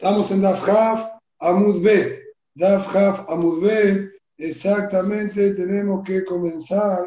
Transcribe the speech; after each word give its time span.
Estamos 0.00 0.30
en 0.30 0.40
Dafhaf 0.40 1.20
Amud 1.40 1.82
Bet. 1.82 2.22
Dafhaf 2.54 3.28
Amud 3.28 3.60
Bet. 3.60 4.10
Exactamente 4.38 5.52
tenemos 5.52 6.02
que 6.06 6.24
comenzar 6.24 7.04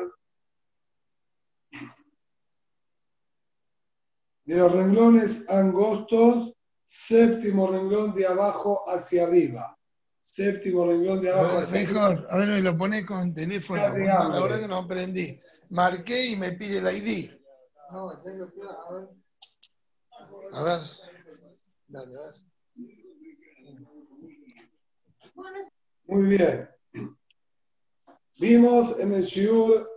de 4.46 4.56
los 4.56 4.71
renglones 4.71 5.50
angostos, 5.50 6.54
séptimo 6.86 7.71
renglón 7.71 8.14
de 8.14 8.28
abajo 8.28 8.87
hacia 8.87 9.23
arriba. 9.23 9.75
Séptimo 10.19 10.85
renglón 10.85 11.19
de 11.19 11.31
abajo 11.31 11.57
hacia 11.57 11.87
mejor, 11.87 12.12
arriba. 12.12 12.28
a 12.29 12.37
ver, 12.37 12.47
me 12.47 12.62
lo 12.62 12.78
pone 12.78 13.03
con 13.07 13.33
teléfono. 13.33 13.81
La 13.81 13.89
verdad 13.89 14.60
que 14.60 14.67
no 14.67 14.78
aprendí. 14.78 15.39
Marqué 15.71 16.27
y 16.27 16.35
me 16.35 16.52
pide 16.52 16.77
el 16.77 16.95
ID. 16.95 17.31
No, 17.91 18.12
a 18.12 18.21
ver. 18.21 19.09
A 20.53 20.62
ver. 20.62 20.80
Dale, 21.88 22.17
a 22.17 22.21
ver. 22.21 22.52
Muy 26.05 26.37
bien. 26.37 26.69
Vimos 28.39 28.99
en 28.99 29.13
el 29.13 29.23
shiur 29.23 29.89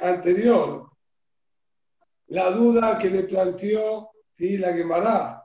anterior 0.00 0.90
la 2.28 2.50
duda 2.50 2.98
que 2.98 3.10
le 3.10 3.24
planteó 3.24 4.10
¿sí? 4.32 4.58
la 4.58 4.72
Gemara 4.72 5.44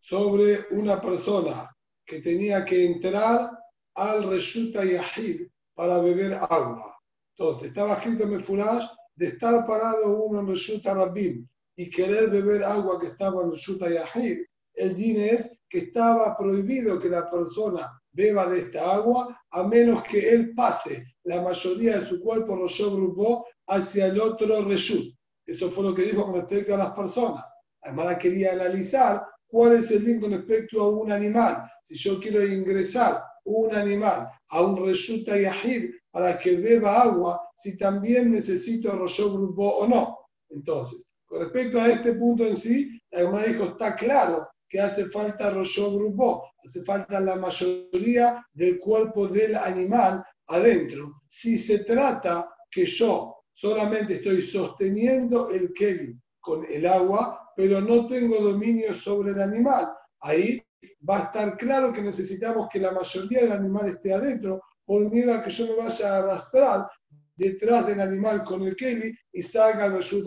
sobre 0.00 0.66
una 0.70 1.00
persona 1.00 1.74
que 2.04 2.20
tenía 2.20 2.64
que 2.64 2.84
entrar 2.84 3.50
al 3.94 4.28
Reshuta 4.28 4.84
Yahid 4.84 5.48
para 5.74 6.00
beber 6.00 6.34
agua. 6.34 6.98
Entonces, 7.36 7.68
estaba 7.68 7.94
escrito 7.94 8.24
en 8.24 8.34
el 8.34 8.44
Furash 8.44 8.86
de 9.14 9.26
estar 9.26 9.66
parado 9.66 10.22
uno 10.24 10.40
en 10.40 10.48
Reshuta 10.48 10.94
Rabim 10.94 11.46
y 11.76 11.90
querer 11.90 12.30
beber 12.30 12.64
agua 12.64 13.00
que 13.00 13.06
estaba 13.06 13.42
en 13.42 13.52
Reshuta 13.52 13.88
Yahid. 13.88 14.44
El 14.74 14.94
din 14.94 15.20
es 15.20 15.62
que 15.68 15.78
estaba 15.78 16.36
prohibido 16.36 16.98
que 16.98 17.08
la 17.08 17.30
persona 17.30 18.00
beba 18.12 18.46
de 18.46 18.60
esta 18.60 18.94
agua 18.94 19.40
a 19.50 19.62
menos 19.64 20.02
que 20.04 20.30
él 20.30 20.52
pase 20.54 21.04
la 21.24 21.42
mayoría 21.42 21.98
de 21.98 22.06
su 22.06 22.20
cuerpo, 22.20 22.56
Roshó 22.56 22.94
Grupo, 22.94 23.46
hacia 23.68 24.06
el 24.06 24.20
otro 24.20 24.62
Reshut. 24.62 25.14
Eso 25.46 25.70
fue 25.70 25.84
lo 25.84 25.94
que 25.94 26.02
dijo 26.02 26.24
con 26.24 26.34
respecto 26.34 26.74
a 26.74 26.78
las 26.78 26.90
personas. 26.92 27.44
Además, 27.82 28.18
quería 28.18 28.52
analizar 28.52 29.22
cuál 29.46 29.74
es 29.74 29.90
el 29.90 30.04
link 30.04 30.22
con 30.22 30.32
respecto 30.32 30.82
a 30.82 30.88
un 30.88 31.12
animal. 31.12 31.70
Si 31.82 31.94
yo 31.96 32.18
quiero 32.18 32.44
ingresar 32.44 33.22
un 33.44 33.74
animal 33.74 34.28
a 34.48 34.62
un 34.62 34.84
Reshuta 34.84 35.38
Yahid 35.38 35.90
para 36.10 36.38
que 36.38 36.56
beba 36.56 37.02
agua, 37.02 37.40
si 37.56 37.76
también 37.76 38.32
necesito 38.32 38.92
Roshó 38.92 39.32
Grupo 39.32 39.68
o 39.68 39.86
no. 39.86 40.18
Entonces, 40.50 41.04
con 41.26 41.40
respecto 41.40 41.80
a 41.80 41.88
este 41.88 42.14
punto 42.14 42.44
en 42.46 42.56
sí, 42.56 43.00
hermana 43.10 43.46
dijo, 43.46 43.64
está 43.64 43.94
claro 43.94 44.48
que 44.68 44.80
hace 44.80 45.06
falta 45.06 45.50
Roshó 45.50 45.94
Grupo, 45.94 46.44
hace 46.64 46.82
falta 46.84 47.20
la 47.20 47.36
mayoría 47.36 48.44
del 48.52 48.78
cuerpo 48.80 49.28
del 49.28 49.54
animal 49.56 50.24
adentro. 50.46 51.22
Si 51.28 51.58
se 51.58 51.84
trata 51.84 52.48
que 52.70 52.84
yo 52.84 53.36
solamente 53.52 54.14
estoy 54.14 54.42
sosteniendo 54.42 55.50
el 55.50 55.72
Kelly 55.72 56.18
con 56.40 56.64
el 56.68 56.86
agua, 56.86 57.52
pero 57.56 57.80
no 57.80 58.06
tengo 58.08 58.36
dominio 58.38 58.94
sobre 58.94 59.30
el 59.30 59.40
animal, 59.40 59.92
ahí 60.20 60.60
va 61.08 61.18
a 61.18 61.22
estar 61.24 61.56
claro 61.56 61.92
que 61.92 62.02
necesitamos 62.02 62.68
que 62.72 62.80
la 62.80 62.92
mayoría 62.92 63.42
del 63.42 63.52
animal 63.52 63.86
esté 63.86 64.12
adentro, 64.12 64.60
por 64.84 65.10
miedo 65.10 65.34
a 65.34 65.42
que 65.42 65.50
yo 65.50 65.66
me 65.68 65.76
vaya 65.84 66.14
a 66.14 66.18
arrastrar 66.18 66.88
detrás 67.36 67.86
del 67.86 68.00
animal 68.00 68.44
con 68.44 68.62
el 68.62 68.76
Kelly 68.76 69.16
y 69.32 69.42
salga 69.42 69.86
el 69.86 69.94
Reshut 69.94 70.26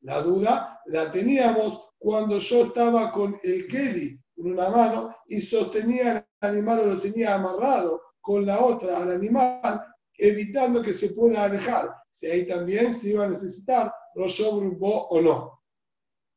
La 0.00 0.22
duda 0.22 0.80
la 0.86 1.10
teníamos 1.10 1.85
cuando 2.06 2.38
yo 2.38 2.66
estaba 2.66 3.10
con 3.10 3.36
el 3.42 3.66
Kelly 3.66 4.16
en 4.36 4.52
una 4.52 4.70
mano 4.70 5.16
y 5.26 5.40
sostenía 5.40 6.24
el 6.40 6.48
animal 6.48 6.78
o 6.78 6.86
lo 6.86 7.00
tenía 7.00 7.34
amarrado 7.34 8.00
con 8.20 8.46
la 8.46 8.64
otra 8.64 9.02
al 9.02 9.10
animal, 9.10 9.84
evitando 10.16 10.82
que 10.82 10.92
se 10.92 11.08
pueda 11.10 11.42
alejar. 11.42 11.92
Si 12.08 12.28
ahí 12.28 12.46
también 12.46 12.94
se 12.94 13.08
iba 13.08 13.24
a 13.24 13.28
necesitar 13.28 13.92
los 14.14 14.38
grupo 14.38 15.08
o 15.08 15.20
no. 15.20 15.64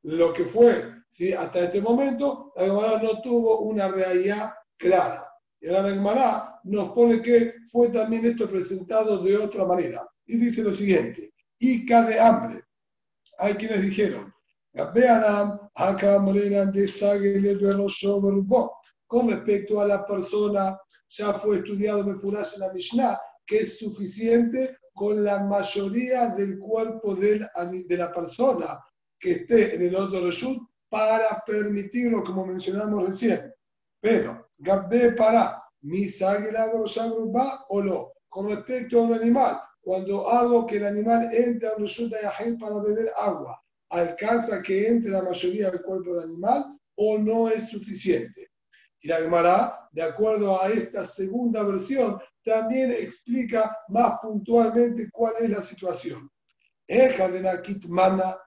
Lo 0.02 0.34
que 0.34 0.44
fue, 0.44 0.92
¿sí? 1.12 1.34
hasta 1.34 1.66
este 1.66 1.82
momento, 1.82 2.52
la 2.56 2.64
Gemara 2.64 3.04
no 3.04 3.22
tuvo 3.22 3.60
una 3.60 3.90
realidad 3.90 4.52
clara. 4.76 5.32
Y 5.62 5.68
ahora 5.68 5.84
la 5.84 5.94
Gemara 5.94 6.60
nos 6.64 6.94
pone 6.94 7.22
que 7.22 7.54
fue 7.72 7.90
también 7.90 8.26
esto 8.26 8.50
presentado 8.50 9.20
de 9.20 9.38
otra 9.38 9.66
manera. 9.66 10.10
Y 10.26 10.38
dice 10.38 10.64
lo 10.64 10.74
siguiente, 10.74 11.32
Ica 11.60 12.02
de 12.06 12.20
hambre. 12.20 12.64
Hay 13.38 13.54
quienes 13.54 13.84
dijeron, 13.84 14.34
de 14.74 14.82
con 19.08 19.30
respecto 19.30 19.82
a 19.82 19.88
la 19.88 20.06
persona, 20.06 20.80
ya 21.08 21.34
fue 21.34 21.58
estudiado 21.58 22.02
en 22.02 22.10
la 22.60 22.72
Mishnah, 22.72 23.20
que 23.46 23.60
es 23.60 23.80
suficiente 23.80 24.78
con 24.94 25.24
la 25.24 25.44
mayoría 25.46 26.30
del 26.30 26.60
cuerpo 26.60 27.16
de 27.16 27.98
la 27.98 28.14
persona 28.14 28.80
que 29.20 29.32
esté 29.32 29.76
en 29.76 29.88
el 29.88 29.96
otro 29.96 30.26
reshut 30.26 30.60
para 30.90 31.44
permitirlo, 31.46 32.24
como 32.24 32.46
mencionamos 32.46 33.08
recién. 33.08 33.52
Pero, 34.00 34.50
Gabbe 34.58 35.14
para, 35.14 35.64
mi 35.82 36.06
va 36.06 37.66
o 37.70 37.82
lo. 37.82 38.14
Con 38.28 38.50
respecto 38.50 39.00
a 39.00 39.04
un 39.04 39.14
animal, 39.16 39.60
cuando 39.82 40.30
hago 40.30 40.68
que 40.68 40.78
el 40.78 40.86
animal 40.86 41.30
entre 41.34 41.70
al 41.70 41.80
reshut 41.80 42.14
para 42.60 42.80
beber 42.80 43.10
agua, 43.18 43.60
¿alcanza 43.90 44.62
que 44.62 44.88
entre 44.88 45.12
la 45.12 45.24
mayoría 45.24 45.70
del 45.70 45.82
cuerpo 45.82 46.16
del 46.16 46.26
animal 46.26 46.78
o 46.96 47.18
no 47.18 47.50
es 47.50 47.70
suficiente? 47.70 48.52
Y 49.02 49.08
la 49.08 49.18
Gemara, 49.18 49.88
de 49.92 50.02
acuerdo 50.02 50.62
a 50.62 50.70
esta 50.70 51.06
segunda 51.06 51.64
versión, 51.64 52.20
también 52.44 52.92
explica 52.92 53.78
más 53.90 54.20
puntualmente 54.22 55.10
cuál 55.12 55.34
es 55.40 55.50
la 55.50 55.62
situación. 55.62 56.30
Eja 56.88 57.30
de 57.30 57.42
Nakit 57.42 57.86
Mana, 57.86 58.38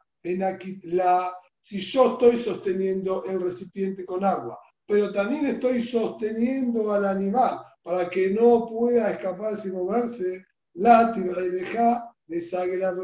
La, 0.84 1.32
si 1.62 1.78
yo 1.78 2.12
estoy 2.12 2.38
sosteniendo 2.38 3.24
el 3.24 3.40
recipiente 3.40 4.04
con 4.04 4.24
agua, 4.24 4.58
pero 4.86 5.12
también 5.12 5.46
estoy 5.46 5.82
sosteniendo 5.82 6.92
al 6.92 7.06
animal 7.06 7.60
para 7.82 8.08
que 8.10 8.30
no 8.30 8.66
pueda 8.66 9.10
escaparse 9.10 9.68
y 9.68 9.72
moverse, 9.72 10.44
la 10.74 11.12
deja 11.12 12.14
de 12.26 12.40
Sagela 12.40 12.94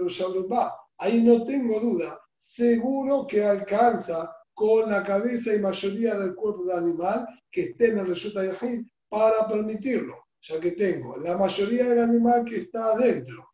Ahí 0.99 1.23
no 1.23 1.45
tengo 1.45 1.81
duda, 1.81 2.21
seguro 2.39 3.27
que 3.27 3.45
alcanza 3.45 4.33
con 4.55 4.91
la 4.91 5.03
cabeza 5.03 5.55
y 5.55 5.61
mayoría 5.61 6.15
del 6.15 6.35
cuerpo 6.35 6.65
del 6.65 6.79
animal 6.79 7.27
que 7.51 7.63
esté 7.63 7.91
en 7.91 7.99
el 7.99 8.07
resulta 8.07 8.45
Yahid 8.45 8.87
para 9.09 9.47
permitirlo, 9.49 10.17
ya 10.41 10.61
que 10.61 10.73
tengo 10.73 11.17
la 11.19 11.37
mayoría 11.37 11.85
del 11.85 12.01
animal 12.01 12.45
que 12.45 12.59
está 12.59 12.93
adentro. 12.93 13.51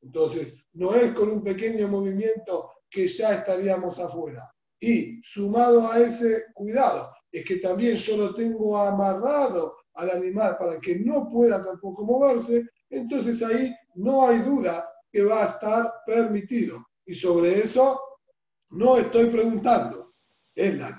Entonces, 0.00 0.64
no 0.74 0.94
es 0.94 1.12
con 1.12 1.30
un 1.30 1.42
pequeño 1.42 1.88
movimiento 1.88 2.70
que 2.88 3.06
ya 3.06 3.34
estaríamos 3.34 3.98
afuera. 3.98 4.48
Y 4.80 5.20
sumado 5.22 5.90
a 5.90 5.98
ese 5.98 6.44
cuidado, 6.54 7.12
es 7.32 7.44
que 7.44 7.56
también 7.56 7.96
yo 7.96 8.16
lo 8.16 8.34
tengo 8.34 8.78
amarrado 8.78 9.76
al 9.94 10.10
animal 10.10 10.56
para 10.58 10.80
que 10.80 11.00
no 11.00 11.28
pueda 11.28 11.64
tampoco 11.64 12.04
moverse, 12.04 12.64
entonces 12.88 13.42
ahí 13.42 13.74
no 13.96 14.26
hay 14.26 14.38
duda 14.38 14.88
que 15.10 15.24
va 15.24 15.42
a 15.42 15.48
estar 15.48 15.92
permitido. 16.06 16.86
Y 17.04 17.14
sobre 17.14 17.60
eso 17.60 18.00
no 18.70 18.98
estoy 18.98 19.30
preguntando 19.30 20.14
en 20.54 20.78
la 20.78 20.98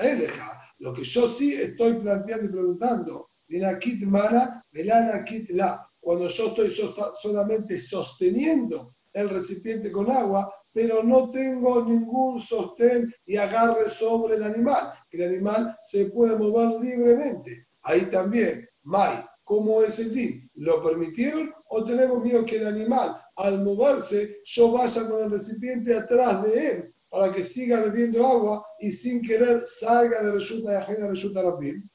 eleja. 0.00 0.62
Lo 0.78 0.94
que 0.94 1.04
yo 1.04 1.28
sí 1.28 1.54
estoy 1.54 1.94
planteando 1.94 2.46
y 2.46 2.50
preguntando, 2.50 3.30
la 3.48 3.78
kit 3.78 4.04
mana, 4.04 4.64
la 4.72 5.24
kit 5.24 5.50
la. 5.50 5.86
Cuando 6.00 6.28
yo 6.28 6.46
estoy 6.48 6.74
solamente 7.20 7.78
sosteniendo 7.78 8.94
el 9.12 9.28
recipiente 9.28 9.92
con 9.92 10.10
agua, 10.10 10.50
pero 10.72 11.02
no 11.02 11.30
tengo 11.30 11.84
ningún 11.84 12.40
sostén 12.40 13.12
y 13.26 13.36
agarre 13.36 13.90
sobre 13.90 14.36
el 14.36 14.44
animal, 14.44 14.92
el 15.10 15.28
animal 15.28 15.76
se 15.82 16.06
puede 16.06 16.38
mover 16.38 16.80
libremente. 16.80 17.66
Ahí 17.82 18.02
también, 18.02 18.66
Mai, 18.82 19.16
¿cómo 19.44 19.82
es 19.82 19.98
el 19.98 20.14
din? 20.14 20.50
¿Lo 20.54 20.82
permitieron 20.82 21.52
o 21.68 21.84
tenemos 21.84 22.22
miedo 22.22 22.46
que 22.46 22.56
el 22.56 22.68
animal, 22.68 23.16
al 23.36 23.62
moverse, 23.62 24.38
yo 24.44 24.72
vaya 24.72 25.06
con 25.08 25.24
el 25.24 25.30
recipiente 25.30 25.94
atrás 25.94 26.44
de 26.44 26.70
él 26.70 26.89
para 27.10 27.32
que 27.32 27.42
siga 27.42 27.80
bebiendo 27.80 28.24
agua 28.26 28.64
y 28.78 28.92
sin 28.92 29.20
querer 29.20 29.64
salga 29.66 30.22
de 30.22 30.32
resulta 30.32 30.70
de 30.70 30.76
ajena 30.78 31.08
resulta 31.08 31.42
Rabim. 31.42 31.88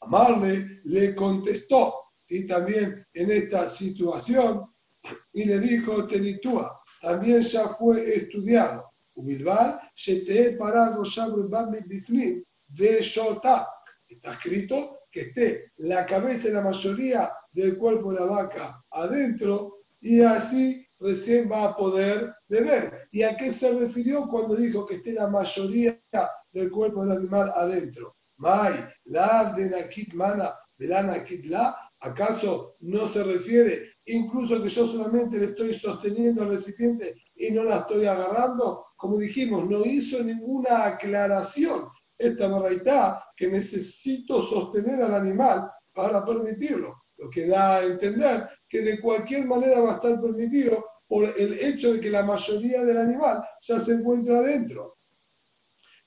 Amarle 0.00 0.80
le 0.84 1.14
contestó, 1.14 1.94
¿sí? 2.22 2.46
también 2.46 3.06
en 3.14 3.30
esta 3.30 3.68
situación, 3.68 4.66
y 5.32 5.44
le 5.44 5.58
dijo, 5.58 6.06
Tenitúa, 6.06 6.82
también 7.00 7.40
ya 7.40 7.68
fue 7.70 8.14
estudiado. 8.14 8.90
Ubilbar, 9.14 9.80
te 10.26 10.52
para 10.52 10.96
de 12.68 13.02
Shota. 13.02 13.68
Está 14.08 14.32
escrito 14.32 15.00
que 15.10 15.20
esté 15.22 15.72
la 15.78 16.06
cabeza 16.06 16.48
y 16.48 16.52
la 16.52 16.62
mayoría 16.62 17.30
del 17.52 17.76
cuerpo 17.76 18.12
de 18.12 18.20
la 18.20 18.26
vaca 18.26 18.84
adentro 18.90 19.80
y 20.00 20.20
así 20.22 20.86
recién 21.00 21.50
va 21.50 21.64
a 21.64 21.76
poder 21.76 22.34
beber. 22.48 23.08
¿Y 23.10 23.22
a 23.22 23.36
qué 23.36 23.50
se 23.50 23.72
refirió 23.72 24.28
cuando 24.28 24.54
dijo 24.54 24.86
que 24.86 24.96
esté 24.96 25.12
la 25.12 25.28
mayoría 25.28 26.00
del 26.52 26.70
cuerpo 26.70 27.04
del 27.04 27.18
animal 27.18 27.50
adentro? 27.56 28.16
Mai, 28.36 28.72
lav 29.04 29.54
de 29.54 29.70
nakit 29.70 30.14
mana, 30.14 30.54
de 30.78 30.88
la 30.88 31.02
nakit 31.02 31.44
la, 31.46 31.76
¿acaso 32.00 32.76
no 32.80 33.08
se 33.08 33.22
refiere 33.22 33.90
incluso 34.06 34.62
que 34.62 34.68
yo 34.68 34.86
solamente 34.86 35.38
le 35.38 35.46
estoy 35.46 35.74
sosteniendo 35.74 36.42
al 36.42 36.50
recipiente 36.50 37.14
y 37.34 37.50
no 37.50 37.64
la 37.64 37.78
estoy 37.78 38.06
agarrando? 38.06 38.86
Como 38.96 39.18
dijimos, 39.18 39.68
no 39.68 39.84
hizo 39.84 40.22
ninguna 40.22 40.86
aclaración 40.86 41.88
esta 42.18 42.48
barraitá 42.48 43.24
que 43.36 43.48
necesito 43.48 44.42
sostener 44.42 45.02
al 45.02 45.14
animal 45.14 45.70
para 45.92 46.24
permitirlo. 46.24 47.02
Lo 47.16 47.28
que 47.28 47.46
da 47.46 47.76
a 47.76 47.84
entender 47.84 48.48
que 48.70 48.80
de 48.82 49.00
cualquier 49.00 49.46
manera 49.46 49.80
va 49.80 49.92
a 49.92 49.94
estar 49.96 50.20
permitido 50.20 50.86
por 51.08 51.24
el 51.24 51.58
hecho 51.58 51.92
de 51.92 52.00
que 52.00 52.08
la 52.08 52.22
mayoría 52.22 52.84
del 52.84 52.96
animal 52.96 53.42
ya 53.60 53.80
se 53.80 53.94
encuentra 53.94 54.40
dentro. 54.42 54.96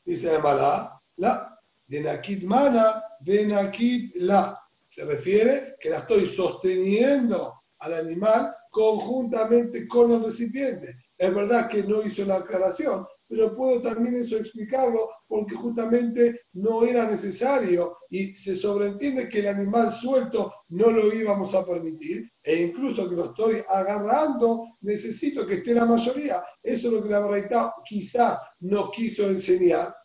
Dice 0.05 0.29
además, 0.29 0.91
la, 1.17 1.59
de 1.85 2.01
nakit 2.01 2.43
mana, 2.45 3.03
de 3.19 3.45
nakit 3.45 4.15
la. 4.15 4.57
Se 4.87 5.03
refiere 5.03 5.75
que 5.79 5.89
la 5.89 5.99
estoy 5.99 6.25
sosteniendo 6.25 7.63
al 7.79 7.93
animal 7.95 8.55
conjuntamente 8.69 9.87
con 9.87 10.11
el 10.11 10.23
recipiente. 10.23 10.95
Es 11.17 11.33
verdad 11.33 11.67
que 11.67 11.83
no 11.83 12.01
hizo 12.01 12.23
la 12.25 12.37
aclaración, 12.37 13.05
pero 13.33 13.55
puedo 13.55 13.81
también 13.81 14.15
eso 14.15 14.37
explicarlo 14.37 15.09
porque 15.27 15.55
justamente 15.55 16.41
no 16.53 16.83
era 16.83 17.07
necesario 17.07 17.97
y 18.11 18.35
se 18.35 18.55
sobreentiende 18.55 19.27
que 19.27 19.39
el 19.39 19.47
animal 19.47 19.91
suelto 19.91 20.53
no 20.69 20.91
lo 20.91 21.11
íbamos 21.11 21.55
a 21.55 21.65
permitir 21.65 22.31
e 22.43 22.61
incluso 22.61 23.09
que 23.09 23.15
lo 23.15 23.25
estoy 23.25 23.63
agarrando, 23.67 24.77
necesito 24.81 25.47
que 25.47 25.55
esté 25.55 25.73
la 25.73 25.87
mayoría. 25.87 26.43
Eso 26.61 26.87
es 26.87 26.93
lo 26.93 27.01
que 27.01 27.09
la 27.09 27.25
verdad 27.25 27.71
quizás 27.83 28.37
no 28.59 28.91
quiso 28.91 29.27
enseñar. 29.27 29.95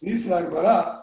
Dice 0.00 0.28
la 0.30 0.42
Gemara, 0.42 1.02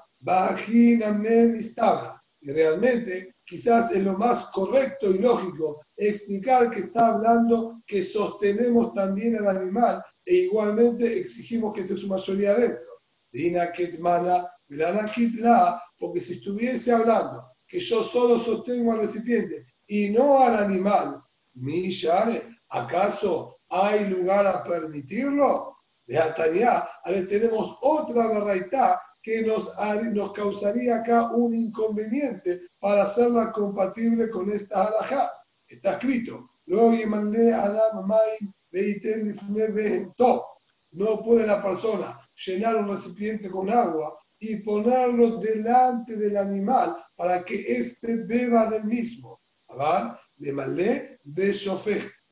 y 2.41 2.51
realmente 2.51 3.35
quizás 3.45 3.91
es 3.91 4.03
lo 4.03 4.17
más 4.17 4.47
correcto 4.47 5.11
y 5.11 5.19
lógico 5.19 5.81
explicar 5.95 6.71
que 6.71 6.79
está 6.79 7.13
hablando 7.13 7.81
que 7.85 8.01
sostenemos 8.01 8.93
también 8.93 9.35
al 9.37 9.57
animal 9.57 10.03
e 10.25 10.35
igualmente 10.35 11.19
exigimos 11.19 11.73
que 11.73 11.81
esté 11.81 11.97
su 11.97 12.07
mayoría 12.07 12.53
dentro. 12.55 13.01
Dina 13.31 13.71
Ketmana, 13.71 14.49
la, 14.67 15.83
porque 15.97 16.21
si 16.21 16.33
estuviese 16.33 16.91
hablando 16.91 17.53
que 17.67 17.79
yo 17.79 18.03
solo 18.03 18.39
sostengo 18.39 18.91
al 18.91 18.99
recipiente 18.99 19.65
y 19.87 20.09
no 20.09 20.39
al 20.39 20.55
animal, 20.55 21.23
mi 21.55 21.91
¿acaso 22.69 23.59
hay 23.69 24.07
lugar 24.09 24.45
a 24.45 24.63
permitirlo? 24.63 25.77
De 26.05 26.17
Atania, 26.17 26.85
ahora 27.03 27.25
tenemos 27.27 27.77
otra 27.81 28.27
barraitá 28.27 29.01
que 29.21 29.41
nos, 29.41 29.71
nos 30.11 30.33
causaría 30.33 30.97
acá 30.97 31.31
un 31.31 31.55
inconveniente 31.55 32.67
para 32.79 33.03
hacerla 33.03 33.53
compatible 33.53 34.29
con 34.29 34.51
esta 34.51 34.85
halajá. 34.85 35.31
Está 35.65 35.93
escrito, 35.93 36.49
luego 36.65 36.91
Adam 37.53 38.05
no 40.91 41.21
puede 41.21 41.47
la 41.47 41.61
persona 41.61 42.19
llenar 42.45 42.75
un 42.77 42.87
recipiente 42.87 43.49
con 43.49 43.69
agua 43.69 44.17
y 44.39 44.57
ponerlo 44.57 45.37
delante 45.37 46.17
del 46.17 46.37
animal 46.37 46.95
para 47.15 47.43
que 47.43 47.55
éste 47.77 48.17
beba 48.25 48.69
del 48.69 48.85
mismo. 48.85 49.39
De 50.35 50.51
malé, 50.51 51.19
de 51.23 51.55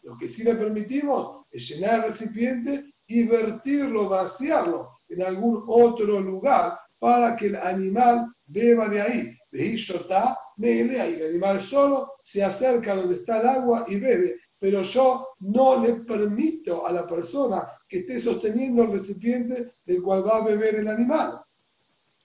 Lo 0.04 0.18
que 0.18 0.28
sí 0.28 0.44
le 0.44 0.56
permitimos 0.56 1.46
es 1.52 1.70
llenar 1.70 2.06
el 2.06 2.12
recipiente 2.12 2.94
y 3.08 3.24
vertirlo, 3.24 4.10
vaciarlo 4.10 5.02
en 5.10 5.24
algún 5.24 5.64
otro 5.68 6.20
lugar 6.20 6.80
para 7.00 7.36
que 7.36 7.48
el 7.48 7.56
animal 7.56 8.28
beba 8.46 8.88
de 8.90 9.02
ahí. 9.02 9.38
De 9.52 9.66
Ishotá, 9.66 10.38
ahí 10.64 11.14
el 11.20 11.30
animal 11.30 11.60
solo 11.62 12.14
se 12.24 12.44
acerca 12.44 12.96
donde 12.96 13.16
está 13.16 13.42
el 13.42 13.48
agua 13.48 13.86
y 13.88 14.00
bebe 14.00 14.38
pero 14.62 14.84
yo 14.84 15.30
no 15.40 15.84
le 15.84 15.96
permito 16.02 16.86
a 16.86 16.92
la 16.92 17.08
persona 17.08 17.68
que 17.88 18.02
esté 18.02 18.20
sosteniendo 18.20 18.84
el 18.84 18.92
recipiente 18.92 19.74
del 19.84 20.04
cual 20.04 20.24
va 20.24 20.38
a 20.38 20.46
beber 20.46 20.76
el 20.76 20.88
animal. 20.88 21.42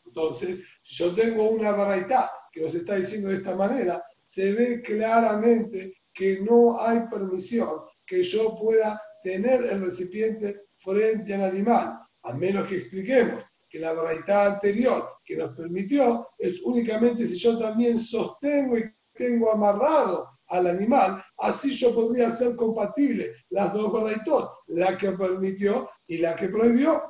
Entonces, 0.05 0.61
si 0.83 1.03
yo 1.03 1.15
tengo 1.15 1.49
una 1.49 1.73
baraita 1.73 2.31
que 2.53 2.61
nos 2.61 2.75
está 2.75 2.97
diciendo 2.97 3.31
de 3.31 3.37
esta 3.37 3.57
manera, 3.57 4.05
se 4.23 4.53
ve 4.53 4.83
claramente 4.83 5.95
que 6.13 6.41
no 6.43 6.79
hay 6.79 7.09
permisión 7.11 7.81
que 8.05 8.23
yo 8.23 8.55
pueda 8.61 9.01
tener 9.23 9.65
el 9.65 9.81
recipiente 9.81 10.67
frente 10.77 11.35
al 11.35 11.45
animal, 11.45 12.01
a 12.23 12.35
menos 12.35 12.69
que 12.69 12.77
expliquemos 12.77 13.43
que 13.67 13.79
la 13.79 13.95
baraita 13.95 14.53
anterior 14.53 15.21
que 15.25 15.39
nos 15.39 15.57
permitió 15.57 16.29
es 16.37 16.61
únicamente 16.61 17.27
si 17.27 17.37
yo 17.37 17.57
también 17.57 17.97
sostengo 17.97 18.77
y 18.77 18.85
tengo 19.15 19.51
amarrado 19.51 20.36
al 20.49 20.67
animal, 20.67 21.23
así 21.39 21.73
yo 21.73 21.95
podría 21.95 22.31
ser 22.31 22.57
compatible 22.57 23.35
las 23.51 23.73
dos 23.73 23.93
baraitot, 23.93 24.51
la 24.69 24.97
que 24.97 25.13
permitió 25.13 25.91
y 26.07 26.19
la 26.19 26.37
que 26.37 26.49
prohibió. 26.49 27.03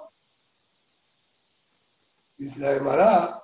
Dice 2.36 2.60
la 2.60 2.74
Gemara, 2.74 3.42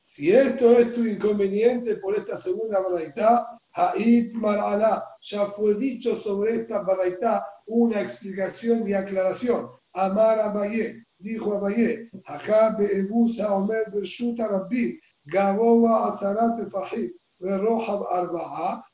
si 0.00 0.32
esto 0.32 0.78
es 0.78 0.92
tu 0.92 1.04
inconveniente 1.04 1.96
por 1.96 2.16
esta 2.16 2.36
segunda 2.36 2.80
baraitá, 2.80 3.46
Ha'it 3.74 4.34
Marala, 4.34 5.04
ya 5.20 5.46
fue 5.46 5.74
dicho 5.74 6.16
sobre 6.16 6.56
esta 6.56 6.80
baraitá 6.80 7.46
una 7.66 8.00
explicación 8.00 8.86
y 8.86 8.94
aclaración. 8.94 9.70
Amar 9.92 10.40
Abaye, 10.40 11.04
dijo 11.18 11.54
Abaye, 11.54 12.10
Ajá 12.24 12.74
Be'ebusa 12.76 13.54
Omer 13.54 13.90
Bershuta 13.92 14.48
Rabbi, 14.48 14.98
Gaboba 15.24 16.08
Azarat 16.08 16.68
Fahim, 16.70 17.12
Berrohab 17.38 18.06
Arba'a, 18.10 18.84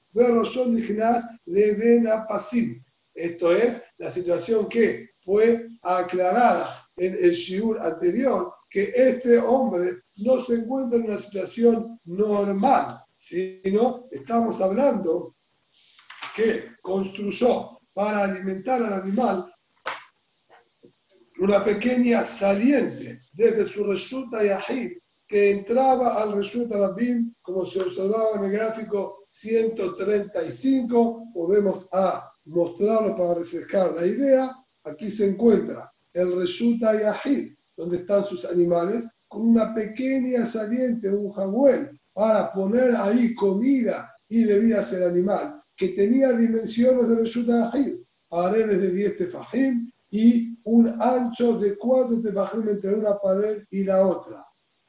esto 3.14 3.52
es 3.52 3.82
la 3.98 4.10
situación 4.10 4.68
que 4.68 5.10
fue 5.20 5.68
aclarada 5.82 6.88
en 6.96 7.14
el 7.14 7.32
shiur 7.32 7.80
anterior, 7.80 8.54
que 8.70 8.92
este 8.94 9.38
hombre 9.38 10.02
no 10.16 10.40
se 10.40 10.54
encuentra 10.56 10.98
en 10.98 11.06
una 11.06 11.18
situación 11.18 12.00
normal, 12.04 13.00
sino 13.16 14.08
estamos 14.10 14.60
hablando 14.60 15.36
que 16.34 16.76
construyó 16.82 17.80
para 17.92 18.24
alimentar 18.24 18.82
al 18.82 19.02
animal 19.02 19.52
una 21.38 21.64
pequeña 21.64 22.24
saliente 22.24 23.20
desde 23.32 23.66
su 23.66 23.84
resulta 23.84 24.44
yahid 24.44 24.98
que 25.28 25.50
entraba 25.50 26.22
al 26.22 26.32
Reshut 26.32 26.72
Arabim, 26.72 27.34
como 27.42 27.66
se 27.66 27.80
observaba 27.80 28.38
en 28.38 28.44
el 28.44 28.52
gráfico 28.52 29.24
135, 29.28 31.32
volvemos 31.34 31.86
a 31.92 32.32
mostrarlo 32.46 33.14
para 33.14 33.34
refrescar 33.34 33.92
la 33.92 34.06
idea, 34.06 34.56
aquí 34.84 35.10
se 35.10 35.28
encuentra 35.28 35.92
el 36.14 36.34
Reshut 36.34 36.80
Yahid, 36.80 37.52
donde 37.76 37.98
están 37.98 38.24
sus 38.24 38.46
animales, 38.46 39.06
con 39.28 39.48
una 39.48 39.74
pequeña 39.74 40.46
saliente, 40.46 41.10
un 41.10 41.30
jaguel, 41.32 41.90
para 42.14 42.50
poner 42.50 42.96
ahí 42.96 43.34
comida 43.34 44.10
y 44.30 44.46
bebidas 44.46 44.94
al 44.94 45.10
animal, 45.10 45.62
que 45.76 45.88
tenía 45.88 46.32
dimensiones 46.32 47.06
de 47.06 47.16
Reshut 47.16 47.46
Yahid, 47.46 47.98
paredes 48.30 48.80
de 48.80 48.92
10 48.92 49.18
tefajim 49.18 49.92
y 50.10 50.56
un 50.64 50.88
ancho 51.02 51.58
de 51.58 51.76
4 51.76 52.22
tefajim 52.22 52.66
entre 52.66 52.94
una 52.94 53.18
pared 53.18 53.62
y 53.70 53.84
la 53.84 54.06
otra 54.06 54.47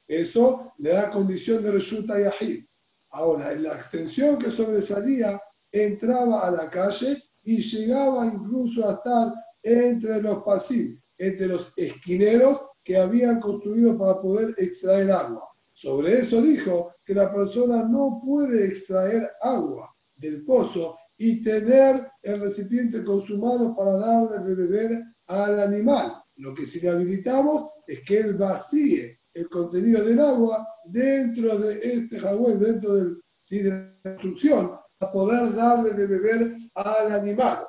eso 0.10 0.74
le 0.80 0.90
da 0.90 1.12
condición 1.12 1.64
de 1.64 1.72
resulta 1.72 2.20
yahid. 2.20 2.66
Ahora, 3.12 3.54
en 3.54 3.64
la 3.64 3.76
extensión 3.76 4.40
que 4.40 4.50
sobresalía, 4.50 5.40
entraba 5.72 6.48
a 6.48 6.52
la 6.52 6.70
calle 6.70 7.22
y 7.44 7.62
llegaba 7.62 8.26
incluso 8.26 8.90
a 8.90 8.94
estar 8.94 9.34
entre 9.62 10.20
los 10.22 10.44
pasivos, 10.44 11.00
entre 11.18 11.48
los 11.48 11.74
esquineros 11.78 12.60
que 12.84 12.98
habían 12.98 13.40
construido 13.40 13.98
para 13.98 14.20
poder 14.20 14.56
extraer 14.58 15.12
agua. 15.12 15.48
Sobre 15.74 16.22
eso 16.22 16.42
dijo 16.42 16.96
que 17.06 17.14
la 17.14 17.32
persona 17.32 17.84
no 17.84 18.20
puede 18.26 18.66
extraer 18.66 19.30
agua 19.42 19.96
del 20.16 20.44
pozo 20.44 20.98
y 21.18 21.44
tener 21.44 22.10
el 22.24 22.42
recipiente 22.42 23.04
con 23.04 23.22
su 23.22 23.38
mano 23.38 23.76
para 23.76 23.92
darle 23.98 24.40
de 24.40 24.56
beber 24.56 25.04
al 25.28 25.60
animal. 25.60 26.24
Lo 26.38 26.56
que 26.56 26.66
sí 26.66 26.80
le 26.80 26.90
habilitamos 26.90 27.70
es 27.86 28.02
que 28.02 28.20
él 28.20 28.34
vacíe 28.34 29.19
el 29.34 29.50
contenido 29.50 30.04
del 30.04 30.20
agua 30.20 30.68
dentro 30.86 31.58
de 31.60 31.80
este 31.82 32.20
jagüey, 32.20 32.58
dentro 32.58 32.96
del, 32.96 33.22
de 33.50 33.94
la 34.04 34.12
instrucción, 34.12 34.80
a 35.00 35.12
poder 35.12 35.54
darle 35.54 35.92
de 35.92 36.08
beber 36.08 36.58
al 36.76 37.12
animal. 37.12 37.66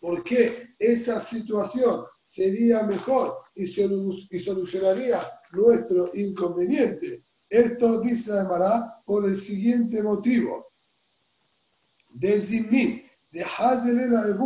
Porque 0.00 0.74
esa 0.78 1.20
situación 1.20 2.04
sería 2.22 2.82
mejor 2.84 3.38
y, 3.54 3.66
solucionaría 3.66 5.20
nuestro 5.52 6.10
inconveniente. 6.14 7.24
Esto 7.48 8.00
dice 8.00 8.30
la 8.32 9.02
por 9.04 9.24
el 9.24 9.36
siguiente 9.36 10.02
motivo. 10.02 10.70
De 12.10 12.40
Zimnim, 12.40 13.02
de 13.30 13.44
Hazel 13.44 13.98
el 13.98 14.38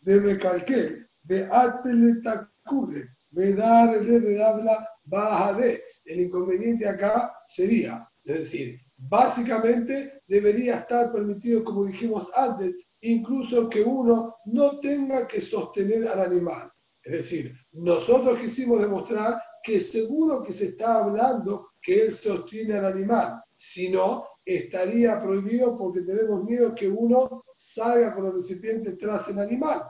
de 0.00 0.20
Recalquel, 0.20 1.08
de 1.22 1.48
Atele 1.50 2.20
Takure, 2.22 3.08
de 3.30 3.54
darle 3.54 4.20
de 4.20 4.42
habla 5.10 5.60
de. 5.60 5.82
El 6.04 6.20
inconveniente 6.20 6.86
acá 6.86 7.34
sería, 7.46 8.06
es 8.24 8.40
decir, 8.40 8.78
básicamente 8.96 10.22
debería 10.26 10.76
estar 10.76 11.10
permitido, 11.12 11.64
como 11.64 11.86
dijimos 11.86 12.30
antes, 12.36 12.74
incluso 13.00 13.68
que 13.68 13.82
uno 13.82 14.36
no 14.46 14.80
tenga 14.80 15.26
que 15.26 15.40
sostener 15.40 16.06
al 16.08 16.20
animal. 16.20 16.70
Es 17.02 17.12
decir, 17.12 17.54
nosotros 17.72 18.38
quisimos 18.38 18.80
demostrar 18.80 19.40
que 19.62 19.80
seguro 19.80 20.42
que 20.42 20.52
se 20.52 20.66
está 20.66 20.96
hablando 21.00 21.70
que 21.80 22.04
él 22.04 22.12
sostiene 22.12 22.78
al 22.78 22.86
animal, 22.86 23.42
si 23.54 23.90
no, 23.90 24.26
estaría 24.44 25.20
prohibido 25.22 25.76
porque 25.76 26.02
tenemos 26.02 26.44
miedo 26.44 26.74
que 26.74 26.88
uno 26.88 27.44
salga 27.54 28.14
con 28.14 28.26
el 28.26 28.32
recipiente 28.32 28.96
tras 28.96 29.28
el 29.28 29.38
animal. 29.38 29.82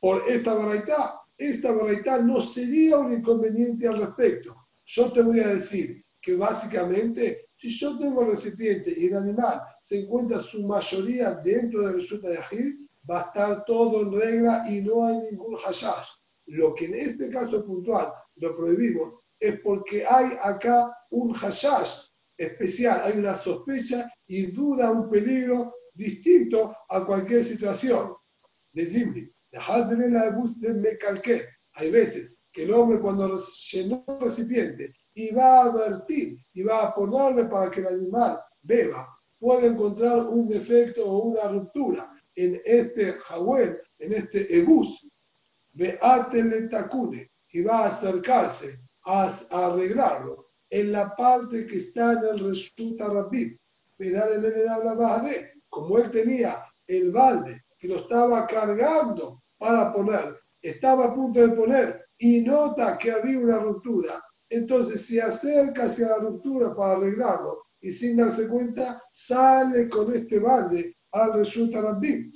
Por 0.00 0.22
esta 0.28 0.54
variedad, 0.54 1.14
esta 1.38 1.72
variedad 1.72 2.20
no 2.22 2.40
sería 2.40 2.98
un 2.98 3.12
inconveniente 3.12 3.86
al 3.86 3.98
respecto. 3.98 4.54
Yo 4.84 5.12
te 5.12 5.22
voy 5.22 5.40
a 5.40 5.48
decir 5.48 6.04
que 6.20 6.36
básicamente, 6.36 7.48
si 7.56 7.68
yo 7.68 7.98
tengo 7.98 8.22
el 8.22 8.30
recipiente 8.30 8.92
y 8.96 9.06
el 9.06 9.16
animal 9.16 9.60
se 9.80 10.00
encuentra 10.00 10.40
su 10.40 10.66
mayoría 10.66 11.32
dentro 11.44 11.82
del 11.82 11.94
resulta 11.94 12.28
de 12.28 12.38
Ajid, 12.38 12.74
va 13.08 13.20
a 13.20 13.26
estar 13.26 13.64
todo 13.64 14.02
en 14.02 14.12
regla 14.12 14.64
y 14.68 14.80
no 14.82 15.06
hay 15.06 15.18
ningún 15.30 15.56
hashash. 15.56 16.08
Lo 16.46 16.74
que 16.74 16.86
en 16.86 16.94
este 16.94 17.30
caso 17.30 17.64
puntual 17.64 18.12
lo 18.36 18.56
prohibimos 18.56 19.14
es 19.38 19.60
porque 19.60 20.06
hay 20.06 20.30
acá 20.42 20.92
un 21.10 21.34
hashash 21.34 22.08
especial, 22.36 23.00
hay 23.04 23.18
una 23.18 23.36
sospecha 23.36 24.10
y 24.26 24.46
duda, 24.46 24.90
un 24.90 25.08
peligro 25.08 25.74
distinto 25.94 26.76
a 26.88 27.04
cualquier 27.04 27.42
situación 27.42 28.14
de 28.72 28.86
Zimri. 28.86 29.35
De 30.60 30.74
Mecalqué. 30.74 31.46
Hay 31.74 31.90
veces 31.90 32.38
que 32.52 32.64
el 32.64 32.72
hombre 32.72 33.00
cuando 33.00 33.38
llenó 33.38 34.04
el 34.08 34.20
recipiente 34.20 34.92
y 35.14 35.34
va 35.34 35.64
a 35.64 35.70
vertir 35.70 36.38
y 36.52 36.62
va 36.62 36.84
a 36.84 36.94
ponerle 36.94 37.46
para 37.46 37.70
que 37.70 37.80
el 37.80 37.86
animal 37.88 38.40
beba, 38.62 39.08
puede 39.38 39.68
encontrar 39.68 40.26
un 40.26 40.48
defecto 40.48 41.04
o 41.04 41.24
una 41.30 41.48
ruptura 41.48 42.12
en 42.34 42.60
este 42.64 43.12
jawel, 43.12 43.80
en 43.98 44.12
este 44.12 44.58
ebus, 44.58 45.06
le 45.74 45.98
tacune, 46.68 47.30
y 47.50 47.62
va 47.62 47.84
a 47.84 47.86
acercarse 47.86 48.80
a, 49.04 49.30
arreglarlo 49.50 50.48
en 50.68 50.92
la 50.92 51.14
parte 51.14 51.66
que 51.66 51.76
está 51.76 52.12
en 52.12 52.24
el 52.24 52.38
resulta 52.40 53.08
rapid. 53.08 53.56
de 53.98 55.52
como 55.68 55.98
él 55.98 56.10
tenía 56.10 56.64
el 56.86 57.12
balde 57.12 57.64
que 57.78 57.88
lo 57.88 57.96
estaba 57.96 58.46
cargando 58.46 59.42
para 59.58 59.92
poner, 59.92 60.38
estaba 60.62 61.06
a 61.06 61.14
punto 61.14 61.46
de 61.46 61.54
poner 61.54 62.06
y 62.18 62.40
nota 62.40 62.98
que 62.98 63.12
había 63.12 63.38
una 63.38 63.58
ruptura, 63.58 64.22
entonces 64.48 65.06
se 65.06 65.20
acerca 65.20 65.84
hacia 65.84 66.08
la 66.08 66.18
ruptura 66.18 66.74
para 66.74 66.96
arreglarlo 66.96 67.66
y 67.80 67.90
sin 67.90 68.16
darse 68.16 68.48
cuenta 68.48 69.02
sale 69.10 69.88
con 69.88 70.14
este 70.14 70.38
balde 70.38 70.96
al 71.12 71.34
resulta 71.34 71.82
Rabbim. 71.82 72.32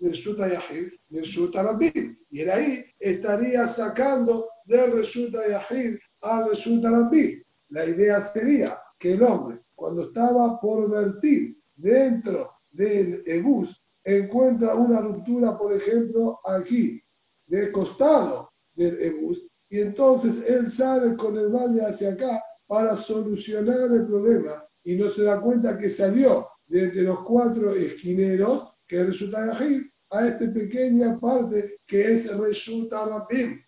Resulta 0.00 0.48
Yahid, 0.48 0.88
resulta 1.10 1.62
Rabbim. 1.62 2.18
Y 2.30 2.40
él 2.40 2.50
ahí 2.50 2.84
estaría 2.98 3.66
sacando 3.66 4.48
del 4.64 4.92
resulta 4.92 5.38
Yahid 5.48 5.96
al 6.22 6.48
resulta 6.48 6.90
Rabbim. 6.90 7.42
La 7.68 7.84
idea 7.86 8.20
sería 8.20 8.78
que 8.98 9.12
el 9.12 9.22
hombre, 9.22 9.60
cuando 9.74 10.08
estaba 10.08 10.60
por 10.60 10.90
vertir 10.90 11.56
dentro 11.76 12.50
del 12.70 13.22
ebus, 13.26 13.83
encuentra 14.04 14.74
una 14.74 15.00
ruptura, 15.00 15.56
por 15.56 15.72
ejemplo, 15.72 16.40
aquí, 16.44 17.02
de 17.46 17.72
costado 17.72 18.52
del 18.74 19.00
ebus, 19.00 19.46
y 19.68 19.80
entonces 19.80 20.48
él 20.48 20.70
sale 20.70 21.16
con 21.16 21.36
el 21.38 21.48
balde 21.48 21.84
hacia 21.84 22.12
acá 22.12 22.42
para 22.66 22.96
solucionar 22.96 23.90
el 23.92 24.06
problema 24.06 24.64
y 24.84 24.96
no 24.96 25.10
se 25.10 25.24
da 25.24 25.40
cuenta 25.40 25.78
que 25.78 25.90
salió 25.90 26.48
de 26.66 26.84
entre 26.84 27.02
los 27.02 27.24
cuatro 27.24 27.74
esquineros 27.74 28.72
que 28.86 29.04
resulta 29.04 29.44
de 29.44 29.90
a 30.10 30.28
esta 30.28 30.52
pequeña 30.52 31.18
parte 31.18 31.78
que 31.86 32.12
es 32.12 32.36
resulta 32.36 33.06
Rabim. 33.06 33.60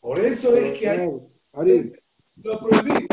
Por 0.00 0.20
eso 0.20 0.54
es 0.54 0.78
que 0.78 0.88
hay, 0.88 1.92
lo 2.42 2.60
prohibí 2.60 3.08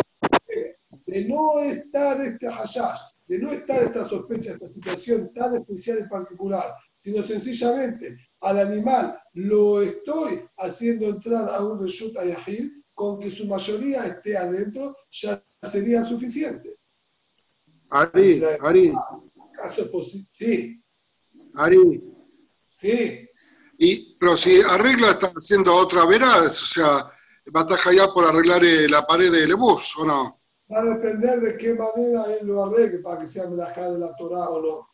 de 1.06 1.26
no 1.26 1.60
estar 1.62 2.22
este 2.22 2.48
hashash, 2.48 3.00
de 3.32 3.40
no 3.40 3.50
estar 3.50 3.82
esta 3.82 4.06
sospecha, 4.10 4.52
esta 4.52 4.68
situación 4.68 5.32
tan 5.34 5.56
especial 5.56 6.00
y 6.00 6.10
particular, 6.10 6.76
sino 7.00 7.24
sencillamente 7.24 8.18
al 8.42 8.60
animal 8.60 9.18
lo 9.36 9.82
estoy 9.82 10.42
haciendo 10.58 11.08
entrar 11.08 11.48
a 11.48 11.64
un 11.64 11.82
Reshut 11.82 12.18
Ayahid, 12.18 12.70
con 12.94 13.22
que 13.22 13.32
su 13.32 13.48
mayoría 13.48 14.06
esté 14.06 14.36
adentro, 14.36 14.98
ya 15.12 15.42
sería 15.64 16.04
suficiente. 16.04 16.76
Ari, 17.90 18.44
Ari. 18.60 18.94
¿Acaso 19.54 19.84
es 19.84 19.88
posible? 19.88 20.28
Sí. 20.30 20.84
Ari. 21.56 22.04
Sí. 22.68 23.30
Y, 23.78 24.18
pero 24.20 24.36
si 24.36 24.60
arregla, 24.62 25.12
está 25.12 25.28
haciendo 25.28 25.74
otra 25.74 26.06
veraz, 26.06 26.62
o 26.64 26.66
sea, 26.66 27.12
va 27.56 27.62
a 27.62 27.76
estar 27.76 27.94
ya 27.94 28.08
por 28.08 28.26
arreglar 28.26 28.62
eh, 28.66 28.90
la 28.90 29.08
pared 29.08 29.32
del 29.32 29.56
bus, 29.56 29.96
¿o 30.00 30.06
no? 30.06 30.41
Va 30.72 30.80
a 30.80 30.86
depender 30.86 31.42
de 31.42 31.58
qué 31.58 31.74
manera 31.74 32.34
él 32.34 32.48
lo 32.48 32.64
arregle 32.64 33.00
para 33.00 33.22
que 33.22 33.28
sea 33.28 33.50
melajá 33.50 33.92
de 33.92 34.00
la 34.00 34.16
Torah 34.16 34.50
o 34.50 34.62
no. 34.62 34.90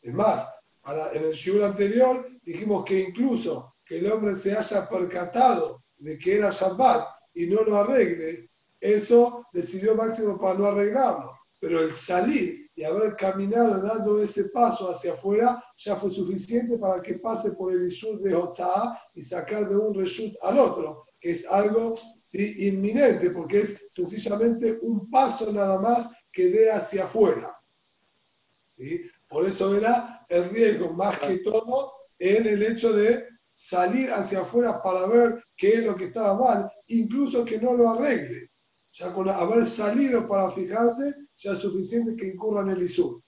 Es 0.00 0.14
más, 0.14 0.48
en 1.12 1.24
el 1.24 1.32
shiur 1.32 1.62
anterior 1.62 2.26
dijimos 2.42 2.84
que 2.84 3.00
incluso 3.00 3.74
que 3.84 3.98
el 3.98 4.10
hombre 4.10 4.36
se 4.36 4.56
haya 4.56 4.88
percatado 4.88 5.82
de 5.98 6.18
que 6.18 6.36
era 6.36 6.50
Shabbat 6.50 7.08
y 7.34 7.46
no 7.46 7.62
lo 7.62 7.76
arregle, 7.76 8.48
eso 8.80 9.44
decidió 9.52 9.94
Máximo 9.94 10.38
para 10.38 10.58
no 10.58 10.66
arreglarlo. 10.66 11.32
Pero 11.60 11.80
el 11.80 11.92
salir 11.92 12.70
y 12.74 12.84
haber 12.84 13.16
caminado 13.16 13.82
dando 13.82 14.22
ese 14.22 14.50
paso 14.50 14.88
hacia 14.88 15.12
afuera 15.12 15.62
ya 15.76 15.96
fue 15.96 16.10
suficiente 16.10 16.78
para 16.78 17.02
que 17.02 17.18
pase 17.18 17.50
por 17.52 17.72
el 17.72 17.84
Isur 17.84 18.20
de 18.20 18.34
Hotzah 18.34 18.96
y 19.14 19.22
sacar 19.22 19.68
de 19.68 19.76
un 19.76 19.92
reshut 19.92 20.32
al 20.42 20.58
otro, 20.58 21.07
que 21.20 21.32
es 21.32 21.46
algo 21.46 21.96
¿sí? 22.24 22.68
inminente, 22.68 23.30
porque 23.30 23.60
es 23.60 23.86
sencillamente 23.88 24.78
un 24.82 25.10
paso 25.10 25.52
nada 25.52 25.80
más 25.80 26.10
que 26.32 26.50
dé 26.50 26.70
hacia 26.70 27.04
afuera. 27.04 27.56
¿sí? 28.76 29.02
Por 29.28 29.46
eso 29.46 29.76
era 29.76 30.24
el 30.28 30.48
riesgo 30.50 30.92
más 30.92 31.18
que 31.18 31.38
todo 31.38 31.92
en 32.18 32.46
el 32.46 32.62
hecho 32.62 32.92
de 32.92 33.26
salir 33.50 34.10
hacia 34.10 34.40
afuera 34.40 34.80
para 34.82 35.06
ver 35.06 35.44
qué 35.56 35.74
es 35.74 35.84
lo 35.84 35.96
que 35.96 36.04
estaba 36.04 36.38
mal, 36.38 36.70
incluso 36.86 37.44
que 37.44 37.58
no 37.58 37.74
lo 37.74 37.90
arregle. 37.90 38.50
Ya 38.92 39.12
con 39.12 39.28
haber 39.28 39.66
salido 39.66 40.26
para 40.26 40.50
fijarse, 40.50 41.14
ya 41.36 41.52
es 41.52 41.58
suficiente 41.58 42.16
que 42.16 42.28
incurra 42.28 42.62
en 42.62 42.70
el 42.70 42.82
ISUR. 42.82 43.22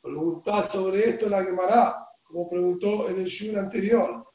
Preguntar 0.00 0.70
sobre 0.70 1.08
esto 1.08 1.28
la 1.28 1.42
Gemara, 1.42 2.06
como 2.22 2.48
preguntó 2.48 3.08
en 3.08 3.20
el 3.20 3.24
Shur 3.24 3.58
anterior. 3.58 4.33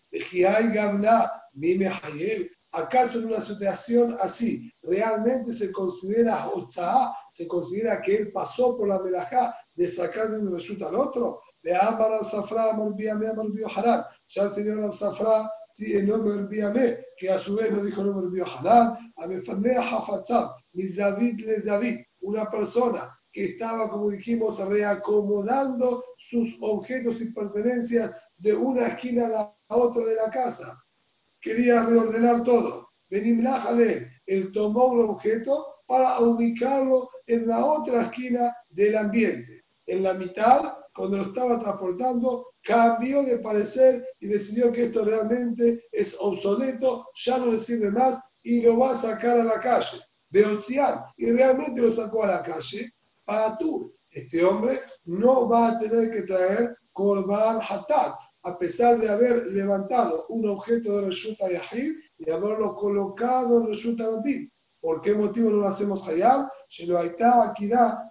¿Acaso 2.71 3.17
en 3.17 3.25
una 3.25 3.41
situación 3.41 4.15
así 4.21 4.71
realmente 4.83 5.51
se 5.53 5.71
considera 5.71 6.49
Otsaá, 6.49 7.15
se 7.31 7.47
considera 7.47 7.99
que 8.01 8.15
él 8.15 8.31
pasó 8.31 8.77
por 8.77 8.87
la 8.87 8.99
melajá 8.99 9.55
de 9.73 9.87
sacar 9.87 10.29
de 10.29 10.37
un 10.37 10.53
resulta 10.53 10.87
al 10.87 10.95
otro? 10.95 11.41
De 11.63 11.75
Amar 11.75 12.13
al 12.13 12.25
Safra, 12.25 12.69
Amar 12.71 12.93
Amar 13.09 13.35
Haran. 13.75 14.03
Ya 14.27 14.43
el 14.43 14.51
señor 14.51 14.83
al 14.83 14.93
Safra, 14.93 15.49
sí, 15.69 15.93
el 15.93 16.07
nombre 16.07 16.45
Biame, 16.47 16.99
que 17.17 17.31
a 17.31 17.39
su 17.39 17.55
vez 17.55 17.71
no 17.71 17.83
dijo 17.83 18.03
nombre 18.03 18.43
Haran, 18.43 18.97
Amefanea 19.17 19.81
Hafatzab, 19.81 20.51
Mizavid 20.73 21.39
le 21.41 22.05
una 22.21 22.49
persona 22.49 23.19
que 23.31 23.45
estaba, 23.45 23.89
como 23.89 24.09
dijimos, 24.09 24.59
reacomodando 24.59 26.03
sus 26.17 26.55
objetos 26.61 27.21
y 27.21 27.31
pertenencias 27.31 28.15
de 28.37 28.53
una 28.53 28.87
esquina 28.87 29.25
a 29.25 29.29
la 29.29 29.58
otra 29.75 30.05
de 30.05 30.15
la 30.15 30.29
casa 30.29 30.83
quería 31.41 31.83
reordenar 31.83 32.43
todo. 32.43 32.89
Benimlájale, 33.09 34.11
él 34.25 34.51
tomó 34.51 34.87
un 34.87 35.09
objeto 35.09 35.65
para 35.87 36.19
ubicarlo 36.19 37.09
en 37.27 37.47
la 37.47 37.65
otra 37.65 38.03
esquina 38.03 38.55
del 38.69 38.95
ambiente. 38.97 39.63
En 39.87 40.03
la 40.03 40.13
mitad, 40.13 40.73
cuando 40.93 41.17
lo 41.17 41.23
estaba 41.23 41.59
transportando, 41.59 42.47
cambió 42.61 43.23
de 43.23 43.39
parecer 43.39 44.05
y 44.19 44.27
decidió 44.27 44.71
que 44.71 44.85
esto 44.85 45.03
realmente 45.03 45.85
es 45.91 46.15
obsoleto, 46.19 47.07
ya 47.15 47.37
no 47.37 47.47
le 47.47 47.59
sirve 47.59 47.89
más 47.89 48.19
y 48.43 48.61
lo 48.61 48.77
va 48.77 48.91
a 48.91 48.97
sacar 48.97 49.39
a 49.39 49.43
la 49.43 49.59
calle. 49.59 49.97
Beotian, 50.29 51.01
y 51.17 51.31
realmente 51.31 51.81
lo 51.81 51.95
sacó 51.95 52.23
a 52.23 52.27
la 52.27 52.43
calle. 52.43 52.91
Para 53.25 53.57
tú, 53.57 53.95
este 54.11 54.43
hombre 54.43 54.79
no 55.05 55.47
va 55.49 55.69
a 55.69 55.79
tener 55.79 56.11
que 56.11 56.21
traer 56.23 56.77
Korban 56.93 57.59
Hatat, 57.67 58.15
a 58.43 58.57
pesar 58.57 58.99
de 58.99 59.09
haber 59.09 59.47
levantado 59.47 60.25
un 60.29 60.47
objeto 60.49 60.95
de 60.95 61.07
Resulta 61.07 61.49
Yahid 61.49 61.93
y 62.17 62.29
haberlo 62.29 62.75
colocado 62.75 63.59
en 63.59 63.67
Resulta 63.67 64.05
Rabim. 64.05 64.49
¿Por 64.79 65.01
qué 65.01 65.13
motivo 65.13 65.49
no 65.49 65.57
lo 65.57 65.67
hacemos 65.67 66.07
Akira, 67.43 68.09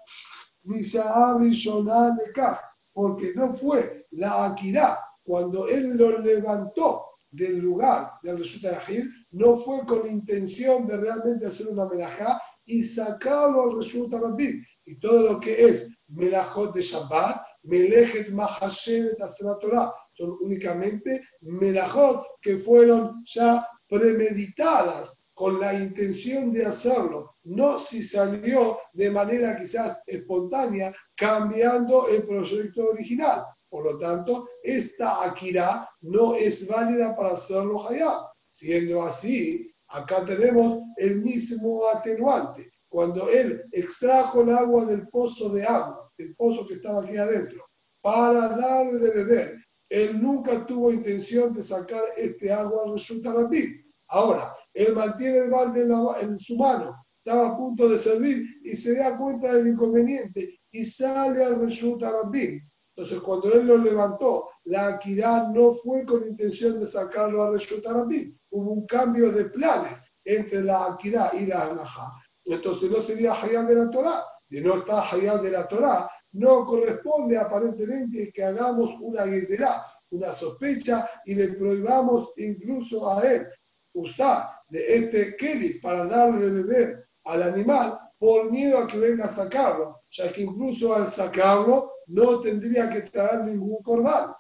porque 2.93 3.33
no 3.35 3.55
fue 3.55 4.07
la 4.11 4.47
Akira 4.47 4.99
cuando 5.23 5.69
él 5.69 5.97
lo 5.97 6.19
levantó 6.19 7.05
del 7.31 7.59
lugar 7.59 8.13
del 8.23 8.39
resulta 8.39 8.73
Yahid, 8.73 9.05
no 9.33 9.59
fue 9.59 9.85
con 9.85 10.09
intención 10.09 10.87
de 10.87 10.97
realmente 10.97 11.47
hacer 11.47 11.69
una 11.69 11.87
melajá 11.87 12.41
y 12.65 12.83
sacarlo 12.83 13.63
al 13.63 13.77
resulta 13.77 14.21
Rabbi. 14.21 14.63
Y 14.85 14.99
todo 14.99 15.23
lo 15.23 15.41
que 15.41 15.65
es 15.65 15.89
melajot 16.09 16.75
de 16.75 16.83
Shabbat, 16.83 17.43
melejet 17.65 18.31
mahashevet 18.31 19.19
Torah, 19.61 19.93
son 20.19 20.37
únicamente 20.41 21.23
melajot 21.43 22.27
que 22.43 22.57
fueron 22.57 23.23
ya 23.25 23.67
premeditadas 23.89 25.17
con 25.33 25.61
la 25.61 25.73
intención 25.73 26.53
de 26.53 26.67
hacerlo, 26.67 27.37
no 27.45 27.79
si 27.79 28.03
salió 28.03 28.79
de 28.93 29.09
manera 29.09 29.57
quizás 29.57 30.03
espontánea, 30.07 30.93
cambiando 31.15 32.09
el 32.09 32.25
proyecto 32.25 32.91
original. 32.91 33.45
Por 33.71 33.85
lo 33.85 33.99
tanto, 33.99 34.49
esta 34.65 35.25
Akira 35.25 35.89
no 36.01 36.35
es 36.35 36.67
válida 36.67 37.15
para 37.15 37.35
hacerlo 37.35 37.89
Hayab. 37.89 38.27
Siendo 38.49 39.03
así, 39.03 39.73
acá 39.89 40.25
tenemos 40.25 40.81
el 40.97 41.23
mismo 41.23 41.87
atenuante. 41.87 42.73
Cuando 42.89 43.29
él 43.29 43.63
extrajo 43.71 44.43
el 44.43 44.51
agua 44.51 44.87
del 44.87 45.07
pozo 45.09 45.51
de 45.51 45.65
agua, 45.65 46.11
del 46.19 46.35
pozo 46.35 46.67
que 46.67 46.75
estaba 46.75 47.03
aquí 47.03 47.17
adentro, 47.17 47.65
para 48.01 48.49
darle 48.49 48.99
de 48.99 49.11
beber, 49.13 49.58
él 49.89 50.21
nunca 50.21 50.67
tuvo 50.67 50.93
intención 50.93 51.53
de 51.53 51.63
sacar 51.63 52.03
este 52.17 52.53
agua 52.53 52.83
al 52.85 52.93
resulta 52.93 53.33
Rabí. 53.33 53.85
Ahora, 54.09 54.55
él 54.75 54.95
mantiene 54.95 55.39
el 55.39 55.51
balde 55.51 55.87
en, 56.21 56.39
su 56.39 56.57
mano, 56.57 56.95
estaba 57.25 57.49
a 57.49 57.57
punto 57.57 57.89
de 57.89 57.99
servir 57.99 58.45
y 58.65 58.75
se 58.75 58.95
da 58.97 59.17
cuenta 59.17 59.53
del 59.55 59.69
inconveniente 59.69 60.61
y 60.71 60.85
sale 60.85 61.43
al 61.43 61.61
resulta 61.61 62.11
Rabí. 62.11 62.61
Entonces, 62.97 63.21
cuando 63.21 63.53
él 63.53 63.67
lo 63.67 63.79
levantó, 63.79 64.49
la 64.65 64.97
equidad 64.97 65.49
no 65.51 65.73
fue 65.73 66.05
con 66.05 66.27
intención 66.27 66.81
de 66.81 66.87
sacarlo 66.87 67.45
al 67.45 67.53
resulta 67.53 67.93
Rabí. 67.93 68.35
Hubo 68.51 68.73
un 68.73 68.87
cambio 68.87 69.31
de 69.31 69.47
planes 69.47 70.03
entre 70.25 70.65
la 70.65 70.97
equidad 70.99 71.33
y 71.33 71.47
la 71.47 71.71
Anajá. 71.71 72.13
Entonces, 72.45 72.91
no 72.91 73.01
sería 73.01 73.41
Hayal 73.41 73.67
de 73.67 73.75
la 73.75 73.91
Torah. 73.91 74.25
De 74.49 74.63
no 74.63 74.79
estar 74.79 75.05
Hayal 75.13 75.43
de 75.43 75.51
la 75.51 75.69
Torah, 75.69 76.11
no 76.39 76.65
corresponde 76.65 77.37
aparentemente 77.37 78.33
que 78.33 78.45
hagamos 78.45 78.95
una 79.01 79.25
guisera, 79.25 79.85
una 80.11 80.33
sospecha 80.33 81.11
y 81.25 81.35
le 81.35 81.49
prohibamos 81.49 82.33
incluso 82.37 83.11
a 83.11 83.21
él 83.23 83.47
usar 83.95 84.49
de 84.69 84.97
este 84.97 85.37
Kelly 85.37 85.81
para 85.81 86.05
darle 86.05 86.47
de 86.47 86.63
beber 86.63 87.09
al 87.25 87.43
animal 87.43 87.99
por 88.19 88.51
miedo 88.51 88.79
a 88.79 88.87
que 88.87 88.99
venga 88.99 89.27
a 89.27 89.33
sacarlo, 89.33 90.03
ya 90.11 90.31
que 90.33 90.43
incluso 90.43 90.95
al 90.95 91.09
sacarlo 91.09 91.93
no 92.07 92.41
tendría 92.41 92.89
que 92.89 93.03
traer 93.03 93.45
ningún 93.45 93.83
corbán. 93.83 94.33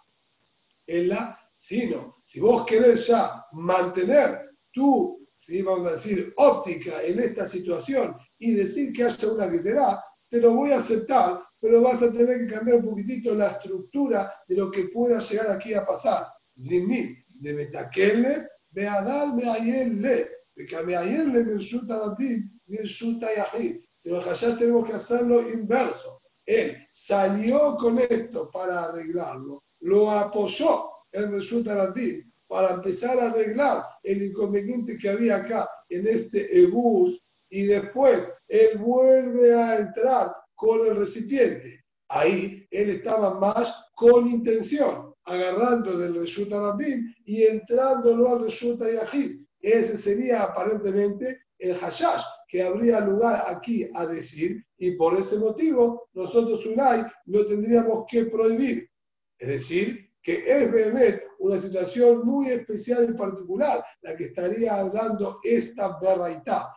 la, 0.87 1.39
sino, 1.57 2.23
si 2.25 2.41
vos 2.41 2.65
querés 2.65 3.09
ya 3.09 3.45
mantener 3.53 4.51
tu, 4.73 5.27
si 5.39 5.63
vamos 5.63 5.87
a 5.89 5.93
decir, 5.93 6.33
óptica 6.37 7.03
en 7.03 7.19
esta 7.19 7.49
situación 7.49 8.17
y 8.39 8.55
decir 8.55 8.93
que 8.93 9.05
haya 9.05 9.33
una 9.33 9.51
que 9.51 9.61
será, 9.61 10.05
te 10.29 10.41
lo 10.41 10.55
voy 10.55 10.73
a 10.73 10.79
aceptar, 10.79 11.43
pero 11.61 11.83
vas 11.83 12.03
a 12.03 12.13
tener 12.13 12.47
que 12.47 12.55
cambiar 12.55 12.79
un 12.79 12.91
poquitito 12.91 13.35
la 13.35 13.49
estructura 13.49 14.33
de 14.47 14.57
lo 14.57 14.71
que 14.71 14.85
pueda 14.85 15.19
llegar 15.19 15.51
aquí 15.51 15.75
a 15.75 15.85
pasar. 15.85 16.27
Zimni, 16.61 17.17
de 17.29 17.55
Metakeller 17.55 18.49
Beadar 18.71 19.35
le, 19.35 20.29
de 20.55 20.67
que 20.67 20.83
le 20.85 21.45
resulta 21.45 21.99
David, 21.99 22.45
resulta 22.69 23.29
Yahid. 23.35 23.81
Pero 24.03 24.21
allá 24.21 24.57
tenemos 24.57 24.89
que 24.89 24.97
hacerlo 24.97 25.51
inverso. 25.51 26.21
Él 26.45 26.77
salió 26.91 27.77
con 27.77 27.99
esto 27.99 28.51
para 28.51 28.85
arreglarlo, 28.85 29.65
lo 29.81 30.11
apoyó 30.11 30.91
en 31.13 31.33
resulta 31.33 31.75
David 31.75 32.25
para 32.47 32.75
empezar 32.75 33.19
a 33.19 33.31
arreglar 33.31 33.85
el 34.03 34.23
inconveniente 34.23 34.97
que 34.97 35.11
había 35.11 35.37
acá 35.37 35.69
en 35.91 36.07
este 36.07 36.63
ebus 36.63 37.23
y 37.51 37.65
después 37.65 38.33
él 38.49 38.79
vuelve 38.79 39.55
a 39.55 39.79
entrar 39.79 40.35
con 40.59 40.85
el 40.85 40.97
recipiente. 40.97 41.85
Ahí 42.09 42.67
él 42.73 42.91
estaba 42.91 43.39
más 43.39 43.91
con 43.95 44.29
intención 44.29 45.15
agarrando 45.25 45.97
del 45.97 46.17
resulta 46.17 46.61
Rabim 46.61 47.15
y 47.25 47.45
entrándolo 47.45 48.29
al 48.29 48.43
resulta 48.43 48.87
Yahid. 48.91 49.41
Ese 49.61 49.97
sería 49.97 50.43
aparentemente 50.43 51.43
el 51.59 51.77
hashash 51.77 52.25
que 52.49 52.65
habría 52.65 52.99
lugar 53.01 53.45
aquí 53.47 53.89
a 53.95 54.07
decir 54.07 54.65
y 54.79 54.93
por 54.97 55.17
ese 55.17 55.39
motivo 55.39 56.09
nosotros 56.13 56.67
Unai 56.67 57.07
lo 57.27 57.47
tendríamos 57.47 58.05
que 58.11 58.25
prohibir. 58.25 58.91
Es 59.39 59.49
decir, 59.49 60.11
que 60.21 60.43
es 60.45 60.71
realmente 60.73 61.23
una 61.39 61.61
situación 61.61 62.27
muy 62.27 62.49
especial 62.49 63.07
y 63.09 63.17
particular 63.17 63.85
la 64.03 64.17
que 64.17 64.25
estaría 64.25 64.75
hablando 64.75 65.39
esta 65.45 66.01
berraitá. 66.01 66.75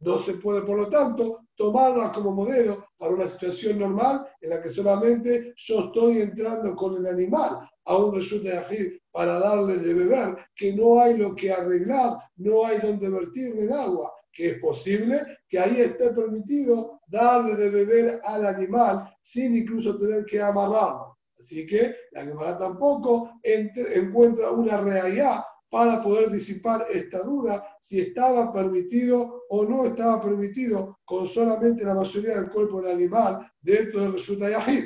No 0.00 0.22
se 0.22 0.34
puede, 0.34 0.60
por 0.62 0.76
lo 0.76 0.90
tanto, 0.90 1.46
tomarla 1.56 2.12
como 2.12 2.32
modelo 2.32 2.91
para 3.02 3.14
una 3.14 3.26
situación 3.26 3.80
normal 3.80 4.24
en 4.40 4.50
la 4.50 4.62
que 4.62 4.70
solamente 4.70 5.54
yo 5.56 5.86
estoy 5.86 6.20
entrando 6.20 6.76
con 6.76 6.98
el 6.98 7.06
animal 7.08 7.68
a 7.84 7.96
un 7.96 8.14
resulta 8.14 8.64
de 8.68 9.00
para 9.10 9.40
darle 9.40 9.78
de 9.78 9.92
beber, 9.92 10.36
que 10.54 10.72
no 10.72 11.00
hay 11.00 11.16
lo 11.16 11.34
que 11.34 11.50
arreglar, 11.50 12.18
no 12.36 12.64
hay 12.64 12.78
donde 12.78 13.10
vertirle 13.10 13.62
el 13.62 13.72
agua, 13.72 14.12
que 14.32 14.50
es 14.50 14.58
posible 14.60 15.20
que 15.48 15.58
ahí 15.58 15.80
esté 15.80 16.12
permitido 16.12 17.00
darle 17.08 17.56
de 17.56 17.70
beber 17.70 18.20
al 18.22 18.46
animal 18.46 19.12
sin 19.20 19.56
incluso 19.56 19.98
tener 19.98 20.24
que 20.24 20.40
amarrarlo. 20.40 21.18
Así 21.36 21.66
que 21.66 21.96
la 22.12 22.20
animal 22.20 22.56
tampoco 22.56 23.32
encuentra 23.42 24.52
una 24.52 24.80
realidad 24.80 25.42
para 25.72 26.02
poder 26.02 26.30
disipar 26.30 26.84
esta 26.90 27.22
duda 27.22 27.78
si 27.80 27.98
estaba 27.98 28.52
permitido 28.52 29.44
o 29.48 29.64
no 29.64 29.86
estaba 29.86 30.20
permitido 30.20 31.00
con 31.06 31.26
solamente 31.26 31.82
la 31.82 31.94
mayoría 31.94 32.34
del 32.34 32.50
cuerpo 32.50 32.82
del 32.82 32.96
animal 32.96 33.50
dentro 33.58 34.02
del 34.02 34.12
resulta 34.12 34.50
Yahid. 34.50 34.84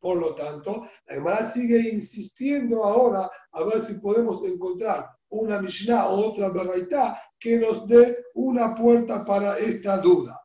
Por 0.00 0.16
lo 0.16 0.34
tanto, 0.34 0.88
la 1.06 1.14
Gemara 1.14 1.44
sigue 1.44 1.78
insistiendo 1.88 2.82
ahora 2.82 3.30
a 3.52 3.62
ver 3.62 3.80
si 3.80 3.94
podemos 4.00 4.44
encontrar 4.44 5.08
una 5.28 5.62
Mishnah 5.62 6.08
o 6.08 6.30
otra 6.30 6.48
Beraitá 6.48 7.22
que 7.38 7.56
nos 7.56 7.86
dé 7.86 8.24
una 8.34 8.74
puerta 8.74 9.24
para 9.24 9.56
esta 9.56 9.98
duda. 9.98 10.36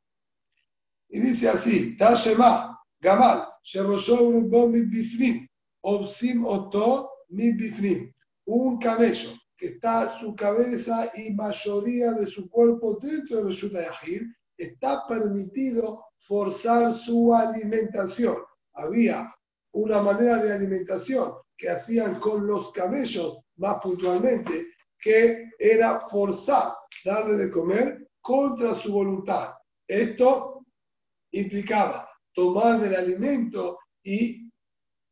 Y 1.09 1.19
dice 1.19 1.49
así, 1.49 1.97
Tashema, 1.97 2.79
Gamal, 2.99 3.47
Bifnim, 4.87 5.47
Obsim 5.81 6.45
Oto 6.45 7.09
Mi 7.29 7.53
Bifnim. 7.53 8.13
Un 8.45 8.79
camello 8.79 9.31
que 9.57 9.67
está 9.67 10.09
su 10.19 10.35
cabeza 10.35 11.11
y 11.15 11.33
mayoría 11.33 12.13
de 12.13 12.25
su 12.25 12.49
cuerpo 12.49 12.97
dentro 12.99 13.37
de 13.37 13.43
los 13.43 13.61
Yahid, 13.61 14.23
está 14.57 15.05
permitido 15.07 16.05
forzar 16.17 16.93
su 16.93 17.33
alimentación. 17.33 18.37
Había 18.73 19.31
una 19.73 20.01
manera 20.01 20.37
de 20.37 20.53
alimentación 20.53 21.33
que 21.55 21.69
hacían 21.69 22.19
con 22.19 22.47
los 22.47 22.71
camellos, 22.71 23.41
más 23.57 23.79
puntualmente, 23.81 24.67
que 24.99 25.51
era 25.59 25.99
forzar, 25.99 26.73
darle 27.05 27.37
de 27.37 27.51
comer 27.51 28.09
contra 28.19 28.73
su 28.73 28.91
voluntad. 28.91 29.53
Esto 29.87 30.65
implicaba 31.31 32.09
tomar 32.33 32.79
del 32.79 32.95
alimento 32.95 33.77
y 34.03 34.49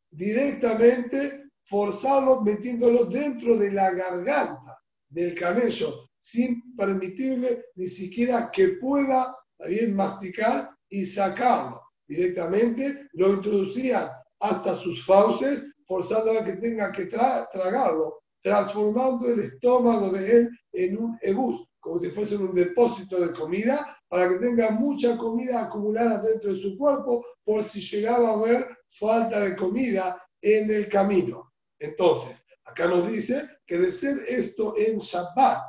directamente 0.10 1.39
forzarlo 1.70 2.42
metiéndolo 2.42 3.06
dentro 3.06 3.56
de 3.56 3.72
la 3.72 3.92
garganta 3.92 4.80
del 5.08 5.36
camello, 5.36 6.10
sin 6.20 6.76
permitirle 6.76 7.66
ni 7.76 7.88
siquiera 7.88 8.50
que 8.52 8.70
pueda 8.82 9.36
también 9.58 9.96
masticar 9.96 10.72
y 10.90 11.06
sacarlo. 11.06 11.80
Directamente 12.08 13.08
lo 13.14 13.34
introducían 13.34 14.10
hasta 14.40 14.76
sus 14.78 15.06
fauces, 15.06 15.72
forzando 15.86 16.32
a 16.32 16.44
que 16.44 16.54
tenga 16.54 16.92
que 16.92 17.06
tragarlo, 17.06 18.20
transformando 18.42 19.28
el 19.28 19.42
estómago 19.42 20.10
de 20.10 20.32
él 20.32 20.50
en 20.74 20.98
un 20.98 21.20
ebus, 21.22 21.68
como 21.80 22.00
si 22.00 22.10
fuese 22.10 22.36
un 22.36 22.56
depósito 22.56 23.20
de 23.20 23.32
comida, 23.34 23.96
para 24.08 24.28
que 24.28 24.40
tenga 24.40 24.72
mucha 24.72 25.16
comida 25.18 25.66
acumulada 25.66 26.22
dentro 26.22 26.52
de 26.52 26.60
su 26.60 26.76
cuerpo, 26.78 27.24
por 27.44 27.64
si 27.64 27.80
llegaba 27.80 28.30
a 28.30 28.34
haber 28.34 28.68
falta 28.88 29.40
de 29.42 29.56
comida 29.56 30.20
en 30.42 30.72
el 30.72 30.90
camino. 30.90 31.49
Entonces, 31.80 32.44
acá 32.66 32.88
nos 32.88 33.10
dice 33.10 33.48
que 33.66 33.78
de 33.78 33.92
ser 33.92 34.18
esto 34.28 34.76
en 34.78 34.98
Shabbat, 34.98 35.64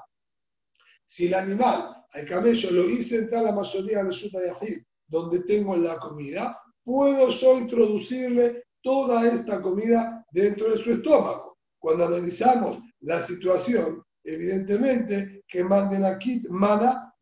si 1.06 1.26
el 1.26 1.34
animal, 1.34 1.96
al 2.12 2.26
camello, 2.26 2.70
lo 2.70 2.88
hice 2.88 3.18
entrar 3.18 3.44
la 3.44 3.52
mayoría 3.52 4.04
de 4.04 4.12
Shuta 4.12 4.38
Yahid, 4.44 4.82
donde 5.06 5.42
tengo 5.44 5.76
la 5.76 5.96
comida, 5.98 6.60
puedo 6.84 7.28
yo 7.30 7.58
introducirle 7.58 8.64
toda 8.82 9.26
esta 9.26 9.60
comida 9.60 10.24
dentro 10.30 10.70
de 10.70 10.78
su 10.78 10.92
estómago. 10.92 11.58
Cuando 11.78 12.06
analizamos 12.06 12.78
la 13.00 13.20
situación, 13.20 14.04
evidentemente 14.24 15.44
que 15.48 15.64
manden 15.64 16.04
aquí, 16.04 16.42
mana 16.50 17.14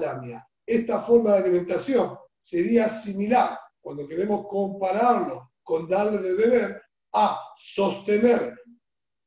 damia. 0.00 0.46
Esta 0.64 1.00
forma 1.00 1.32
de 1.32 1.38
alimentación 1.38 2.16
sería 2.38 2.88
similar 2.88 3.58
cuando 3.80 4.06
queremos 4.08 4.46
compararlo 4.48 5.52
con 5.62 5.88
darle 5.88 6.18
de 6.18 6.34
beber 6.34 6.82
a 7.18 7.40
sostener 7.56 8.60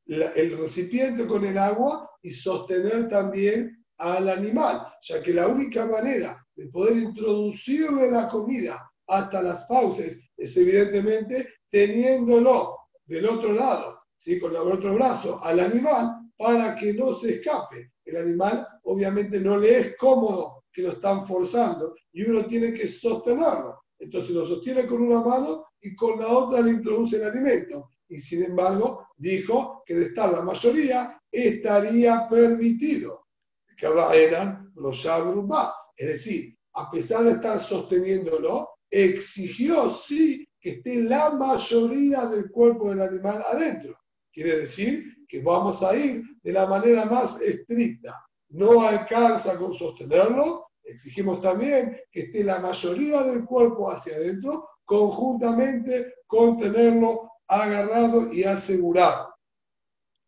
el 0.06 0.58
recipiente 0.58 1.26
con 1.26 1.44
el 1.44 1.58
agua 1.58 2.08
y 2.22 2.30
sostener 2.30 3.08
también 3.08 3.84
al 3.98 4.28
animal, 4.28 4.86
ya 5.02 5.20
que 5.20 5.34
la 5.34 5.48
única 5.48 5.86
manera 5.86 6.46
de 6.54 6.68
poder 6.68 6.96
introducirle 6.98 8.10
la 8.10 8.28
comida 8.28 8.90
hasta 9.08 9.42
las 9.42 9.66
fauces 9.66 10.20
es 10.36 10.56
evidentemente 10.56 11.48
teniéndolo 11.68 12.76
del 13.04 13.26
otro 13.26 13.52
lado, 13.52 14.02
¿sí? 14.16 14.38
con 14.38 14.52
el 14.52 14.58
otro 14.58 14.94
brazo, 14.94 15.42
al 15.42 15.58
animal 15.58 16.30
para 16.36 16.76
que 16.76 16.94
no 16.94 17.12
se 17.12 17.34
escape. 17.34 17.92
El 18.04 18.16
animal 18.16 18.66
obviamente 18.84 19.40
no 19.40 19.58
le 19.58 19.78
es 19.78 19.96
cómodo 19.96 20.64
que 20.72 20.82
lo 20.82 20.92
están 20.92 21.26
forzando 21.26 21.94
y 22.12 22.22
uno 22.22 22.46
tiene 22.46 22.72
que 22.72 22.86
sostenerlo. 22.86 23.82
Entonces 23.98 24.30
lo 24.30 24.46
sostiene 24.46 24.86
con 24.86 25.02
una 25.02 25.20
mano 25.20 25.66
y 25.82 25.94
con 25.94 26.20
la 26.20 26.28
otra 26.28 26.60
le 26.60 26.72
introduce 26.72 27.16
el 27.16 27.24
alimento. 27.24 27.90
Y 28.08 28.20
sin 28.20 28.44
embargo, 28.44 29.08
dijo 29.16 29.82
que 29.86 29.94
de 29.94 30.06
estar 30.06 30.32
la 30.32 30.42
mayoría 30.42 31.20
estaría 31.30 32.28
permitido. 32.28 33.26
Que 33.76 33.86
eran 33.86 34.72
los 34.76 35.06
va. 35.06 35.74
Es 35.96 36.08
decir, 36.08 36.56
a 36.74 36.90
pesar 36.90 37.24
de 37.24 37.32
estar 37.32 37.58
sosteniéndolo, 37.58 38.68
exigió 38.90 39.90
sí 39.90 40.46
que 40.60 40.70
esté 40.70 41.02
la 41.02 41.30
mayoría 41.30 42.26
del 42.26 42.50
cuerpo 42.50 42.90
del 42.90 43.00
animal 43.00 43.42
adentro. 43.50 43.96
Quiere 44.32 44.60
decir 44.60 45.04
que 45.28 45.42
vamos 45.42 45.82
a 45.82 45.96
ir 45.96 46.22
de 46.42 46.52
la 46.52 46.66
manera 46.66 47.04
más 47.06 47.40
estricta. 47.40 48.20
No 48.50 48.82
alcanza 48.82 49.56
con 49.56 49.72
sostenerlo, 49.72 50.66
exigimos 50.82 51.40
también 51.40 51.96
que 52.10 52.22
esté 52.22 52.44
la 52.44 52.58
mayoría 52.58 53.22
del 53.22 53.44
cuerpo 53.44 53.90
hacia 53.90 54.16
adentro, 54.16 54.68
conjuntamente 54.90 56.14
con 56.26 56.58
tenerlo 56.58 57.30
agarrado 57.46 58.32
y 58.32 58.42
asegurado. 58.42 59.32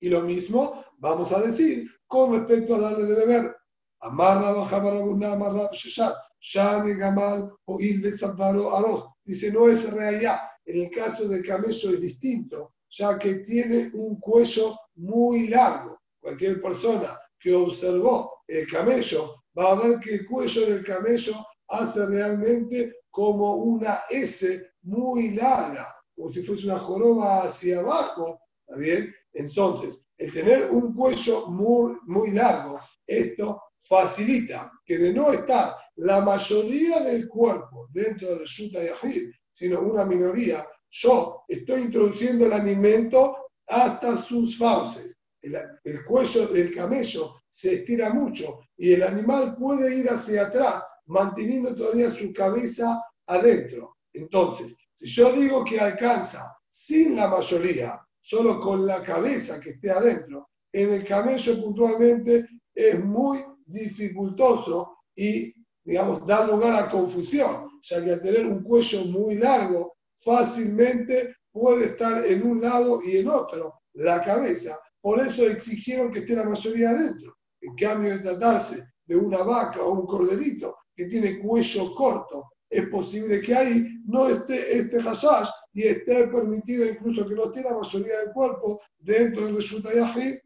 Y 0.00 0.08
lo 0.08 0.20
mismo 0.20 0.84
vamos 0.98 1.32
a 1.32 1.40
decir 1.42 1.90
con 2.06 2.32
respecto 2.32 2.76
a 2.76 2.78
darle 2.78 3.04
de 3.06 3.14
beber. 3.16 3.56
Amarra, 4.02 4.52
bajabarabuna, 4.52 5.32
amarra, 5.32 5.68
sheshat, 5.72 6.14
shame, 6.38 6.94
gamal, 6.94 7.52
o 7.64 7.80
il, 7.80 8.06
arroz. 8.06 9.08
Dice, 9.24 9.50
no 9.50 9.68
es 9.68 9.90
real. 9.92 10.38
En 10.64 10.82
el 10.82 10.90
caso 10.90 11.26
del 11.26 11.44
camello 11.44 11.90
es 11.90 12.00
distinto, 12.00 12.74
ya 12.88 13.18
que 13.18 13.36
tiene 13.36 13.90
un 13.94 14.20
cuello 14.20 14.78
muy 14.94 15.48
largo. 15.48 16.00
Cualquier 16.20 16.62
persona 16.62 17.18
que 17.40 17.52
observó 17.52 18.44
el 18.46 18.68
camello 18.68 19.42
va 19.58 19.72
a 19.72 19.74
ver 19.74 19.98
que 19.98 20.14
el 20.14 20.26
cuello 20.26 20.66
del 20.66 20.84
camello 20.84 21.34
hace 21.66 22.06
realmente 22.06 23.01
como 23.12 23.54
una 23.56 24.00
S 24.10 24.72
muy 24.82 25.30
larga, 25.30 25.94
como 26.16 26.32
si 26.32 26.42
fuese 26.42 26.66
una 26.66 26.80
joroba 26.80 27.44
hacia 27.44 27.78
abajo, 27.78 28.40
¿está 28.66 28.80
bien? 28.80 29.14
Entonces, 29.34 30.02
el 30.18 30.32
tener 30.32 30.70
un 30.70 30.94
cuello 30.94 31.46
muy, 31.46 31.96
muy 32.06 32.32
largo, 32.32 32.80
esto 33.06 33.62
facilita 33.78 34.72
que 34.84 34.98
de 34.98 35.12
no 35.12 35.32
estar 35.32 35.76
la 35.96 36.20
mayoría 36.20 37.00
del 37.00 37.28
cuerpo 37.28 37.88
dentro 37.92 38.28
del 38.28 38.44
Shuta 38.46 38.80
Yahid, 38.82 39.30
sino 39.52 39.80
una 39.80 40.04
minoría, 40.04 40.66
yo 40.90 41.44
estoy 41.48 41.82
introduciendo 41.82 42.46
el 42.46 42.52
alimento 42.52 43.36
hasta 43.68 44.16
sus 44.16 44.58
fauces. 44.58 45.16
El, 45.40 46.04
cuello 46.04 46.46
del 46.46 46.74
camello 46.74 47.42
se 47.48 47.74
estira 47.74 48.12
mucho 48.12 48.60
y 48.76 48.92
el 48.92 49.02
animal 49.02 49.56
puede 49.56 49.96
ir 49.96 50.08
hacia 50.08 50.46
atrás, 50.46 50.84
manteniendo 51.06 51.74
todavía 51.74 52.10
su 52.10 52.32
cabeza 52.32 53.02
adentro. 53.26 53.96
Entonces, 54.12 54.74
si 54.98 55.06
yo 55.08 55.32
digo 55.32 55.64
que 55.64 55.80
alcanza 55.80 56.56
sin 56.68 57.16
la 57.16 57.28
mayoría, 57.28 58.00
solo 58.20 58.60
con 58.60 58.86
la 58.86 59.02
cabeza 59.02 59.60
que 59.60 59.70
esté 59.70 59.90
adentro, 59.90 60.48
en 60.72 60.92
el 60.92 61.04
camello 61.04 61.62
puntualmente 61.62 62.46
es 62.74 63.04
muy 63.04 63.44
dificultoso 63.66 64.98
y, 65.14 65.52
digamos, 65.84 66.26
da 66.26 66.46
lugar 66.46 66.84
a 66.84 66.88
confusión, 66.88 67.68
ya 67.82 68.02
que 68.02 68.12
al 68.12 68.22
tener 68.22 68.46
un 68.46 68.62
cuello 68.62 69.04
muy 69.06 69.36
largo, 69.36 69.96
fácilmente 70.16 71.36
puede 71.50 71.86
estar 71.86 72.24
en 72.24 72.46
un 72.46 72.62
lado 72.62 73.02
y 73.02 73.18
en 73.18 73.28
otro, 73.28 73.80
la 73.94 74.22
cabeza. 74.22 74.78
Por 75.00 75.20
eso 75.20 75.46
exigieron 75.46 76.10
que 76.10 76.20
esté 76.20 76.36
la 76.36 76.44
mayoría 76.44 76.90
adentro. 76.90 77.36
En 77.60 77.74
cambio 77.74 78.16
de 78.16 78.20
tratarse 78.20 78.92
de 79.04 79.16
una 79.16 79.42
vaca 79.42 79.82
o 79.82 79.92
un 79.92 80.06
corderito 80.06 80.76
que 80.94 81.06
tiene 81.06 81.38
cuello 81.40 81.94
corto, 81.94 82.52
es 82.68 82.88
posible 82.88 83.40
que 83.40 83.54
ahí 83.54 84.02
no 84.06 84.28
esté 84.28 84.78
este 84.78 85.00
hashash 85.02 85.48
y 85.74 85.82
esté 85.84 86.26
permitido 86.28 86.86
incluso 86.86 87.28
que 87.28 87.34
no 87.34 87.44
esté 87.44 87.62
la 87.62 87.74
mayoría 87.74 88.20
del 88.20 88.32
cuerpo 88.32 88.80
dentro 88.98 89.44
del 89.44 89.56
resulta 89.56 89.92
Yahid. 89.94 90.38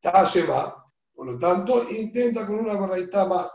Tashema. 0.00 0.84
Por 1.14 1.26
lo 1.26 1.38
tanto, 1.38 1.88
intenta 1.90 2.46
con 2.46 2.60
una 2.60 2.74
barraita 2.74 3.26
más. 3.26 3.52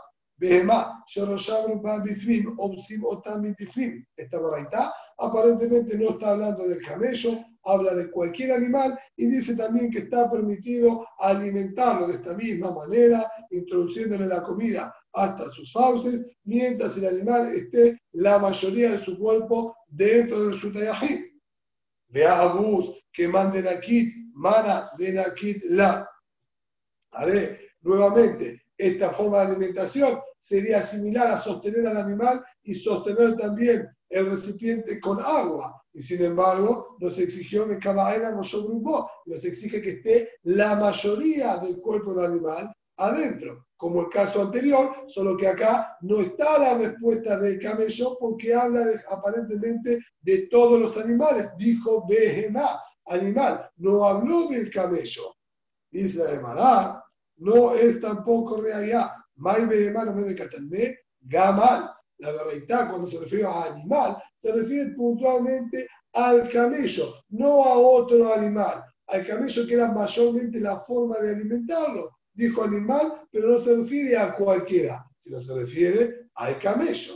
Esta 4.16 4.38
barraita 4.38 4.94
aparentemente 5.18 5.98
no 5.98 6.10
está 6.10 6.30
hablando 6.30 6.68
del 6.68 6.82
camello, 6.82 7.44
habla 7.64 7.94
de 7.94 8.10
cualquier 8.10 8.52
animal 8.52 8.98
y 9.16 9.26
dice 9.26 9.56
también 9.56 9.90
que 9.90 10.00
está 10.00 10.30
permitido 10.30 11.06
alimentarlo 11.18 12.06
de 12.06 12.14
esta 12.14 12.34
misma 12.34 12.72
manera, 12.72 13.30
introduciéndole 13.50 14.26
la 14.26 14.42
comida 14.42 14.94
hasta 15.12 15.48
sus 15.50 15.72
fauces, 15.72 16.26
mientras 16.44 16.96
el 16.96 17.06
animal 17.06 17.48
esté 17.54 18.00
la 18.12 18.38
mayoría 18.38 18.92
de 18.92 18.98
su 18.98 19.18
cuerpo 19.18 19.76
dentro 19.88 20.48
del 20.48 20.58
Shutayahid. 20.58 21.20
Vea 22.08 22.40
Abus 22.40 23.04
que 23.12 23.28
manden 23.28 23.68
aquí, 23.68 24.30
mana 24.34 24.90
de 24.98 25.12
Nakit 25.12 25.64
la. 25.70 26.08
Haré 27.12 27.60
nuevamente 27.82 28.64
esta 28.76 29.10
forma 29.10 29.38
de 29.38 29.52
alimentación 29.52 30.18
sería 30.38 30.82
similar 30.82 31.28
a 31.30 31.38
sostener 31.38 31.86
al 31.86 31.96
animal 31.96 32.44
y 32.62 32.74
sostener 32.74 33.36
también 33.36 33.88
el 34.08 34.30
recipiente 34.30 35.00
con 35.00 35.20
agua. 35.20 35.82
Y 35.92 36.02
sin 36.02 36.24
embargo, 36.24 36.96
nos 37.00 37.18
exigió 37.18 37.68
que 37.68 37.78
cada 37.78 38.30
no 38.30 38.42
sobre 38.42 38.74
un 38.74 38.84
nos 39.26 39.44
exige 39.44 39.80
que 39.80 39.90
esté 39.90 40.30
la 40.42 40.76
mayoría 40.76 41.56
del 41.58 41.80
cuerpo 41.80 42.14
del 42.14 42.32
animal 42.32 42.74
adentro, 42.96 43.66
como 43.76 44.02
el 44.02 44.08
caso 44.08 44.42
anterior, 44.42 44.92
solo 45.06 45.36
que 45.36 45.48
acá 45.48 45.96
no 46.02 46.20
está 46.20 46.58
la 46.58 46.78
respuesta 46.78 47.38
del 47.38 47.58
camello 47.58 48.16
porque 48.18 48.54
habla 48.54 48.86
aparentemente 49.10 50.00
de 50.22 50.46
todos 50.48 50.80
los 50.80 50.96
animales. 50.96 51.52
Dijo 51.56 52.06
Behemá, 52.08 52.80
animal, 53.06 53.68
no 53.76 54.04
habló 54.04 54.48
del 54.48 54.70
camello. 54.70 55.34
Dice 55.90 56.24
la 56.24 56.32
Emara, 56.32 57.04
no 57.36 57.72
es 57.72 58.00
tampoco 58.00 58.60
realidad. 58.60 59.10
Mai 59.36 59.66
Behemá 59.66 60.04
no 60.04 60.14
me 60.14 60.22
de 60.22 60.98
Gamal. 61.20 61.90
La 62.18 62.32
verdad, 62.32 62.90
cuando 62.90 63.06
se 63.06 63.18
refiere 63.18 63.44
a 63.44 63.64
animal, 63.64 64.16
se 64.38 64.52
refiere 64.52 64.90
puntualmente 64.92 65.88
al 66.12 66.48
camello, 66.48 67.12
no 67.30 67.64
a 67.64 67.78
otro 67.78 68.32
animal. 68.32 68.84
Al 69.08 69.26
camello 69.26 69.66
que 69.66 69.74
era 69.74 69.92
mayormente 69.92 70.60
la 70.60 70.80
forma 70.80 71.18
de 71.18 71.34
alimentarlo 71.34 72.10
dijo 72.34 72.64
animal, 72.64 73.26
pero 73.30 73.48
no 73.48 73.60
se 73.60 73.76
refiere 73.76 74.16
a 74.16 74.34
cualquiera, 74.34 75.06
sino 75.18 75.40
se 75.40 75.54
refiere 75.54 76.28
al 76.34 76.58
camello. 76.58 77.14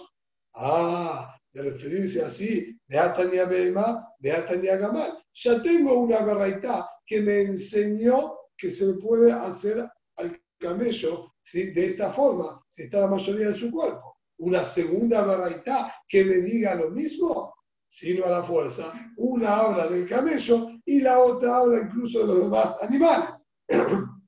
Ah, 0.54 1.36
de 1.52 1.62
referirse 1.62 2.22
así, 2.22 2.78
de 2.86 2.98
Atania 2.98 3.44
Beima, 3.44 4.06
de 4.18 4.32
Atania 4.32 4.76
Gamal. 4.76 5.18
Ya 5.32 5.62
tengo 5.62 6.00
una 6.00 6.20
barraita 6.20 6.88
que 7.06 7.20
me 7.20 7.42
enseñó 7.42 8.36
que 8.56 8.70
se 8.70 8.94
puede 8.94 9.32
hacer 9.32 9.88
al 10.16 10.40
camello 10.58 11.32
de 11.52 11.86
esta 11.86 12.10
forma, 12.10 12.62
si 12.68 12.82
está 12.82 13.00
la 13.00 13.06
mayoría 13.08 13.48
de 13.48 13.54
su 13.54 13.70
cuerpo. 13.70 14.17
Una 14.38 14.64
segunda 14.64 15.24
barraita 15.24 15.94
que 16.08 16.24
me 16.24 16.36
diga 16.36 16.74
lo 16.74 16.90
mismo, 16.90 17.54
sino 17.90 18.24
a 18.24 18.30
la 18.30 18.42
fuerza. 18.42 18.92
Una 19.16 19.56
habla 19.56 19.86
del 19.88 20.08
camello 20.08 20.70
y 20.84 21.00
la 21.00 21.18
otra 21.18 21.58
habla 21.58 21.82
incluso 21.82 22.20
de 22.20 22.26
los 22.26 22.42
demás 22.44 22.82
animales. 22.82 23.30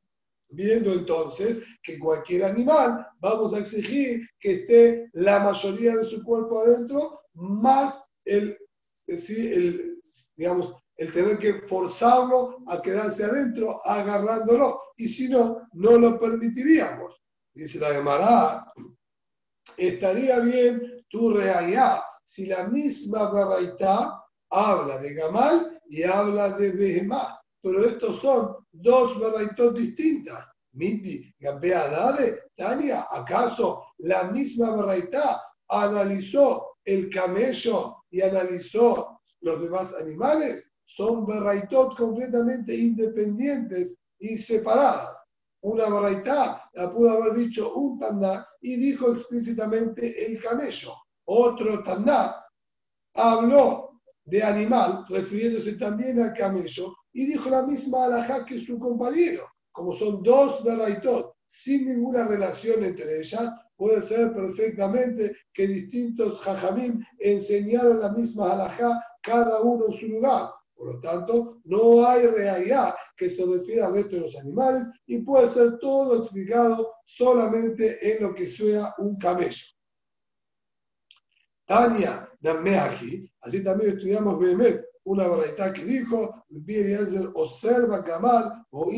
viendo 0.50 0.92
entonces 0.92 1.62
que 1.82 1.98
cualquier 1.98 2.44
animal 2.44 3.06
vamos 3.20 3.54
a 3.54 3.58
exigir 3.58 4.26
que 4.38 4.52
esté 4.52 5.08
la 5.12 5.40
mayoría 5.40 5.96
de 5.96 6.04
su 6.04 6.22
cuerpo 6.24 6.60
adentro, 6.60 7.20
más 7.34 8.04
el, 8.24 8.56
el, 9.06 10.00
digamos, 10.36 10.74
el 10.96 11.12
tener 11.12 11.38
que 11.38 11.54
forzarlo 11.66 12.58
a 12.66 12.82
quedarse 12.82 13.24
adentro, 13.24 13.80
agarrándolo, 13.86 14.80
y 14.96 15.08
si 15.08 15.28
no, 15.28 15.68
no 15.72 15.98
lo 15.98 16.18
permitiríamos. 16.18 17.14
Dice 17.54 17.78
la 17.78 17.94
Gemara, 17.94 18.72
estaría 19.88 20.40
bien 20.40 21.04
tu 21.08 21.32
realidad 21.32 22.00
si 22.24 22.46
la 22.46 22.68
misma 22.68 23.30
Baraita 23.30 24.22
habla 24.50 24.98
de 24.98 25.14
Gamal 25.14 25.80
y 25.88 26.02
habla 26.04 26.50
de 26.50 26.70
Behemá 26.72 27.40
pero 27.62 27.84
estos 27.84 28.20
son 28.20 28.56
dos 28.72 29.18
barraitot 29.20 29.76
distintas. 29.76 30.46
Miti, 30.72 31.34
Gambea 31.40 31.88
Dade, 31.88 32.44
Tania, 32.56 33.06
¿acaso 33.10 33.84
la 33.98 34.24
misma 34.24 34.70
barraita 34.70 35.42
analizó 35.68 36.76
el 36.84 37.10
camello 37.10 38.04
y 38.10 38.22
analizó 38.22 39.20
los 39.40 39.60
demás 39.62 39.94
animales? 40.00 40.70
son 40.96 41.24
berraitot 41.24 41.96
completamente 41.96 42.74
independientes 42.74 43.96
y 44.18 44.36
separadas. 44.36 45.16
Una 45.62 45.88
baraitá 45.88 46.70
la 46.72 46.90
pudo 46.90 47.10
haber 47.10 47.34
dicho 47.34 47.74
un 47.74 47.98
tandá 47.98 48.48
y 48.62 48.76
dijo 48.76 49.12
explícitamente 49.12 50.26
el 50.26 50.40
camello. 50.40 50.92
Otro 51.24 51.82
tandá 51.82 52.46
habló 53.14 54.00
de 54.24 54.42
animal, 54.42 55.04
refiriéndose 55.08 55.74
también 55.74 56.20
al 56.20 56.32
camello, 56.32 56.94
y 57.12 57.26
dijo 57.26 57.50
la 57.50 57.66
misma 57.66 58.04
alajá 58.04 58.44
que 58.44 58.60
su 58.60 58.78
compañero. 58.78 59.44
Como 59.72 59.94
son 59.94 60.22
dos 60.22 60.62
berraitot 60.64 61.34
sin 61.46 61.88
ninguna 61.88 62.26
relación 62.26 62.84
entre 62.84 63.18
ellas, 63.18 63.52
puede 63.76 64.02
ser 64.02 64.32
perfectamente 64.32 65.36
que 65.52 65.66
distintos 65.66 66.40
jajamim 66.40 67.04
enseñaron 67.18 67.98
la 67.98 68.10
misma 68.10 68.52
alajá, 68.52 69.04
cada 69.22 69.60
uno 69.60 69.86
en 69.86 69.92
su 69.92 70.06
lugar. 70.06 70.50
Por 70.80 70.94
lo 70.94 71.00
tanto, 71.00 71.60
no 71.64 72.06
hay 72.06 72.26
realidad 72.26 72.94
que 73.14 73.28
se 73.28 73.44
refiera 73.44 73.88
al 73.88 73.92
resto 73.92 74.16
de 74.16 74.22
los 74.22 74.36
animales 74.36 74.82
y 75.04 75.18
puede 75.18 75.46
ser 75.46 75.78
todo 75.78 76.22
explicado 76.22 76.94
solamente 77.04 77.98
en 78.10 78.22
lo 78.22 78.34
que 78.34 78.46
sea 78.46 78.94
un 78.96 79.18
camello. 79.18 79.66
Tania 81.66 82.26
Nameaji, 82.40 83.30
así 83.42 83.62
también 83.62 83.90
estudiamos 83.90 84.38
Behemet, 84.38 84.82
una 85.04 85.28
verdad 85.28 85.70
que 85.74 85.84
dijo, 85.84 86.46
observa 87.34 88.02
Kamal 88.02 88.64
o 88.70 88.90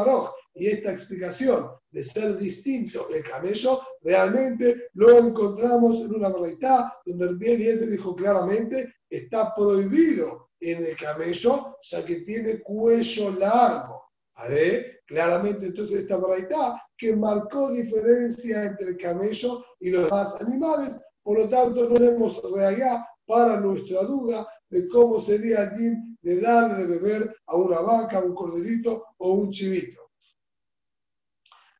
Aroj, 0.00 0.30
y 0.54 0.68
esta 0.68 0.90
explicación 0.90 1.68
de 1.90 2.02
ser 2.02 2.38
distinto 2.38 3.08
el 3.14 3.22
camello, 3.22 3.78
realmente 4.00 4.88
lo 4.94 5.18
encontramos 5.18 6.00
en 6.00 6.14
una 6.14 6.30
verdad 6.30 6.94
donde 7.04 7.26
el 7.26 7.36
bien 7.36 7.90
dijo 7.90 8.16
claramente, 8.16 8.94
está 9.10 9.54
prohibido 9.54 10.48
en 10.72 10.86
el 10.86 10.96
camello, 10.96 11.78
ya 11.82 12.04
que 12.04 12.16
tiene 12.16 12.60
cuello 12.60 13.30
largo. 13.32 14.02
ver, 14.48 14.94
Claramente 15.06 15.66
entonces 15.66 16.00
esta 16.00 16.16
verdad 16.16 16.76
que 16.96 17.14
marcó 17.14 17.70
diferencia 17.70 18.64
entre 18.64 18.88
el 18.88 18.96
camello 18.96 19.64
y 19.80 19.90
los 19.90 20.04
demás 20.04 20.40
animales, 20.40 20.96
por 21.22 21.38
lo 21.38 21.48
tanto 21.48 21.88
no 21.88 21.94
tenemos 21.94 22.40
realidad 22.54 23.04
para 23.26 23.60
nuestra 23.60 24.02
duda 24.04 24.46
de 24.70 24.88
cómo 24.88 25.20
sería 25.20 25.64
el 25.64 25.96
de 26.22 26.40
darle 26.40 26.86
de 26.86 26.98
beber 26.98 27.36
a 27.46 27.56
una 27.56 27.80
vaca, 27.80 28.20
un 28.20 28.34
corderito 28.34 29.04
o 29.18 29.32
un 29.32 29.50
chivito. 29.50 30.00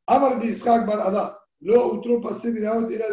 Amar 0.06 0.38
Bishak 0.38 0.86
Bar 0.86 1.00
Adá, 1.00 1.38
lo 1.60 1.92
otro 1.92 2.20
pasé 2.20 2.50
miraot 2.50 2.90
era 2.90 3.06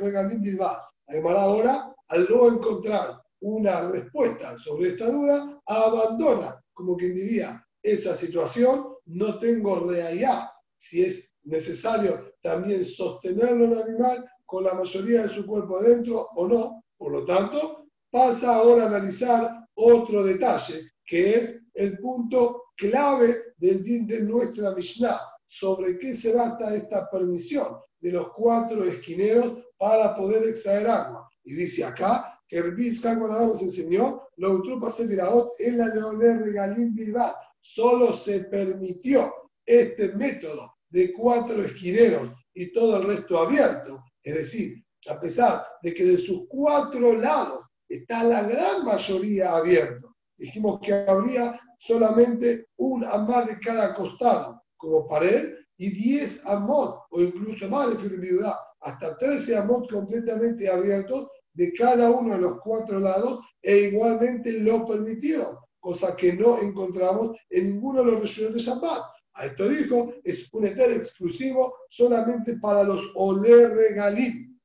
regalim 0.00 0.40
bilbao. 0.40 0.80
Además 1.08 1.36
ahora, 1.36 1.94
al 2.08 2.26
no 2.30 2.48
encontrar 2.48 3.22
una 3.40 3.88
respuesta 3.90 4.56
sobre 4.58 4.90
esta 4.90 5.10
duda, 5.10 5.60
abandona, 5.66 6.62
como 6.72 6.96
quien 6.96 7.14
diría, 7.14 7.64
esa 7.82 8.14
situación, 8.14 8.94
no 9.06 9.38
tengo 9.38 9.80
realidad 9.80 10.48
si 10.76 11.02
es 11.04 11.34
necesario 11.44 12.32
también 12.42 12.84
sostenerlo 12.84 13.64
el 13.64 13.82
animal 13.82 14.24
con 14.44 14.64
la 14.64 14.74
mayoría 14.74 15.22
de 15.22 15.28
su 15.28 15.46
cuerpo 15.46 15.78
adentro 15.78 16.28
o 16.34 16.48
no. 16.48 16.84
Por 16.96 17.12
lo 17.12 17.24
tanto, 17.24 17.86
pasa 18.10 18.56
ahora 18.56 18.84
a 18.84 18.86
analizar 18.86 19.66
otro 19.74 20.24
detalle, 20.24 20.92
que 21.04 21.34
es 21.34 21.62
el 21.74 21.98
punto 21.98 22.64
clave 22.76 23.54
del 23.56 23.82
din 23.82 24.06
de 24.06 24.22
nuestra 24.22 24.74
Mishnah 24.74 25.20
sobre 25.46 25.98
qué 25.98 26.14
se 26.14 26.34
basta 26.34 26.74
esta 26.74 27.08
permisión 27.10 27.78
de 28.00 28.12
los 28.12 28.30
cuatro 28.32 28.84
esquineros 28.84 29.58
para 29.76 30.16
poder 30.16 30.48
extraer 30.48 30.86
agua. 30.86 31.28
Y 31.44 31.54
dice 31.54 31.84
acá 31.84 32.37
que 32.48 32.58
el 32.58 32.74
cuando 33.02 33.46
nos 33.46 33.62
enseñó, 33.62 34.22
lo 34.36 34.90
se 34.90 35.06
viraot 35.06 35.50
en 35.58 35.78
la 35.78 35.88
Leoner 35.88 36.40
Regalín 36.40 36.94
Bilbao. 36.94 37.34
Solo 37.60 38.12
se 38.14 38.40
permitió 38.44 39.34
este 39.66 40.14
método 40.14 40.74
de 40.88 41.12
cuatro 41.12 41.62
esquineros 41.62 42.30
y 42.54 42.72
todo 42.72 42.96
el 42.96 43.06
resto 43.06 43.38
abierto. 43.38 44.02
Es 44.22 44.34
decir, 44.34 44.82
a 45.08 45.20
pesar 45.20 45.66
de 45.82 45.92
que 45.92 46.04
de 46.04 46.18
sus 46.18 46.46
cuatro 46.48 47.14
lados 47.14 47.66
está 47.88 48.24
la 48.24 48.42
gran 48.42 48.84
mayoría 48.84 49.56
abierto, 49.56 50.16
dijimos 50.36 50.80
que 50.82 50.94
habría 50.94 51.60
solamente 51.78 52.68
un 52.76 53.04
amar 53.04 53.46
de 53.46 53.58
cada 53.60 53.94
costado 53.94 54.62
como 54.76 55.06
pared 55.06 55.54
y 55.76 55.90
10 55.90 56.46
amot 56.46 57.06
o 57.10 57.20
incluso 57.20 57.68
más 57.68 57.90
de 57.90 58.08
firmidad, 58.08 58.54
hasta 58.80 59.16
13 59.18 59.56
amot 59.56 59.90
completamente 59.90 60.68
abiertos 60.68 61.28
de 61.58 61.72
cada 61.72 62.12
uno 62.12 62.34
de 62.34 62.40
los 62.40 62.60
cuatro 62.60 63.00
lados 63.00 63.40
e 63.60 63.88
igualmente 63.90 64.52
lo 64.52 64.86
permitido, 64.86 65.68
cosa 65.80 66.14
que 66.14 66.32
no 66.32 66.60
encontramos 66.60 67.36
en 67.50 67.64
ninguno 67.64 68.04
de 68.04 68.12
los 68.12 68.20
regiones 68.20 68.54
de 68.54 68.60
Shabbat. 68.60 69.02
A 69.34 69.46
esto 69.46 69.68
dijo, 69.68 70.14
es 70.22 70.48
un 70.52 70.66
eter 70.66 70.92
exclusivo 70.92 71.74
solamente 71.90 72.58
para 72.58 72.84
los 72.84 73.10
Ole 73.16 73.70
Regalim, 73.70 74.56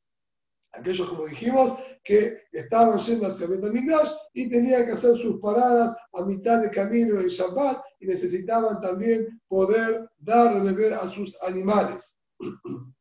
aquellos, 0.71 1.07
como 1.09 1.25
dijimos, 1.25 1.79
que 2.03 2.43
estaban 2.51 2.99
yendo 2.99 3.25
hacia 3.25 3.47
Betamigdash 3.47 4.11
y 4.33 4.47
tenían 4.51 4.85
que 4.85 4.91
hacer 4.91 5.17
sus 5.17 5.41
paradas 5.41 5.95
a 6.13 6.23
mitad 6.25 6.61
de 6.61 6.69
camino 6.69 7.19
en 7.19 7.27
Shabbat 7.27 7.81
y 8.01 8.05
necesitaban 8.05 8.79
también 8.81 9.41
poder 9.47 10.07
dar 10.19 10.53
de 10.53 10.71
beber 10.71 10.93
a 10.93 11.07
sus 11.07 11.35
animales. 11.41 12.21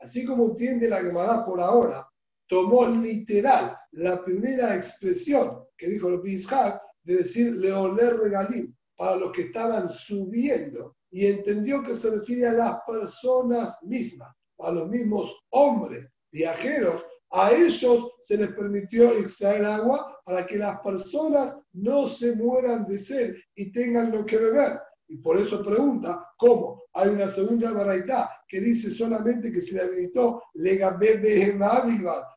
Así 0.00 0.24
como 0.26 0.46
entiende 0.46 0.88
la 0.88 1.00
Gemara 1.00 1.44
por 1.46 1.60
ahora, 1.60 2.08
tomó 2.48 2.86
literal 2.88 3.76
la 3.92 4.22
primera 4.24 4.74
expresión 4.74 5.64
que 5.78 5.88
dijo 5.88 6.08
el 6.08 6.26
Ishaq 6.26 6.80
de 7.04 7.18
decir 7.18 7.56
leoler 7.56 8.16
regalim 8.16 8.74
para 8.96 9.16
los 9.16 9.32
que 9.32 9.42
estaban 9.42 9.88
subiendo. 9.88 10.96
Y 11.10 11.26
entendió 11.26 11.84
que 11.84 11.94
se 11.94 12.10
refiere 12.10 12.48
a 12.48 12.52
las 12.52 12.80
personas 12.84 13.80
mismas, 13.82 14.34
a 14.58 14.72
los 14.72 14.88
mismos 14.88 15.36
hombres 15.50 16.08
viajeros, 16.32 17.04
a 17.30 17.52
ellos 17.52 18.12
se 18.22 18.36
les 18.36 18.52
permitió 18.54 19.10
extraer 19.12 19.64
agua 19.64 20.20
para 20.24 20.44
que 20.44 20.58
las 20.58 20.80
personas 20.80 21.56
no 21.72 22.08
se 22.08 22.34
mueran 22.34 22.86
de 22.86 22.98
sed 22.98 23.36
y 23.54 23.70
tengan 23.70 24.10
lo 24.10 24.26
que 24.26 24.38
beber. 24.38 24.80
Y 25.08 25.18
por 25.18 25.38
eso 25.38 25.62
pregunta, 25.62 26.30
¿cómo? 26.38 26.84
Hay 26.94 27.10
una 27.10 27.28
segunda 27.28 27.72
variedad 27.72 28.26
que 28.48 28.60
dice 28.60 28.90
solamente 28.90 29.52
que 29.52 29.60
se 29.60 29.74
le 29.74 29.82
habilitó 29.82 30.42
lega 30.54 30.98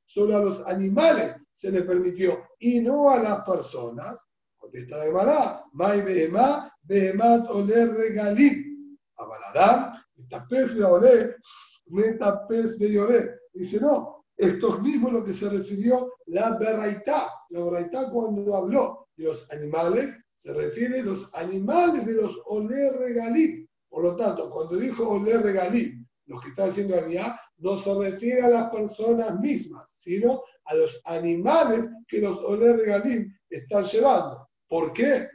solo 0.05 0.37
a 0.37 0.41
los 0.41 0.67
animales 0.67 1.35
se 1.57 1.71
le 1.71 1.81
permitió 1.81 2.43
y 2.59 2.81
no 2.81 3.09
a 3.09 3.17
las 3.17 3.43
personas. 3.43 4.27
Contesta 4.57 4.97
la 4.97 5.05
Gemara, 5.05 5.63
Mai 5.73 6.01
Behemá, 6.01 6.71
Behemat 6.83 7.49
Oler 7.49 7.93
Regalim. 7.95 8.95
Abaladam, 9.17 9.93
Metapes 10.15 10.75
Beolé, 10.75 11.35
Metapes 11.87 12.77
Beyoré. 12.77 13.39
Dice, 13.53 13.79
no, 13.79 14.25
esto 14.35 14.75
es 14.75 14.81
mismo 14.81 15.09
lo 15.09 15.23
que 15.23 15.33
se 15.33 15.49
refirió 15.49 16.13
la 16.27 16.57
Berraitá. 16.59 17.27
La 17.49 17.63
Berraitá 17.63 18.11
cuando 18.11 18.55
habló 18.55 19.07
de 19.15 19.25
los 19.25 19.51
animales, 19.51 20.15
se 20.47 20.53
refiere 20.53 21.01
a 21.01 21.03
los 21.03 21.29
animales 21.35 22.05
de 22.05 22.13
los 22.13 22.39
Olé 22.45 22.93
Regalim. 22.93 23.67
Por 23.89 24.03
lo 24.03 24.15
tanto, 24.15 24.49
cuando 24.49 24.77
dijo 24.77 25.05
Olé 25.05 25.37
Regalim, 25.39 26.07
los 26.27 26.41
que 26.41 26.49
están 26.49 26.69
haciendo 26.69 26.95
realidad, 26.95 27.35
no 27.57 27.77
se 27.77 27.93
refiere 27.93 28.43
a 28.43 28.49
las 28.49 28.69
personas 28.69 29.37
mismas, 29.41 29.93
sino 29.93 30.43
a 30.63 30.75
los 30.75 31.01
animales 31.03 31.89
que 32.07 32.19
los 32.19 32.39
Olé 32.39 32.77
Regalim 32.77 33.37
están 33.49 33.83
llevando. 33.83 34.47
¿Por 34.69 34.93
qué? 34.93 35.27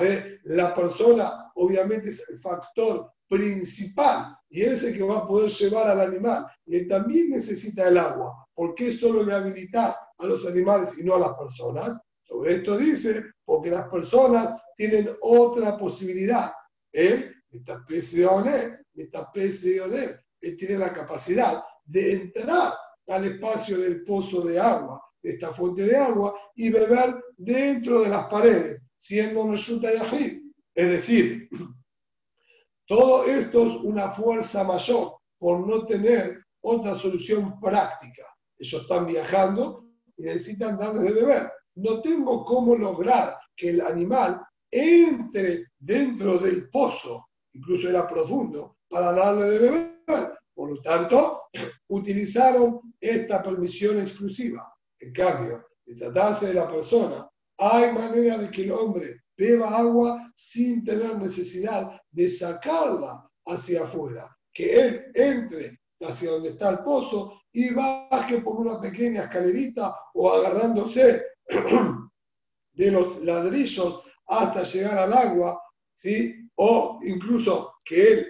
Ver, 0.00 0.40
la 0.44 0.72
persona 0.76 1.50
obviamente 1.56 2.10
es 2.10 2.24
el 2.28 2.38
factor 2.38 3.10
principal 3.28 4.36
y 4.48 4.62
él 4.62 4.74
es 4.74 4.84
el 4.84 4.96
que 4.96 5.02
va 5.02 5.18
a 5.18 5.26
poder 5.26 5.50
llevar 5.50 5.88
al 5.88 6.02
animal. 6.02 6.46
Y 6.66 6.76
él 6.76 6.88
también 6.88 7.30
necesita 7.30 7.88
el 7.88 7.98
agua. 7.98 8.46
¿Por 8.54 8.76
qué 8.76 8.92
solo 8.92 9.24
le 9.24 9.34
habilitas 9.34 9.96
a 10.18 10.26
los 10.26 10.46
animales 10.46 10.96
y 10.98 11.02
no 11.02 11.16
a 11.16 11.18
las 11.18 11.34
personas? 11.34 11.98
Sobre 12.24 12.56
esto 12.56 12.76
dice, 12.76 13.24
porque 13.44 13.70
las 13.70 13.88
personas 13.88 14.60
tienen 14.76 15.10
otra 15.20 15.76
posibilidad. 15.76 16.52
Él, 16.92 17.34
esta 17.50 17.84
de 17.88 18.70
de 18.94 20.22
él 20.40 20.56
tiene 20.56 20.78
la 20.78 20.92
capacidad 20.92 21.62
de 21.84 22.12
entrar 22.14 22.74
al 23.08 23.24
espacio 23.24 23.78
del 23.78 24.04
pozo 24.04 24.42
de 24.42 24.58
agua, 24.58 25.02
de 25.22 25.32
esta 25.32 25.52
fuente 25.52 25.84
de 25.84 25.96
agua, 25.96 26.34
y 26.54 26.70
beber 26.70 27.22
dentro 27.36 28.02
de 28.02 28.08
las 28.08 28.26
paredes, 28.26 28.82
siendo 28.96 29.54
Shuta 29.54 29.92
Yahid. 29.92 30.40
Es 30.74 30.88
decir, 30.88 31.48
todo 32.86 33.24
esto 33.26 33.66
es 33.66 33.74
una 33.82 34.10
fuerza 34.10 34.64
mayor 34.64 35.16
por 35.38 35.66
no 35.66 35.84
tener 35.86 36.44
otra 36.62 36.94
solución 36.94 37.60
práctica. 37.60 38.22
Ellos 38.58 38.82
están 38.82 39.06
viajando 39.06 39.86
y 40.16 40.24
necesitan 40.24 40.78
darles 40.78 41.04
de 41.04 41.12
beber. 41.12 41.52
No 41.76 42.00
tengo 42.02 42.44
cómo 42.44 42.76
lograr 42.76 43.36
que 43.56 43.70
el 43.70 43.80
animal 43.80 44.42
entre 44.70 45.66
dentro 45.78 46.38
del 46.38 46.68
pozo, 46.70 47.28
incluso 47.52 47.88
era 47.88 48.06
profundo, 48.06 48.76
para 48.88 49.12
darle 49.12 49.50
de 49.50 49.58
beber. 49.58 50.38
Por 50.54 50.70
lo 50.70 50.80
tanto, 50.82 51.42
utilizaron 51.88 52.80
esta 53.00 53.42
permisión 53.42 54.00
exclusiva. 54.00 54.72
En 54.98 55.12
cambio, 55.12 55.66
de 55.86 55.96
tratarse 55.96 56.48
de 56.48 56.54
la 56.54 56.68
persona, 56.68 57.28
hay 57.58 57.92
manera 57.92 58.38
de 58.38 58.50
que 58.50 58.62
el 58.62 58.72
hombre 58.72 59.22
beba 59.36 59.76
agua 59.76 60.32
sin 60.36 60.84
tener 60.84 61.18
necesidad 61.18 62.00
de 62.10 62.28
sacarla 62.28 63.28
hacia 63.46 63.82
afuera, 63.82 64.36
que 64.52 64.80
él 64.80 65.12
entre 65.14 65.80
hacia 66.00 66.30
donde 66.30 66.50
está 66.50 66.70
el 66.70 66.78
pozo 66.80 67.40
y 67.52 67.72
baje 67.72 68.40
por 68.40 68.56
una 68.56 68.80
pequeña 68.80 69.22
escalerita 69.22 69.94
o 70.14 70.32
agarrándose 70.32 71.22
de 72.72 72.90
los 72.90 73.22
ladrillos 73.22 74.02
hasta 74.26 74.62
llegar 74.62 74.98
al 74.98 75.12
agua, 75.12 75.60
¿sí? 75.94 76.48
o 76.56 77.00
incluso 77.02 77.74
que 77.84 78.12
él 78.12 78.26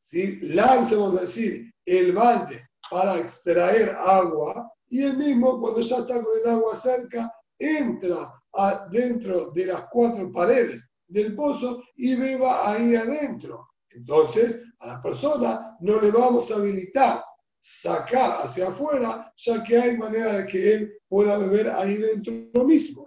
¿sí? 0.00 0.38
lance, 0.42 0.96
vamos 0.96 1.18
a 1.18 1.22
decir, 1.22 1.72
el 1.84 2.12
balde 2.12 2.68
para 2.90 3.18
extraer 3.18 3.90
agua 3.90 4.70
y 4.88 5.02
él 5.02 5.16
mismo 5.16 5.60
cuando 5.60 5.80
ya 5.80 5.96
está 5.96 6.22
con 6.22 6.32
el 6.42 6.50
agua 6.50 6.76
cerca 6.76 7.32
entra 7.58 8.34
dentro 8.90 9.50
de 9.52 9.66
las 9.66 9.86
cuatro 9.90 10.32
paredes 10.32 10.90
del 11.06 11.34
pozo 11.34 11.82
y 11.96 12.14
beba 12.14 12.70
ahí 12.70 12.94
adentro. 12.94 13.68
Entonces, 13.90 14.64
a 14.80 14.86
la 14.86 15.02
persona 15.02 15.76
no 15.80 16.00
le 16.00 16.10
vamos 16.10 16.50
a 16.50 16.56
habilitar 16.56 17.22
sacar 17.60 18.42
hacia 18.42 18.68
afuera, 18.68 19.32
ya 19.36 19.62
que 19.62 19.78
hay 19.78 19.96
manera 19.96 20.32
de 20.38 20.46
que 20.46 20.72
él 20.72 20.92
pueda 21.08 21.38
beber 21.38 21.68
ahí 21.70 21.96
dentro 21.96 22.64
mismo. 22.64 23.06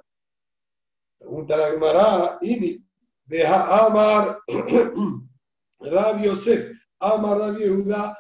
Pregunta 1.20 1.58
la 1.58 1.72
Gemara, 1.72 2.38
Ini, 2.42 2.86
deja 3.26 3.86
Amar, 3.86 4.40
Rabbi 5.80 6.26
Yosef, 6.26 6.72
Amar 7.00 7.38
Rabbi 7.40 7.64
Yehuda, 7.64 8.16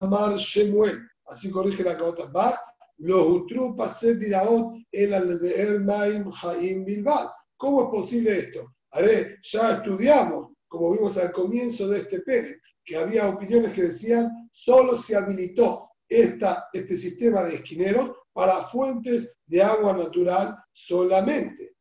Amar 0.00 0.36
Shemuel. 0.36 1.00
Así 1.26 1.50
corrige 1.50 1.84
la 1.84 1.96
Kaota 1.96 2.26
Bach. 2.26 2.58
Los 2.98 3.26
utrupa 3.26 3.88
se 3.88 4.14
viraot 4.14 4.74
el 4.92 5.14
aldeer 5.14 5.80
maim 5.80 6.30
haim 6.42 6.84
bilbal. 6.84 7.30
¿Cómo 7.56 7.84
es 7.84 7.90
posible 7.90 8.38
esto? 8.38 8.74
ver, 8.98 9.38
ya 9.42 9.76
estudiamos, 9.76 10.52
como 10.68 10.92
vimos 10.92 11.16
al 11.16 11.32
comienzo 11.32 11.88
de 11.88 11.98
este 11.98 12.20
Pérez, 12.20 12.60
que 12.84 12.96
había 12.96 13.28
opiniones 13.28 13.72
que 13.72 13.82
decían 13.82 14.50
solo 14.52 14.98
se 14.98 15.16
habilitó 15.16 15.90
este 16.08 16.96
sistema 16.96 17.44
de 17.44 17.56
esquineros 17.56 18.12
para 18.32 18.64
fuentes 18.64 19.38
de 19.46 19.62
agua 19.62 19.96
natural 19.96 20.56
solamente. 20.72 21.76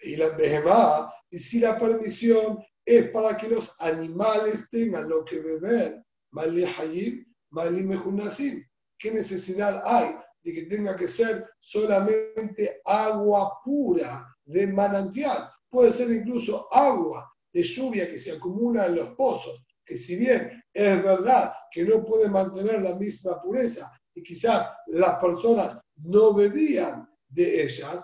Y 0.00 0.16
la 0.16 0.30
Behemá, 0.30 1.12
y 1.30 1.38
si 1.38 1.60
la 1.60 1.78
permisión 1.78 2.58
es 2.84 3.10
para 3.10 3.36
que 3.36 3.48
los 3.48 3.74
animales 3.80 4.68
tengan 4.70 5.08
lo 5.08 5.24
que 5.24 5.40
beber, 5.40 6.02
Mali 6.32 6.64
Hayib, 6.64 7.26
Mali 7.50 7.82
Mejunasim. 7.82 8.64
¿Qué 8.98 9.10
necesidad 9.12 9.82
hay 9.84 10.16
de 10.42 10.54
que 10.54 10.62
tenga 10.66 10.96
que 10.96 11.08
ser 11.08 11.48
solamente 11.60 12.80
agua 12.84 13.58
pura 13.64 14.26
de 14.44 14.66
manantial? 14.66 15.48
Puede 15.68 15.92
ser 15.92 16.10
incluso 16.10 16.72
agua 16.72 17.32
de 17.52 17.62
lluvia 17.62 18.10
que 18.10 18.18
se 18.18 18.32
acumula 18.32 18.86
en 18.86 18.96
los 18.96 19.10
pozos, 19.14 19.64
que 19.90 19.96
si 19.96 20.14
bien 20.14 20.62
es 20.72 21.02
verdad 21.02 21.52
que 21.72 21.84
no 21.84 22.04
puede 22.04 22.28
mantener 22.28 22.80
la 22.80 22.94
misma 22.94 23.42
pureza 23.42 23.90
y 24.14 24.22
quizás 24.22 24.70
las 24.86 25.18
personas 25.18 25.80
no 25.96 26.32
bebían 26.32 27.08
de 27.28 27.64
ellas, 27.64 27.96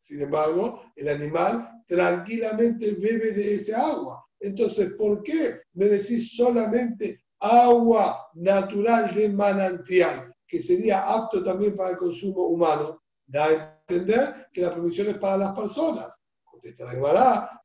sin 0.00 0.20
embargo, 0.20 0.82
el 0.96 1.08
animal 1.08 1.82
tranquilamente 1.88 2.92
bebe 3.00 3.32
de 3.32 3.54
esa 3.54 3.86
agua. 3.86 4.22
Entonces, 4.38 4.92
¿por 4.98 5.22
qué 5.22 5.62
me 5.72 5.86
decís 5.86 6.36
solamente 6.36 7.22
agua 7.38 8.28
natural 8.34 9.14
de 9.14 9.30
manantial, 9.30 10.34
que 10.46 10.60
sería 10.60 11.10
apto 11.10 11.42
también 11.42 11.74
para 11.74 11.92
el 11.92 11.96
consumo 11.96 12.48
humano? 12.48 13.02
Da 13.26 13.46
a 13.46 13.82
entender 13.88 14.46
que 14.52 14.60
la 14.60 14.74
permisión 14.74 15.08
es 15.08 15.16
para 15.16 15.38
las 15.38 15.58
personas. 15.58 16.20
Contesta 16.44 16.84
la 16.84 16.90
Gemara, 16.90 17.62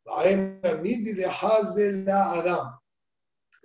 de 1.14 1.26
Adam 2.10 2.80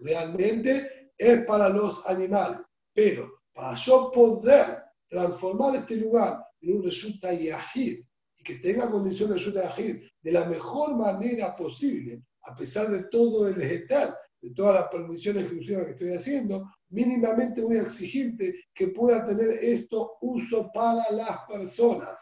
realmente 0.01 1.13
es 1.17 1.45
para 1.45 1.69
los 1.69 2.07
animales. 2.07 2.61
Pero 2.95 3.31
para 3.53 3.75
yo 3.75 4.11
poder 4.13 4.83
transformar 5.09 5.77
este 5.77 5.97
lugar 5.97 6.45
en 6.61 6.77
un 6.77 6.85
resulta 6.85 7.33
yahid 7.33 8.01
y 8.39 8.43
que 8.43 8.57
tenga 8.57 8.91
condiciones 8.91 9.37
de 9.37 9.39
resulta 9.39 9.77
yahid 9.77 10.03
de 10.23 10.33
la 10.33 10.45
mejor 10.47 10.97
manera 10.97 11.57
posible, 11.57 12.23
a 12.43 12.55
pesar 12.55 12.91
de 12.91 13.05
todo 13.05 13.49
el 13.49 13.55
vegetal, 13.55 14.15
de 14.41 14.51
todas 14.55 14.75
las 14.75 14.89
permisiones 14.89 15.45
exclusivas 15.45 15.87
que 15.87 15.93
estoy 15.93 16.15
haciendo, 16.15 16.71
mínimamente 16.89 17.63
voy 17.63 17.77
a 17.77 17.83
exigirte 17.83 18.65
que 18.75 18.89
pueda 18.89 19.27
tener 19.27 19.51
esto 19.51 20.17
uso 20.23 20.71
para 20.73 21.03
las 21.13 21.41
personas. 21.49 22.21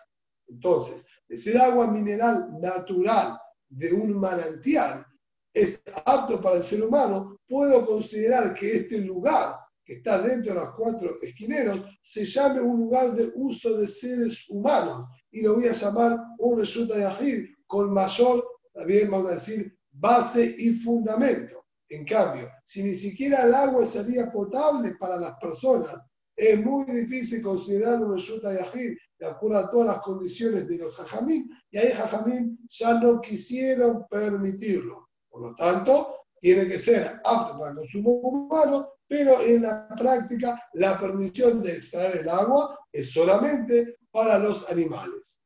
Entonces, 0.48 1.06
de 1.28 1.36
ser 1.36 1.58
agua 1.58 1.86
mineral 1.88 2.48
natural 2.60 3.38
de 3.68 3.92
un 3.92 4.18
manantial, 4.18 5.06
es 5.52 5.80
apto 6.04 6.40
para 6.40 6.56
el 6.56 6.62
ser 6.62 6.82
humano, 6.82 7.37
puedo 7.48 7.84
considerar 7.86 8.54
que 8.54 8.76
este 8.76 8.98
lugar 8.98 9.56
que 9.84 9.94
está 9.94 10.20
dentro 10.20 10.52
de 10.52 10.60
los 10.60 10.74
cuatro 10.74 11.10
esquineros 11.22 11.82
se 12.02 12.24
llame 12.24 12.60
un 12.60 12.78
lugar 12.78 13.14
de 13.14 13.32
uso 13.34 13.76
de 13.78 13.88
seres 13.88 14.44
humanos 14.50 15.08
y 15.30 15.40
lo 15.40 15.54
voy 15.54 15.66
a 15.66 15.72
llamar 15.72 16.18
un 16.38 16.58
resulta 16.58 16.96
de 16.96 17.54
con 17.66 17.92
mayor, 17.92 18.44
también 18.72 19.10
vamos 19.10 19.30
a 19.30 19.34
decir, 19.34 19.74
base 19.90 20.54
y 20.58 20.74
fundamento. 20.74 21.64
En 21.88 22.04
cambio, 22.04 22.50
si 22.64 22.82
ni 22.82 22.94
siquiera 22.94 23.44
el 23.44 23.54
agua 23.54 23.86
sería 23.86 24.30
potable 24.30 24.94
para 24.96 25.16
las 25.16 25.38
personas, 25.38 25.96
es 26.36 26.62
muy 26.62 26.84
difícil 26.84 27.42
considerar 27.42 28.02
un 28.02 28.12
resulta 28.12 28.50
de 28.50 28.96
de 29.18 29.26
acuerdo 29.26 29.58
a 29.58 29.70
todas 29.70 29.86
las 29.88 29.98
condiciones 29.98 30.68
de 30.68 30.78
los 30.78 30.94
jajamín, 30.94 31.50
y 31.70 31.78
ahí 31.78 31.90
jajamín 31.90 32.58
ya 32.68 33.00
no 33.00 33.20
quisieron 33.20 34.06
permitirlo. 34.08 35.08
Por 35.28 35.42
lo 35.42 35.54
tanto, 35.56 36.17
tiene 36.40 36.66
que 36.66 36.78
ser 36.78 37.20
apto 37.24 37.58
para 37.58 37.70
el 37.70 37.76
consumo 37.76 38.10
humano, 38.10 38.88
pero 39.06 39.40
en 39.40 39.62
la 39.62 39.88
práctica 39.88 40.62
la 40.74 40.98
permisión 40.98 41.62
de 41.62 41.76
extraer 41.76 42.18
el 42.18 42.28
agua 42.28 42.78
es 42.92 43.12
solamente 43.12 43.98
para 44.10 44.38
los 44.38 44.70
animales. 44.70 45.40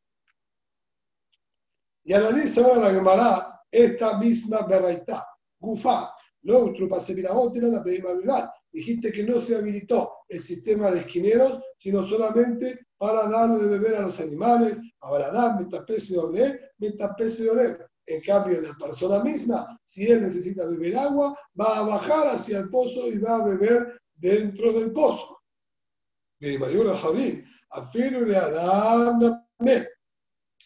Y 2.05 2.13
analiza 2.13 2.63
ahora 2.63 2.89
la 2.89 2.91
Gemara 2.91 3.61
esta 3.71 4.19
misma 4.19 4.67
veraita. 4.67 5.27
Gufa, 5.61 6.13
lo 6.43 6.73
la 6.73 7.83
pedima 7.83 8.53
Dijiste 8.73 9.13
que 9.13 9.23
no 9.23 9.41
se 9.41 9.55
habilitó 9.55 10.13
el 10.29 10.41
sistema 10.41 10.91
de 10.91 11.01
esquineros, 11.01 11.61
sino 11.79 12.05
solamente 12.05 12.87
para 12.97 13.29
darle 13.29 13.65
de 13.65 13.79
beber 13.79 13.97
a 13.97 14.03
los 14.03 14.19
animales. 14.19 14.79
Ahora 15.01 15.31
da, 15.31 15.57
metapese 15.57 16.15
doble, 16.15 16.71
metapese 16.79 17.45
doble. 17.45 17.79
En 18.07 18.21
cambio, 18.21 18.61
la 18.61 18.75
persona 18.75 19.23
misma, 19.23 19.81
si 19.85 20.11
él 20.11 20.23
necesita 20.23 20.67
beber 20.67 20.97
agua, 20.97 21.39
va 21.59 21.79
a 21.79 21.83
bajar 21.83 22.27
hacia 22.27 22.59
el 22.59 22.71
pozo 22.71 23.09
y 23.09 23.19
va 23.19 23.37
a 23.37 23.45
beber 23.45 24.01
dentro 24.15 24.73
del 24.73 24.93
pozo. 24.93 25.41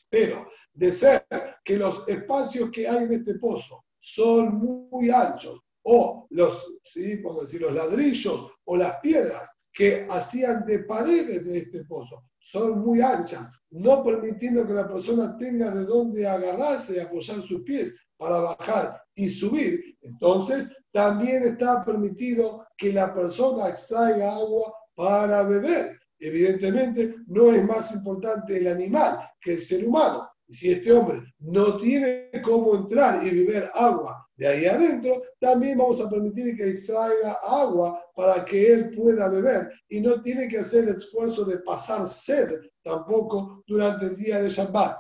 Pero 0.08 0.48
de 0.72 0.92
ser 0.92 1.26
que 1.64 1.76
los 1.76 2.08
espacios 2.08 2.70
que 2.70 2.88
hay 2.88 3.04
en 3.04 3.12
este 3.12 3.34
pozo 3.34 3.84
son 4.00 4.54
muy 4.56 5.10
anchos, 5.10 5.60
o 5.82 6.26
los, 6.30 6.72
¿sí? 6.84 7.22
decir, 7.40 7.60
los 7.60 7.72
ladrillos 7.72 8.50
o 8.64 8.76
las 8.76 8.98
piedras 9.00 9.50
que 9.72 10.06
hacían 10.10 10.64
de 10.64 10.80
paredes 10.80 11.44
de 11.44 11.58
este 11.58 11.84
pozo 11.84 12.24
son 12.50 12.78
muy 12.78 13.00
anchas, 13.00 13.50
no 13.70 14.04
permitiendo 14.04 14.64
que 14.66 14.72
la 14.72 14.86
persona 14.86 15.36
tenga 15.36 15.68
de 15.74 15.84
dónde 15.84 16.28
agarrarse 16.28 16.94
y 16.94 17.00
apoyar 17.00 17.42
sus 17.42 17.62
pies 17.62 17.94
para 18.16 18.38
bajar 18.38 19.02
y 19.14 19.28
subir, 19.28 19.80
entonces 20.02 20.68
también 20.92 21.42
está 21.42 21.84
permitido 21.84 22.64
que 22.78 22.92
la 22.92 23.12
persona 23.12 23.68
extraiga 23.68 24.36
agua 24.36 24.72
para 24.94 25.42
beber. 25.42 25.98
Evidentemente, 26.20 27.16
no 27.26 27.52
es 27.52 27.64
más 27.64 27.92
importante 27.92 28.58
el 28.58 28.68
animal 28.68 29.18
que 29.40 29.54
el 29.54 29.58
ser 29.58 29.86
humano. 29.86 30.28
Si 30.48 30.70
este 30.70 30.92
hombre 30.92 31.22
no 31.40 31.76
tiene 31.78 32.30
cómo 32.44 32.76
entrar 32.76 33.26
y 33.26 33.42
beber 33.42 33.68
agua 33.74 34.24
de 34.36 34.46
ahí 34.46 34.66
adentro, 34.66 35.20
también 35.40 35.78
vamos 35.78 36.00
a 36.00 36.08
permitir 36.08 36.56
que 36.56 36.70
extraiga 36.70 37.32
agua 37.42 38.00
para 38.16 38.46
que 38.46 38.72
él 38.72 38.90
pueda 38.96 39.28
beber 39.28 39.70
y 39.90 40.00
no 40.00 40.22
tiene 40.22 40.48
que 40.48 40.58
hacer 40.58 40.88
el 40.88 40.96
esfuerzo 40.96 41.44
de 41.44 41.58
pasar 41.58 42.08
sed 42.08 42.48
tampoco 42.82 43.62
durante 43.66 44.06
el 44.06 44.16
día 44.16 44.40
de 44.40 44.48
Shabbat. 44.48 44.98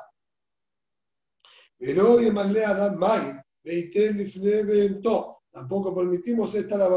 Pero 1.78 2.12
hoy 2.12 2.26
Tampoco 5.50 5.94
permitimos 5.94 6.54
esta 6.54 6.76
la 6.76 6.88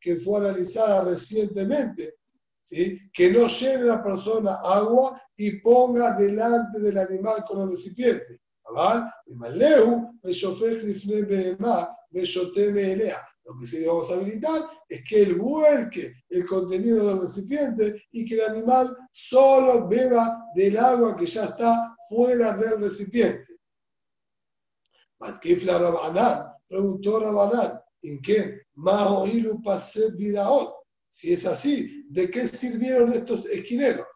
que 0.00 0.16
fue 0.16 0.40
analizada 0.40 1.04
recientemente, 1.04 2.16
¿sí? 2.64 2.98
que 3.12 3.30
no 3.30 3.46
lleve 3.46 3.84
la 3.84 4.02
persona 4.02 4.56
agua 4.64 5.22
y 5.36 5.60
ponga 5.60 6.16
delante 6.16 6.80
del 6.80 6.98
animal 6.98 7.44
con 7.46 7.62
el 7.62 7.70
recipiente. 7.70 8.40
Lo 13.44 13.58
que 13.58 13.66
sí 13.66 13.84
vamos 13.84 14.10
a 14.10 14.14
habilitar 14.14 14.62
es 14.88 15.02
que 15.06 15.22
él 15.22 15.34
vuelque 15.34 16.14
el 16.30 16.46
contenido 16.46 17.06
del 17.08 17.20
recipiente 17.20 18.02
y 18.12 18.24
que 18.24 18.36
el 18.36 18.50
animal 18.50 18.96
solo 19.12 19.86
beba 19.86 20.44
del 20.54 20.78
agua 20.78 21.14
que 21.16 21.26
ya 21.26 21.44
está 21.44 21.94
fuera 22.08 22.56
del 22.56 22.80
recipiente. 22.80 23.58
Matkifla 25.18 25.78
Rabanán, 25.78 26.52
preguntó 26.66 27.20
Rabanán, 27.20 27.80
¿en 28.02 28.22
qué? 28.22 28.62
Mahoilu 28.74 29.62
Paset 29.62 30.16
Vidaot. 30.16 30.74
Si 31.10 31.32
es 31.32 31.44
así, 31.46 32.04
¿de 32.08 32.30
qué 32.30 32.48
sirvieron 32.48 33.12
estos 33.12 33.46
esquineros? 33.46 34.06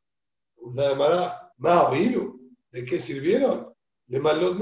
Una 0.56 0.88
demara, 0.88 1.52
Mahoilu, 1.58 2.40
¿de 2.72 2.84
qué 2.84 2.98
sirvieron? 2.98 3.72
De 4.06 4.18
Malot 4.18 4.58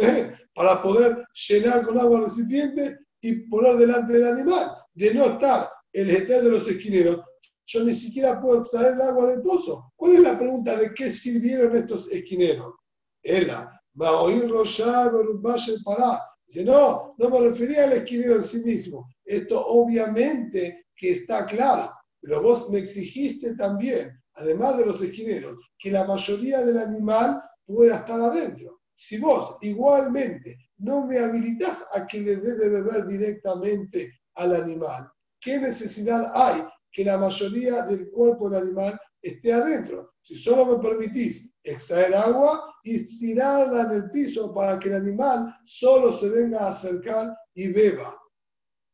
para 0.54 0.82
poder 0.82 1.24
llenar 1.48 1.84
con 1.84 1.98
agua 2.00 2.18
el 2.18 2.24
recipiente 2.24 2.98
y 3.20 3.48
poner 3.48 3.76
delante 3.76 4.14
del 4.14 4.26
animal. 4.26 4.70
De 4.94 5.14
no 5.14 5.26
estar 5.26 5.68
el 5.92 6.10
eter 6.10 6.42
de 6.42 6.50
los 6.50 6.68
esquineros, 6.68 7.20
yo 7.66 7.84
ni 7.84 7.94
siquiera 7.94 8.40
puedo 8.40 8.60
extraer 8.60 8.94
el 8.94 9.02
agua 9.02 9.30
del 9.30 9.42
pozo. 9.42 9.92
¿Cuál 9.96 10.14
es 10.14 10.20
la 10.20 10.38
pregunta 10.38 10.76
de 10.76 10.94
qué 10.94 11.10
sirvieron 11.10 11.76
estos 11.76 12.10
esquineros? 12.10 12.74
Ella, 13.22 13.70
va 14.00 14.08
a 14.08 14.22
oír 14.22 14.44
un 14.44 15.42
valle 15.42 15.72
para. 15.84 16.22
Dice, 16.46 16.64
no, 16.64 17.14
no 17.18 17.30
me 17.30 17.40
refería 17.40 17.84
al 17.84 17.92
esquinero 17.94 18.36
en 18.36 18.44
sí 18.44 18.58
mismo. 18.62 19.08
Esto 19.24 19.66
obviamente 19.66 20.86
que 20.94 21.12
está 21.12 21.44
claro, 21.44 21.90
pero 22.20 22.40
vos 22.40 22.70
me 22.70 22.78
exigiste 22.78 23.56
también, 23.56 24.10
además 24.34 24.78
de 24.78 24.86
los 24.86 25.00
esquineros, 25.02 25.58
que 25.78 25.90
la 25.90 26.04
mayoría 26.04 26.64
del 26.64 26.78
animal 26.78 27.42
pueda 27.66 27.96
estar 27.96 28.20
adentro. 28.20 28.80
Si 28.94 29.18
vos 29.18 29.56
igualmente 29.60 30.56
no 30.78 31.06
me 31.06 31.18
habilitas 31.18 31.84
a 31.94 32.06
que 32.06 32.20
le 32.20 32.36
dé 32.36 32.54
de 32.54 32.68
beber 32.68 33.06
directamente 33.06 34.12
al 34.34 34.54
animal, 34.54 35.10
¿qué 35.40 35.58
necesidad 35.58 36.30
hay 36.34 36.64
que 36.92 37.04
la 37.04 37.18
mayoría 37.18 37.82
del 37.82 38.10
cuerpo 38.10 38.50
del 38.50 38.64
animal 38.64 38.98
esté 39.22 39.52
adentro? 39.52 40.14
Si 40.22 40.34
solo 40.34 40.66
me 40.66 40.88
permitís 40.88 41.52
extraer 41.62 42.14
agua 42.14 42.74
y 42.84 43.04
tirarla 43.18 43.82
en 43.82 43.90
el 43.92 44.10
piso 44.10 44.54
para 44.54 44.78
que 44.78 44.88
el 44.88 44.96
animal 44.96 45.54
solo 45.64 46.12
se 46.12 46.28
venga 46.28 46.60
a 46.60 46.70
acercar 46.70 47.36
y 47.54 47.68
beba. 47.72 48.16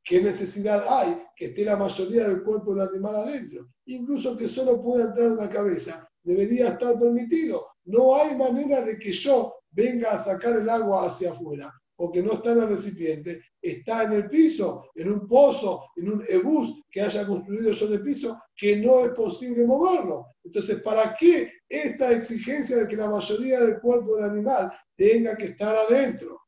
¿Qué 0.05 0.21
necesidad 0.21 0.85
hay 0.89 1.23
que 1.37 1.47
esté 1.47 1.65
la 1.65 1.77
mayoría 1.77 2.29
del 2.29 2.43
cuerpo 2.43 2.75
del 2.75 2.89
animal 2.89 3.17
adentro? 3.17 3.69
Incluso 3.87 4.37
que 4.37 4.49
solo 4.49 4.83
pueda 4.83 5.05
entrar 5.05 5.29
en 5.29 5.37
la 5.37 5.51
cabeza, 5.51 6.09
debería 6.23 6.69
estar 6.69 6.99
permitido. 6.99 7.65
No 7.85 8.17
hay 8.17 8.37
manera 8.37 8.83
de 8.83 8.99
que 8.99 9.13
yo 9.13 9.55
venga 9.73 10.13
a 10.13 10.25
sacar 10.25 10.57
el 10.57 10.69
agua 10.69 11.07
hacia 11.07 11.33
afuera, 11.33 11.73
porque 11.97 12.23
no 12.23 12.35
está 12.35 12.53
en 12.53 12.63
el 12.63 12.69
recipiente, 12.69 13.43
está 13.61 14.05
en 14.05 14.13
el 14.13 14.29
piso, 14.29 14.91
en 14.95 15.13
un 15.13 15.27
pozo, 15.27 15.91
en 15.97 16.13
un 16.13 16.25
ebus 16.29 16.83
que 16.91 17.03
haya 17.03 17.27
construido 17.27 17.73
sobre 17.73 17.97
el 17.97 18.03
piso, 18.03 18.41
que 18.57 18.77
no 18.77 19.05
es 19.05 19.13
posible 19.13 19.65
moverlo. 19.65 20.27
Entonces, 20.45 20.83
¿para 20.83 21.15
qué 21.19 21.53
esta 21.69 22.13
exigencia 22.13 22.79
de 22.79 22.89
que 22.89 22.97
la 22.97 23.09
mayoría 23.11 23.61
del 23.61 23.81
cuerpo 23.81 24.17
del 24.17 24.31
animal 24.31 24.73
tenga 24.97 25.37
que 25.37 25.47
estar 25.47 25.75
adentro? 25.75 26.41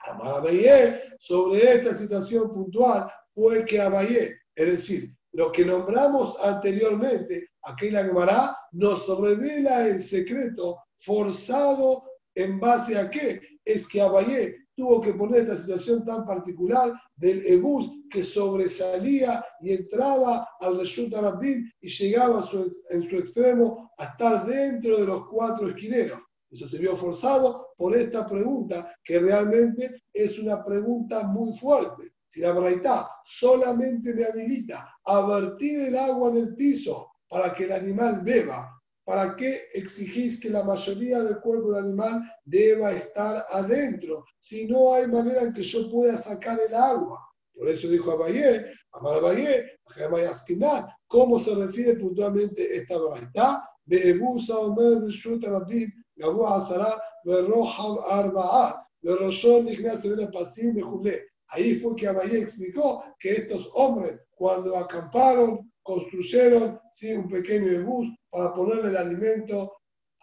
Abayé, 0.00 1.02
sobre 1.18 1.74
esta 1.74 1.94
situación 1.94 2.52
puntual, 2.52 3.10
fue 3.34 3.64
que 3.64 3.80
Abayé, 3.80 4.36
es 4.54 4.66
decir, 4.66 5.12
lo 5.32 5.52
que 5.52 5.64
nombramos 5.64 6.38
anteriormente, 6.40 7.50
aquella 7.62 8.04
Gemara, 8.04 8.56
nos 8.72 9.06
revela 9.20 9.86
el 9.86 10.02
secreto 10.02 10.84
forzado 10.96 12.07
en 12.38 12.60
base 12.60 12.96
a 12.96 13.10
qué? 13.10 13.40
Es 13.64 13.86
que 13.88 14.00
Abayé 14.00 14.56
tuvo 14.76 15.00
que 15.00 15.12
poner 15.12 15.40
esta 15.40 15.56
situación 15.56 16.04
tan 16.04 16.24
particular 16.24 16.92
del 17.16 17.44
Ebus 17.46 17.90
que 18.08 18.22
sobresalía 18.22 19.44
y 19.60 19.72
entraba 19.72 20.48
al 20.60 20.78
Reshut 20.78 21.12
Arabim 21.14 21.68
y 21.80 21.88
llegaba 21.88 22.44
en 22.90 23.02
su 23.02 23.16
extremo 23.18 23.90
a 23.98 24.04
estar 24.04 24.46
dentro 24.46 24.98
de 24.98 25.06
los 25.06 25.28
cuatro 25.28 25.68
esquineros. 25.68 26.20
Eso 26.50 26.68
se 26.68 26.78
vio 26.78 26.96
forzado 26.96 27.70
por 27.76 27.94
esta 27.96 28.24
pregunta, 28.24 28.94
que 29.04 29.18
realmente 29.18 30.02
es 30.14 30.38
una 30.38 30.64
pregunta 30.64 31.26
muy 31.26 31.58
fuerte. 31.58 32.12
Si 32.28 32.40
la 32.40 32.52
verdad 32.52 33.04
solamente 33.24 34.14
me 34.14 34.24
habilita 34.24 34.88
a 35.04 35.26
vertir 35.26 35.88
el 35.88 35.96
agua 35.96 36.30
en 36.30 36.36
el 36.36 36.54
piso 36.54 37.10
para 37.28 37.52
que 37.52 37.64
el 37.64 37.72
animal 37.72 38.20
beba, 38.22 38.77
¿para 39.08 39.34
qué 39.36 39.62
exigís 39.72 40.38
que 40.38 40.50
la 40.50 40.62
mayoría 40.64 41.22
del 41.22 41.40
cuerpo 41.40 41.72
del 41.72 41.86
animal 41.86 42.30
deba 42.44 42.92
estar 42.92 43.42
adentro? 43.52 44.26
Si 44.38 44.66
no 44.66 44.92
hay 44.92 45.06
manera 45.06 45.44
en 45.44 45.54
que 45.54 45.62
yo 45.62 45.90
pueda 45.90 46.18
sacar 46.18 46.58
el 46.60 46.74
agua. 46.74 47.18
Por 47.54 47.70
eso 47.70 47.88
dijo 47.88 48.10
Abayé, 48.10 48.66
Amar 48.92 49.14
Abayé, 49.14 49.78
¿cómo 51.06 51.38
se 51.38 51.54
refiere 51.54 51.94
puntualmente 51.94 52.76
esta 52.76 52.98
verdad? 52.98 53.60
Be'ebusa 53.86 54.58
omer 54.58 54.98
arba'a, 58.10 58.86
pasim. 60.30 60.76
Ahí 61.46 61.76
fue 61.76 61.96
que 61.96 62.08
Abayé 62.08 62.40
explicó 62.40 63.02
que 63.18 63.30
estos 63.32 63.70
hombres, 63.72 64.20
cuando 64.32 64.76
acamparon, 64.76 65.72
construyeron 65.88 66.78
¿sí? 66.92 67.14
un 67.14 67.28
pequeño 67.30 67.72
ebus 67.72 68.08
para 68.30 68.52
ponerle 68.52 68.90
el 68.90 68.96
alimento 68.98 69.72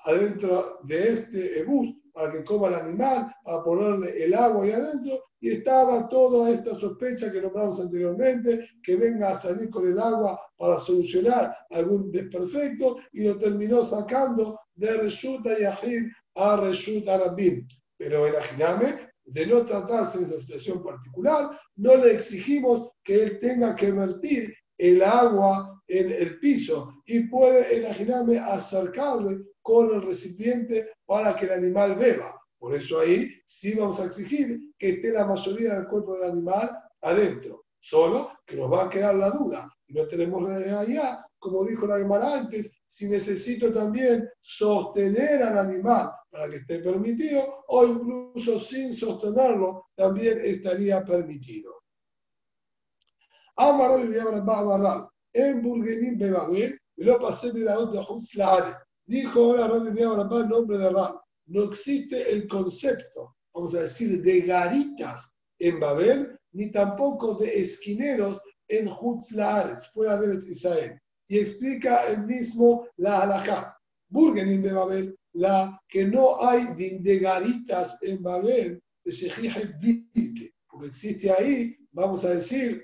adentro 0.06 0.80
de 0.84 1.14
este 1.14 1.60
ebus, 1.62 1.88
para 2.14 2.32
que 2.32 2.44
coma 2.44 2.68
el 2.68 2.76
animal, 2.76 3.34
para 3.44 3.64
ponerle 3.64 4.24
el 4.24 4.36
agua 4.36 4.64
ahí 4.64 4.72
adentro, 4.72 5.24
y 5.42 5.50
estaba 5.50 6.08
toda 6.08 6.52
esta 6.52 6.76
sospecha 6.76 7.32
que 7.32 7.42
nombramos 7.42 7.82
anteriormente, 7.82 8.70
que 8.84 8.96
venga 8.96 9.32
a 9.32 9.40
salir 9.40 9.72
con 9.72 9.92
el 9.92 10.00
agua 10.00 10.40
para 10.56 10.80
solucionar 10.80 11.56
algún 11.72 12.12
desperfecto, 12.12 12.98
y 13.14 13.24
lo 13.24 13.36
terminó 13.40 13.84
sacando 13.84 14.60
de 14.76 14.98
Reshuta 14.98 15.58
Yahid 15.58 16.04
a 16.36 16.58
Reshuta 16.58 17.18
Rabim. 17.18 17.68
Pero 17.98 18.28
el 18.28 18.36
de 19.26 19.48
no 19.48 19.66
tratarse 19.66 20.20
de 20.20 20.26
esa 20.26 20.40
situación 20.40 20.84
particular, 20.84 21.60
no 21.78 21.98
le 21.98 22.14
exigimos 22.14 22.92
que 23.04 23.24
él 23.24 23.40
tenga 23.40 23.76
que 23.76 23.92
vertir 23.92 24.54
el 24.78 25.04
agua 25.04 25.82
en 25.88 26.12
el 26.12 26.40
piso 26.40 26.94
y 27.06 27.28
puede, 27.28 27.78
imaginarme, 27.78 28.40
acercarle 28.40 29.42
con 29.62 29.94
el 29.94 30.02
recipiente 30.02 30.92
para 31.06 31.36
que 31.36 31.46
el 31.46 31.54
animal 31.54 31.96
beba. 31.96 32.40
Por 32.58 32.76
eso 32.76 33.00
ahí 33.00 33.32
sí 33.46 33.76
vamos 33.76 34.00
a 34.00 34.06
exigir 34.06 34.60
que 34.78 34.90
esté 34.90 35.12
la 35.12 35.26
mayoría 35.26 35.76
del 35.76 35.88
cuerpo 35.88 36.18
del 36.18 36.32
animal 36.32 36.72
adentro. 37.02 37.66
Solo 37.80 38.32
que 38.46 38.56
nos 38.56 38.72
va 38.72 38.86
a 38.86 38.90
quedar 38.90 39.16
la 39.16 39.30
duda. 39.30 39.72
No 39.90 40.08
tenemos 40.08 40.48
realidad 40.48 40.88
ya, 40.88 41.26
como 41.38 41.64
dijo 41.66 41.86
la 41.86 41.96
animal 41.96 42.24
antes, 42.24 42.80
si 42.88 43.08
necesito 43.08 43.72
también 43.72 44.28
sostener 44.42 45.44
al 45.44 45.58
animal 45.60 46.10
para 46.32 46.50
que 46.50 46.58
esté 46.58 46.80
permitido 46.80 47.64
o 47.68 47.86
incluso 47.86 48.60
sin 48.60 48.94
sostenerlo 48.94 49.86
también 49.96 50.40
estaría 50.42 51.06
permitido. 51.06 51.75
אמר 53.61 53.93
רבי 53.93 54.03
אליהו 54.03 54.33
רבה 54.33 54.61
אמר 54.61 55.05
en 55.35 55.63
Burgenim 55.63 56.19
Bebabel, 56.19 56.77
y 56.97 57.05
lo 57.05 57.19
pasé 57.21 57.53
de 57.53 57.61
la 57.61 57.79
otra 57.79 58.05
Dijo 59.07 59.41
ahora 59.41 59.69
Rabbi 59.69 59.91
Meir 59.93 60.09
Rabba 60.09 60.41
en 60.41 60.49
nombre 60.49 60.79
de 60.79 60.91
Rab, 60.91 61.21
no 61.47 61.65
existe 61.65 62.33
el 62.33 62.47
concepto, 62.47 63.35
vamos 63.53 63.75
a 63.75 63.83
decir, 63.83 64.23
de 64.23 64.41
garitas 64.43 65.33
en 65.59 65.81
Babel, 65.81 66.39
ni 66.53 66.71
tampoco 66.71 67.35
de 67.35 67.61
esquineros 67.61 68.41
en 68.69 68.89
Hutzlaares, 68.89 69.89
fuera 69.89 70.21
de 70.21 70.37
Israel. 70.37 71.01
Y 71.29 71.39
explica 71.39 72.07
el 72.07 72.25
mismo 72.25 72.87
la 72.97 73.23
halajá. 73.23 73.77
Burgenim 74.09 74.63
de 74.63 74.73
Babel, 74.73 75.17
la 75.33 75.81
que 75.89 76.05
no 76.07 76.45
hay 76.45 76.67
de 76.77 77.19
garitas 77.19 78.01
en 78.03 78.23
Babel, 78.23 78.81
de 79.05 80.53
porque 80.69 80.87
existe 80.87 81.31
ahí, 81.33 81.77
vamos 81.93 82.25
a 82.25 82.31
decir, 82.31 82.84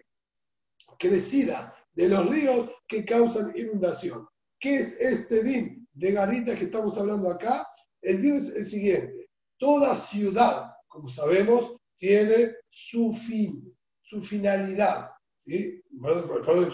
crecida 1.02 1.76
de 1.94 2.08
los 2.08 2.30
ríos 2.30 2.70
que 2.88 3.04
causan 3.04 3.52
inundación. 3.56 4.28
¿Qué 4.60 4.76
es 4.76 5.02
este 5.02 5.44
din 5.44 5.88
de 5.94 6.12
garita 6.12 6.56
que 6.56 6.66
estamos 6.66 6.98
hablando 6.98 7.30
acá? 7.30 7.68
El 8.02 8.22
din 8.22 8.36
es 8.36 8.50
el 8.50 8.66
siguiente. 8.66 9.30
Toda 9.58 9.96
ciudad, 9.96 10.72
como 10.88 11.10
sabemos, 11.10 11.76
tiene 11.98 12.52
su 12.70 13.14
fin, 13.14 13.76
su 14.04 14.22
finalidad. 14.22 15.10
¿sí? 15.40 15.82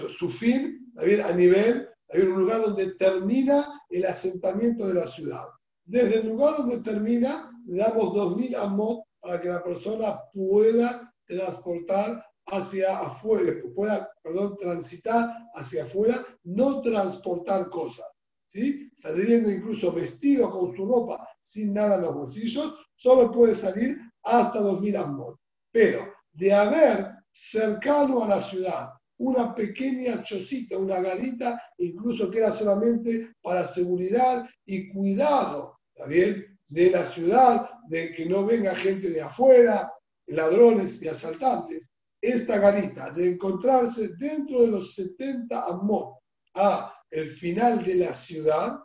Su 0.09 0.29
fin, 0.29 0.91
también 0.93 1.21
a 1.21 1.31
nivel, 1.31 1.89
hay 2.09 2.21
un 2.21 2.39
lugar 2.39 2.61
donde 2.61 2.93
termina 2.95 3.65
el 3.89 4.05
asentamiento 4.05 4.87
de 4.87 4.95
la 4.95 5.07
ciudad. 5.07 5.45
Desde 5.85 6.19
el 6.19 6.27
lugar 6.27 6.57
donde 6.57 6.81
termina, 6.81 7.49
le 7.65 7.77
damos 7.77 8.09
2.000 8.09 8.55
amot 8.57 9.03
para 9.21 9.41
que 9.41 9.49
la 9.49 9.63
persona 9.63 10.19
pueda 10.33 11.13
transportar 11.25 12.26
hacia 12.47 12.99
afuera, 12.99 13.53
pueda, 13.75 14.09
perdón, 14.23 14.57
transitar 14.57 15.37
hacia 15.55 15.83
afuera, 15.83 16.25
no 16.43 16.81
transportar 16.81 17.69
cosas, 17.69 18.07
¿sí? 18.47 18.89
Saliendo 18.97 19.51
incluso 19.51 19.91
vestido 19.91 20.49
con 20.49 20.75
su 20.75 20.85
ropa 20.85 21.27
sin 21.41 21.73
nada 21.73 21.95
en 21.95 22.01
los 22.01 22.15
bolsillos, 22.15 22.75
solo 22.95 23.31
puede 23.31 23.55
salir 23.55 23.97
hasta 24.23 24.59
2000 24.59 24.95
amor. 24.97 25.39
Pero 25.71 26.13
de 26.33 26.53
haber 26.53 27.15
cercano 27.31 28.23
a 28.23 28.27
la 28.27 28.41
ciudad, 28.41 28.89
una 29.19 29.53
pequeña 29.53 30.23
chocita, 30.23 30.77
una 30.77 31.01
garita, 31.01 31.61
incluso 31.77 32.29
que 32.29 32.39
era 32.39 32.51
solamente 32.51 33.33
para 33.41 33.65
seguridad 33.65 34.47
y 34.65 34.89
cuidado, 34.89 35.79
bien? 36.07 36.57
De 36.67 36.91
la 36.91 37.05
ciudad, 37.05 37.69
de 37.87 38.13
que 38.13 38.25
no 38.25 38.45
venga 38.45 38.75
gente 38.75 39.09
de 39.09 39.21
afuera, 39.21 39.91
ladrones 40.27 41.01
y 41.01 41.07
asaltantes. 41.07 41.89
Esta 42.21 42.57
garita, 42.57 43.11
de 43.11 43.31
encontrarse 43.31 44.15
dentro 44.17 44.61
de 44.61 44.67
los 44.67 44.95
70 44.95 45.65
amot 45.65 46.17
a 46.55 46.93
el 47.11 47.25
final 47.25 47.83
de 47.83 47.95
la 47.95 48.13
ciudad, 48.13 48.79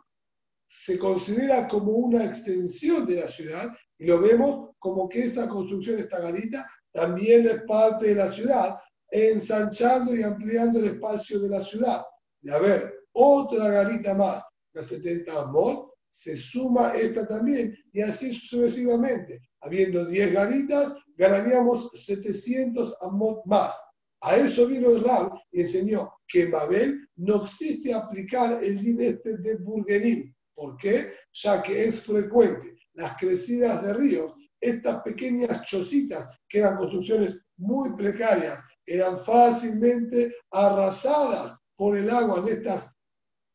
se 0.67 0.97
considera 0.97 1.67
como 1.67 1.91
una 1.91 2.23
extensión 2.23 3.05
de 3.05 3.21
la 3.21 3.27
ciudad 3.27 3.71
y 3.97 4.05
lo 4.05 4.19
vemos 4.21 4.71
como 4.79 5.07
que 5.07 5.21
esta 5.21 5.47
construcción, 5.47 5.99
esta 5.99 6.19
garita, 6.19 6.67
también 6.91 7.47
es 7.47 7.63
parte 7.63 8.07
de 8.07 8.15
la 8.15 8.31
ciudad, 8.31 8.79
ensanchando 9.09 10.15
y 10.15 10.23
ampliando 10.23 10.79
el 10.79 10.85
espacio 10.85 11.39
de 11.39 11.49
la 11.49 11.61
ciudad. 11.61 12.03
De 12.41 12.53
haber 12.53 12.93
otra 13.13 13.69
garita 13.69 14.13
más, 14.15 14.43
la 14.73 14.81
70 14.81 15.41
amot, 15.41 15.93
se 16.09 16.37
suma 16.37 16.93
esta 16.93 17.27
también, 17.27 17.75
y 17.91 18.01
así 18.01 18.33
sucesivamente. 18.33 19.39
Habiendo 19.61 20.05
10 20.05 20.33
garitas, 20.33 20.93
ganaríamos 21.17 21.91
700 21.93 22.95
amot 23.01 23.45
más. 23.45 23.73
A 24.21 24.37
eso 24.37 24.67
vino 24.67 24.89
el 24.89 25.03
Rab 25.03 25.33
y 25.51 25.61
enseñó 25.61 26.13
que 26.27 26.43
en 26.43 26.51
Babel 26.51 27.07
no 27.17 27.43
existe 27.43 27.93
aplicar 27.93 28.63
el 28.63 28.79
din 28.79 29.01
este 29.01 29.37
de 29.37 29.55
Burgenim. 29.57 30.33
¿Por 30.55 30.77
qué? 30.77 31.13
Ya 31.33 31.61
que 31.61 31.85
es 31.85 32.05
frecuente 32.05 32.77
las 32.93 33.17
crecidas 33.17 33.83
de 33.83 33.93
ríos, 33.93 34.33
estas 34.59 35.01
pequeñas 35.01 35.63
chocitas 35.65 36.29
que 36.47 36.59
eran 36.59 36.77
construcciones 36.77 37.39
muy 37.57 37.93
precarias, 37.95 38.63
eran 38.85 39.19
fácilmente 39.19 40.35
arrasadas 40.51 41.57
por 41.75 41.97
el 41.97 42.09
agua 42.09 42.39
en 42.39 42.57
estas 42.57 42.95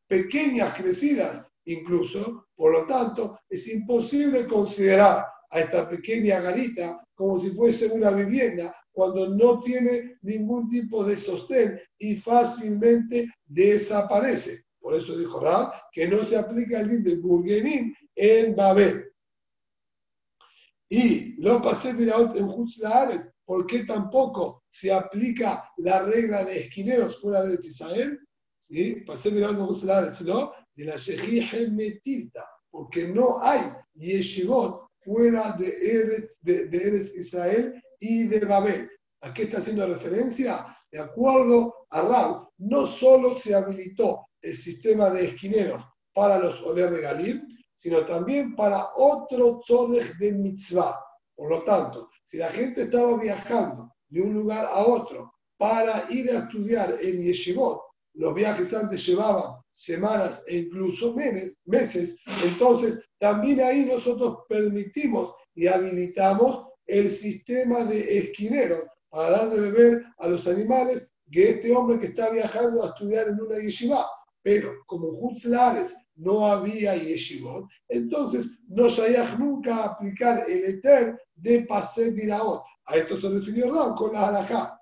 pequeñas 0.08 0.74
crecidas, 0.74 1.46
incluso, 1.64 2.46
por 2.54 2.72
lo 2.72 2.86
tanto, 2.86 3.38
es 3.48 3.68
imposible 3.68 4.46
considerar 4.46 5.24
a 5.50 5.60
esta 5.60 5.88
pequeña 5.88 6.40
garita 6.40 7.02
como 7.18 7.36
si 7.36 7.50
fuese 7.50 7.88
una 7.88 8.12
vivienda 8.12 8.72
cuando 8.92 9.34
no 9.34 9.60
tiene 9.60 10.18
ningún 10.22 10.68
tipo 10.68 11.04
de 11.04 11.16
sostén 11.16 11.80
y 11.98 12.14
fácilmente 12.14 13.28
desaparece. 13.44 14.62
Por 14.78 14.94
eso 14.94 15.18
dijo 15.18 15.40
Rab 15.40 15.72
que 15.90 16.06
no 16.06 16.24
se 16.24 16.36
aplica 16.36 16.78
el 16.78 16.88
din 16.88 17.02
de 17.02 17.16
Burgenin 17.16 17.92
en 18.14 18.54
Babel. 18.54 19.12
Y 20.88 21.34
lo 21.42 21.60
pasé 21.60 21.90
en 21.90 22.44
Hutzlaaret, 22.44 23.32
¿por 23.44 23.66
qué 23.66 23.82
tampoco 23.82 24.62
se 24.70 24.92
aplica 24.92 25.68
la 25.78 26.04
regla 26.04 26.44
de 26.44 26.60
esquineros 26.60 27.20
fuera 27.20 27.42
de 27.42 27.54
Israel? 27.54 28.16
¿Sí? 28.60 29.02
Pasé 29.04 29.30
en 29.30 29.60
Hutzlaaret, 29.60 30.20
¿no? 30.20 30.52
De 30.76 30.84
la 30.84 30.96
Shehije 30.96 31.68
Metilta, 31.72 32.48
porque 32.70 33.08
no 33.08 33.42
hay 33.42 33.60
yeshivot 33.94 34.87
fuera 35.00 35.52
de 35.52 35.66
Eretz, 35.66 36.38
de, 36.42 37.10
Israel 37.16 37.82
y 37.98 38.24
de 38.24 38.40
Babel. 38.40 38.90
¿A 39.22 39.32
qué 39.32 39.44
está 39.44 39.58
haciendo 39.58 39.86
referencia? 39.86 40.66
De 40.90 41.00
acuerdo 41.00 41.74
a 41.90 42.02
Rab, 42.02 42.48
no 42.58 42.86
solo 42.86 43.36
se 43.36 43.54
habilitó 43.54 44.26
el 44.40 44.56
sistema 44.56 45.10
de 45.10 45.26
esquineros 45.26 45.82
para 46.14 46.38
los 46.38 46.60
Oler 46.62 46.90
Regalim, 46.90 47.46
sino 47.76 48.04
también 48.04 48.56
para 48.56 48.88
otro 48.96 49.60
Tzorech 49.64 50.16
de 50.18 50.32
Mitzvah. 50.32 50.98
Por 51.34 51.50
lo 51.50 51.62
tanto, 51.62 52.10
si 52.24 52.38
la 52.38 52.48
gente 52.48 52.82
estaba 52.82 53.16
viajando 53.16 53.94
de 54.08 54.22
un 54.22 54.34
lugar 54.34 54.66
a 54.66 54.86
otro 54.86 55.32
para 55.56 56.04
ir 56.10 56.30
a 56.30 56.38
estudiar 56.38 56.96
en 57.00 57.22
Yeshivot, 57.22 57.80
los 58.14 58.34
viajes 58.34 58.72
antes 58.74 59.06
llevaban 59.06 59.57
semanas 59.70 60.42
e 60.46 60.58
incluso 60.58 61.14
meses, 61.64 62.18
entonces 62.44 63.00
también 63.18 63.60
ahí 63.60 63.84
nosotros 63.84 64.38
permitimos 64.48 65.34
y 65.54 65.66
habilitamos 65.66 66.66
el 66.86 67.10
sistema 67.10 67.84
de 67.84 68.18
esquinero 68.18 68.84
para 69.10 69.30
dar 69.30 69.50
de 69.50 69.60
beber 69.60 70.04
a 70.18 70.28
los 70.28 70.46
animales 70.46 71.12
que 71.30 71.50
este 71.50 71.74
hombre 71.74 71.98
que 71.98 72.06
está 72.06 72.30
viajando 72.30 72.82
a 72.82 72.88
estudiar 72.88 73.28
en 73.28 73.40
una 73.40 73.58
yeshiva. 73.58 74.06
Pero 74.42 74.70
como 74.86 75.08
Hutzlares 75.08 75.94
no 76.16 76.46
había 76.46 76.96
yeshivot, 76.96 77.68
entonces 77.88 78.46
no 78.68 78.88
sabía 78.88 79.24
nunca 79.36 79.84
aplicar 79.84 80.44
el 80.48 80.64
eter 80.64 81.20
de 81.34 81.62
Pase 81.62 82.10
Viraot. 82.10 82.62
A 82.86 82.96
esto 82.96 83.16
se 83.16 83.28
refirió 83.28 83.72
Ram 83.72 83.94
con 83.94 84.12
la 84.12 84.28
halajá. 84.28 84.80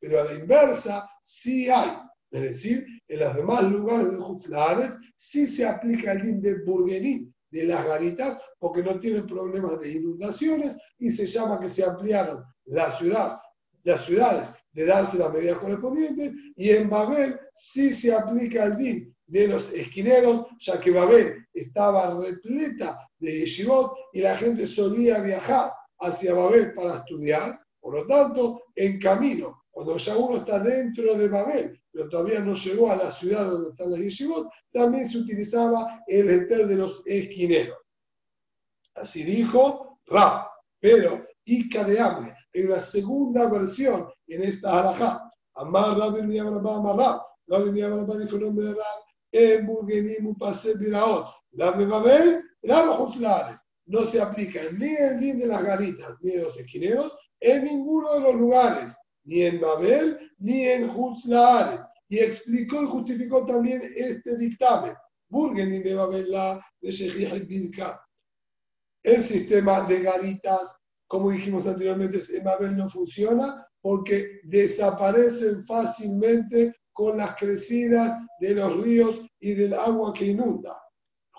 Pero 0.00 0.20
a 0.20 0.24
la 0.24 0.34
inversa 0.34 1.10
sí 1.20 1.68
hay 1.68 1.90
es 2.34 2.42
decir, 2.42 2.84
en 3.06 3.20
los 3.20 3.36
demás 3.36 3.62
lugares 3.62 4.10
de 4.10 4.18
Hutzlares 4.18 4.90
sí 5.14 5.46
se 5.46 5.64
aplica 5.64 6.12
el 6.12 6.22
din 6.22 6.42
de 6.42 6.64
Burguení, 6.64 7.32
de 7.52 7.66
las 7.66 7.86
garitas, 7.86 8.40
porque 8.58 8.82
no 8.82 8.98
tienen 8.98 9.24
problemas 9.24 9.78
de 9.78 9.92
inundaciones 9.92 10.76
y 10.98 11.12
se 11.12 11.26
llama 11.26 11.60
que 11.60 11.68
se 11.68 11.84
ampliaron 11.84 12.42
las 12.64 12.98
ciudades, 12.98 13.38
las 13.84 14.04
ciudades 14.04 14.48
de 14.72 14.84
darse 14.84 15.16
las 15.18 15.32
medidas 15.32 15.58
correspondientes 15.58 16.32
y 16.56 16.70
en 16.70 16.90
Babel 16.90 17.38
sí 17.54 17.92
se 17.92 18.12
aplica 18.12 18.64
el 18.64 18.76
din 18.76 19.16
de 19.26 19.46
los 19.46 19.72
esquineros, 19.72 20.46
ya 20.58 20.80
que 20.80 20.90
Babel 20.90 21.46
estaba 21.52 22.20
repleta 22.20 22.98
de 23.20 23.30
yeshivot 23.40 23.94
y 24.12 24.22
la 24.22 24.36
gente 24.36 24.66
solía 24.66 25.20
viajar 25.20 25.72
hacia 26.00 26.34
Babel 26.34 26.74
para 26.74 26.96
estudiar. 26.96 27.60
Por 27.80 27.94
lo 27.94 28.06
tanto, 28.08 28.64
en 28.74 28.98
camino, 28.98 29.62
cuando 29.70 29.96
ya 29.98 30.16
uno 30.16 30.38
está 30.38 30.58
dentro 30.58 31.14
de 31.14 31.28
Babel 31.28 31.80
pero 31.94 32.08
todavía 32.08 32.40
no 32.40 32.54
llegó 32.54 32.90
a 32.90 32.96
la 32.96 33.10
ciudad 33.12 33.46
donde 33.46 33.70
están 33.70 33.92
las 33.92 34.00
yeshivot, 34.00 34.50
también 34.72 35.08
se 35.08 35.18
utilizaba 35.18 36.02
el 36.08 36.28
enter 36.28 36.66
de 36.66 36.74
los 36.74 37.02
esquineros. 37.06 37.78
Así 38.96 39.22
dijo 39.22 40.00
Ra, 40.06 40.50
pero 40.80 41.24
Ica 41.44 41.84
de 41.84 42.00
Hambre. 42.00 42.34
Hay 42.52 42.62
una 42.62 42.80
segunda 42.80 43.48
versión 43.48 44.08
en 44.26 44.42
esta 44.42 44.80
halajá. 44.80 45.30
Amar 45.54 45.96
Rabbi 45.96 46.22
Miyamarabá 46.22 46.76
Amarrab. 46.78 47.20
Rabbi 47.46 47.70
Miyamarabá 47.70 48.18
dijo 48.18 48.38
nombre 48.38 48.66
de 48.66 48.74
Rab. 48.74 49.02
En 49.30 49.66
Burgenim 49.66 50.34
Pase 50.36 50.76
Biraot. 50.76 51.26
La 51.52 51.70
de 51.72 51.86
Babel, 51.86 52.42
la 52.62 53.60
No 53.86 54.04
se 54.06 54.20
aplica 54.20 54.60
ni 54.76 54.94
el 54.96 55.20
din 55.20 55.38
de 55.38 55.46
las 55.46 55.62
garitas 55.62 56.16
ni 56.22 56.32
de 56.32 56.42
los 56.42 56.56
esquineros 56.56 57.16
en 57.38 57.64
ninguno 57.64 58.12
de 58.14 58.20
los 58.20 58.34
lugares 58.34 58.96
ni 59.24 59.42
en 59.42 59.60
Babel, 59.60 60.18
ni 60.44 60.68
en 60.68 60.90
Hutzlaaret. 60.90 61.80
Y 62.08 62.18
explicó 62.18 62.82
y 62.82 62.86
justificó 62.86 63.46
también 63.46 63.82
este 63.96 64.36
dictamen. 64.36 64.94
Burgen 65.28 65.82
de 65.82 65.94
Babel, 65.94 66.30
la 66.30 66.60
de 66.82 67.98
El 69.02 69.24
sistema 69.24 69.80
de 69.82 70.02
garitas, 70.02 70.76
como 71.08 71.30
dijimos 71.30 71.66
anteriormente, 71.66 72.20
en 72.36 72.44
Babel 72.44 72.76
no 72.76 72.88
funciona 72.90 73.66
porque 73.80 74.40
desaparecen 74.44 75.64
fácilmente 75.64 76.74
con 76.92 77.16
las 77.16 77.34
crecidas 77.36 78.22
de 78.38 78.54
los 78.54 78.76
ríos 78.82 79.22
y 79.40 79.54
del 79.54 79.74
agua 79.74 80.12
que 80.12 80.26
inunda. 80.26 80.78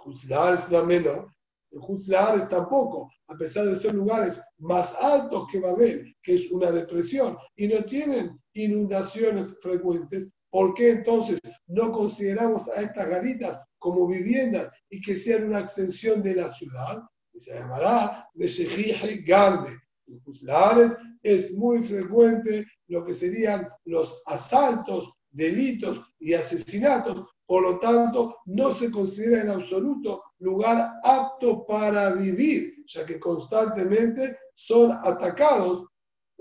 Hutzlaaret 0.04 0.68
también 0.70 1.06
no. 1.06 1.35
En 1.72 2.48
tampoco, 2.48 3.12
a 3.28 3.36
pesar 3.36 3.66
de 3.66 3.78
ser 3.78 3.94
lugares 3.94 4.42
más 4.60 4.96
altos 5.02 5.48
que 5.52 5.60
Babel, 5.60 6.16
que 6.24 6.36
es 6.36 6.52
una 6.52 6.72
depresión, 6.72 7.36
y 7.56 7.68
no 7.68 7.84
tienen 7.84 8.40
inundaciones 8.54 9.56
frecuentes, 9.62 10.30
¿por 10.50 10.74
qué 10.74 10.92
entonces 10.92 11.40
no 11.68 11.92
consideramos 11.92 12.70
a 12.70 12.82
estas 12.82 13.10
garitas 13.10 13.60
como 13.78 14.08
viviendas 14.08 14.72
y 14.90 15.02
que 15.02 15.16
sean 15.16 15.46
una 15.46 15.60
extensión 15.60 16.24
de 16.24 16.36
la 16.36 16.54
ciudad? 16.54 17.02
se 17.34 17.54
llamará 17.54 18.30
Meshejije 18.36 19.24
Galme. 19.24 19.78
En 20.08 20.22
Juzlares 20.22 20.94
es 21.22 21.52
muy 21.52 21.84
frecuente 21.84 22.66
lo 22.88 23.04
que 23.04 23.14
serían 23.14 23.68
los 23.84 24.22
asaltos, 24.26 25.12
delitos 25.32 26.02
y 26.20 26.34
asesinatos 26.34 27.26
por 27.46 27.62
lo 27.62 27.80
tanto, 27.80 28.38
no 28.46 28.74
se 28.74 28.90
considera 28.90 29.42
en 29.42 29.50
absoluto 29.50 30.24
lugar 30.46 31.00
apto 31.04 31.66
para 31.66 32.14
vivir, 32.14 32.86
ya 32.86 33.06
que 33.06 33.20
constantemente 33.20 34.38
son 34.54 34.92
atacados 34.92 35.88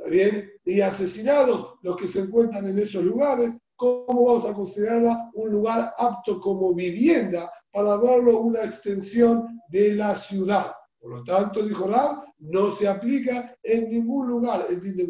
¿bien? 0.08 0.50
y 0.64 0.80
asesinados 0.80 1.74
los 1.82 1.96
que 1.96 2.06
se 2.06 2.20
encuentran 2.20 2.68
en 2.68 2.78
esos 2.78 3.02
lugares. 3.04 3.54
¿Cómo 3.76 4.26
vamos 4.26 4.44
a 4.44 4.54
considerarla 4.54 5.30
un 5.34 5.50
lugar 5.50 5.92
apto 5.98 6.40
como 6.40 6.74
vivienda 6.74 7.50
para 7.72 7.96
verlo 7.96 8.40
una 8.40 8.62
extensión 8.62 9.60
de 9.68 9.94
la 9.94 10.14
ciudad? 10.14 10.66
Por 11.00 11.18
lo 11.18 11.24
tanto, 11.24 11.62
dijo 11.62 11.88
Rab, 11.88 12.24
no 12.38 12.70
se 12.70 12.86
aplica 12.86 13.56
en 13.62 13.90
ningún 13.90 14.28
lugar 14.28 14.66
el 14.68 14.80
din 14.80 14.96
de 14.96 15.06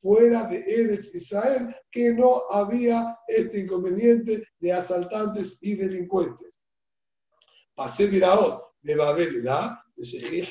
fuera 0.00 0.46
de 0.48 0.58
Eretz 0.66 1.14
Israel, 1.14 1.74
que 1.90 2.12
no 2.12 2.42
había 2.50 3.18
este 3.26 3.60
inconveniente 3.60 4.44
de 4.60 4.72
asaltantes 4.72 5.58
y 5.62 5.76
delincuentes. 5.76 6.53
Pasé 7.74 8.06
Viraot 8.06 8.62
de 8.82 8.94
Babel 8.94 9.42
de 9.42 10.04
Shehir 10.04 10.48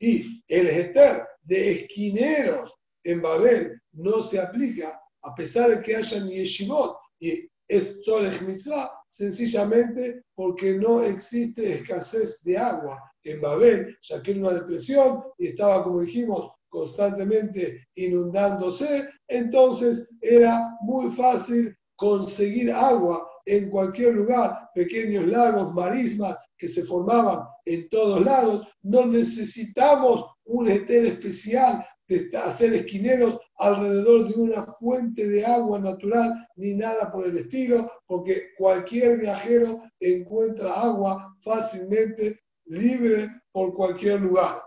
Y 0.00 0.42
el 0.48 0.68
Eter 0.68 1.26
de 1.42 1.72
esquineros 1.72 2.74
en 3.04 3.22
Babel 3.22 3.80
no 3.92 4.22
se 4.22 4.38
aplica, 4.38 5.00
a 5.22 5.34
pesar 5.34 5.70
de 5.70 5.82
que 5.82 5.96
hayan 5.96 6.28
yeshivot 6.28 6.96
y 7.18 7.48
es 7.68 8.00
Solech 8.04 8.40
Mitzvah, 8.42 8.90
sencillamente 9.08 10.22
porque 10.34 10.74
no 10.74 11.02
existe 11.02 11.74
escasez 11.74 12.42
de 12.42 12.58
agua 12.58 12.98
en 13.24 13.40
Babel, 13.40 13.96
ya 14.02 14.22
que 14.22 14.32
era 14.32 14.40
una 14.40 14.54
depresión 14.54 15.22
y 15.38 15.48
estaba, 15.48 15.84
como 15.84 16.00
dijimos, 16.00 16.52
constantemente 16.68 17.86
inundándose, 17.94 19.08
entonces 19.28 20.08
era 20.20 20.76
muy 20.82 21.10
fácil 21.12 21.76
conseguir 21.96 22.72
agua 22.72 23.29
en 23.50 23.68
cualquier 23.68 24.14
lugar, 24.14 24.70
pequeños 24.76 25.26
lagos, 25.26 25.74
marismas 25.74 26.36
que 26.56 26.68
se 26.68 26.84
formaban 26.84 27.48
en 27.64 27.88
todos 27.88 28.24
lados. 28.24 28.68
No 28.82 29.06
necesitamos 29.06 30.26
un 30.44 30.68
etel 30.68 31.06
especial 31.06 31.84
de 32.06 32.30
hacer 32.38 32.72
esquineros 32.74 33.40
alrededor 33.56 34.28
de 34.28 34.40
una 34.40 34.64
fuente 34.78 35.26
de 35.28 35.44
agua 35.44 35.80
natural 35.80 36.46
ni 36.54 36.74
nada 36.74 37.10
por 37.10 37.26
el 37.26 37.38
estilo, 37.38 37.90
porque 38.06 38.50
cualquier 38.56 39.18
viajero 39.18 39.82
encuentra 39.98 40.72
agua 40.72 41.36
fácilmente 41.42 42.38
libre 42.66 43.28
por 43.50 43.74
cualquier 43.74 44.20
lugar. 44.20 44.62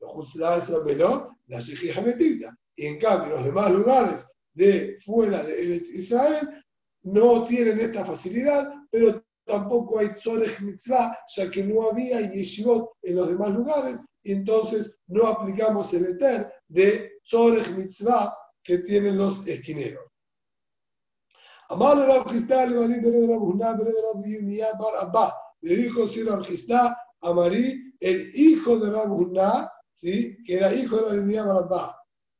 Los 0.00 0.36
la 0.36 1.60
Y 2.76 2.86
en 2.86 2.98
cambio, 3.00 3.30
los 3.30 3.44
demás 3.44 3.72
lugares 3.72 4.26
de 4.54 4.96
fuera 5.04 5.42
de 5.42 5.76
Israel 5.76 6.57
no 7.12 7.44
tienen 7.44 7.80
esta 7.80 8.04
facilidad, 8.04 8.72
pero 8.90 9.24
tampoco 9.44 9.98
hay 9.98 10.08
Tzorech 10.14 10.60
Mitzvah, 10.60 11.18
ya 11.36 11.50
que 11.50 11.62
no 11.64 11.88
había 11.88 12.20
Yeshivot 12.20 12.90
en 13.02 13.16
los 13.16 13.28
demás 13.28 13.50
lugares, 13.50 13.98
y 14.22 14.32
entonces 14.32 14.98
no 15.06 15.26
aplicamos 15.26 15.92
el 15.94 16.06
Eter 16.06 16.52
de 16.68 17.12
Tzorech 17.24 17.70
Mitzvah 17.70 18.36
que 18.62 18.78
tienen 18.78 19.16
los 19.16 19.46
esquineros. 19.46 20.04
Amar 21.70 21.98
le 25.60 25.76
dijo 25.76 26.08
si 26.08 26.22
Rabjistá 26.22 26.96
a 27.20 27.32
Marí, 27.32 27.92
el 28.00 28.30
hijo 28.34 28.78
de 28.78 28.90
Rabuná, 28.90 29.70
¿sí? 29.92 30.36
que 30.46 30.54
era 30.56 30.72
hijo 30.72 30.96
de 30.96 31.16
Rabuná 31.16 31.44
Barabá. 31.44 31.96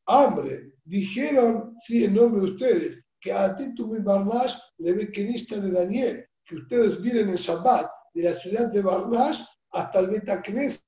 Hambre, 0.06 0.72
dijeron, 0.84 1.76
sí, 1.84 2.04
en 2.04 2.14
nombre 2.14 2.40
de 2.40 2.50
ustedes, 2.52 3.04
que 3.20 3.32
a 3.32 3.56
Titum 3.56 3.96
y 3.96 4.00
Barnash 4.00 4.54
le 4.78 4.92
ve 4.92 5.06
de 5.06 5.70
Daniel, 5.70 6.26
que 6.44 6.56
ustedes 6.56 7.00
vienen 7.02 7.30
en 7.30 7.36
Shabbat 7.36 7.90
de 8.14 8.22
la 8.22 8.32
ciudad 8.34 8.72
de 8.72 8.82
Barnash 8.82 9.40
hasta 9.72 10.00
el 10.00 10.08
Betacneset 10.08 10.82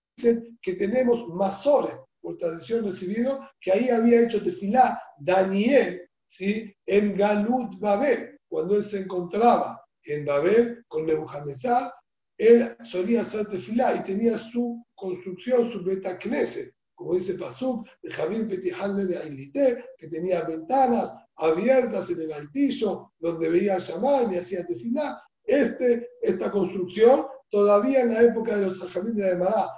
que 0.62 0.74
tenemos 0.74 1.28
Masore, 1.28 1.93
por 2.20 2.37
tradición 2.37 2.85
recibido, 2.85 3.49
que 3.61 3.72
ahí 3.72 3.89
había 3.89 4.22
hecho 4.22 4.43
tefilá 4.43 5.01
Daniel 5.18 6.03
¿sí? 6.28 6.74
en 6.87 7.16
Galut 7.16 7.78
Babel, 7.78 8.39
cuando 8.49 8.76
él 8.76 8.83
se 8.83 9.01
encontraba 9.01 9.83
en 10.05 10.24
Babel 10.24 10.85
con 10.89 11.07
Nebuchadnezzar, 11.07 11.93
él 12.37 12.76
solía 12.83 13.22
hacer 13.22 13.47
tefilá 13.47 13.95
y 13.95 14.05
tenía 14.05 14.39
su 14.39 14.85
construcción, 14.95 15.70
su 15.70 15.83
Betacneset, 15.85 16.74
como 16.95 17.14
dice 17.14 17.35
Pasuk, 17.35 17.89
de 18.03 18.11
Javín 18.11 18.49
Petijalme 18.49 19.07
de 19.07 19.16
Ailité, 19.16 19.85
que 19.97 20.09
tenía 20.09 20.43
ventanas 20.43 21.14
abiertas 21.41 22.11
en 22.11 22.22
el 22.22 22.32
altillo, 22.32 23.12
donde 23.18 23.49
veía 23.49 23.76
a 23.76 24.32
y 24.32 24.36
hacía 24.36 24.66
tefilá. 24.66 25.22
Este, 25.45 26.09
esta 26.22 26.51
construcción, 26.51 27.26
todavía 27.51 28.03
en 28.03 28.14
la 28.14 28.22
época 28.22 28.57
de 28.57 28.66
los 28.66 28.78
Sajamín 28.78 29.16
de 29.16 29.36
Mará, 29.36 29.68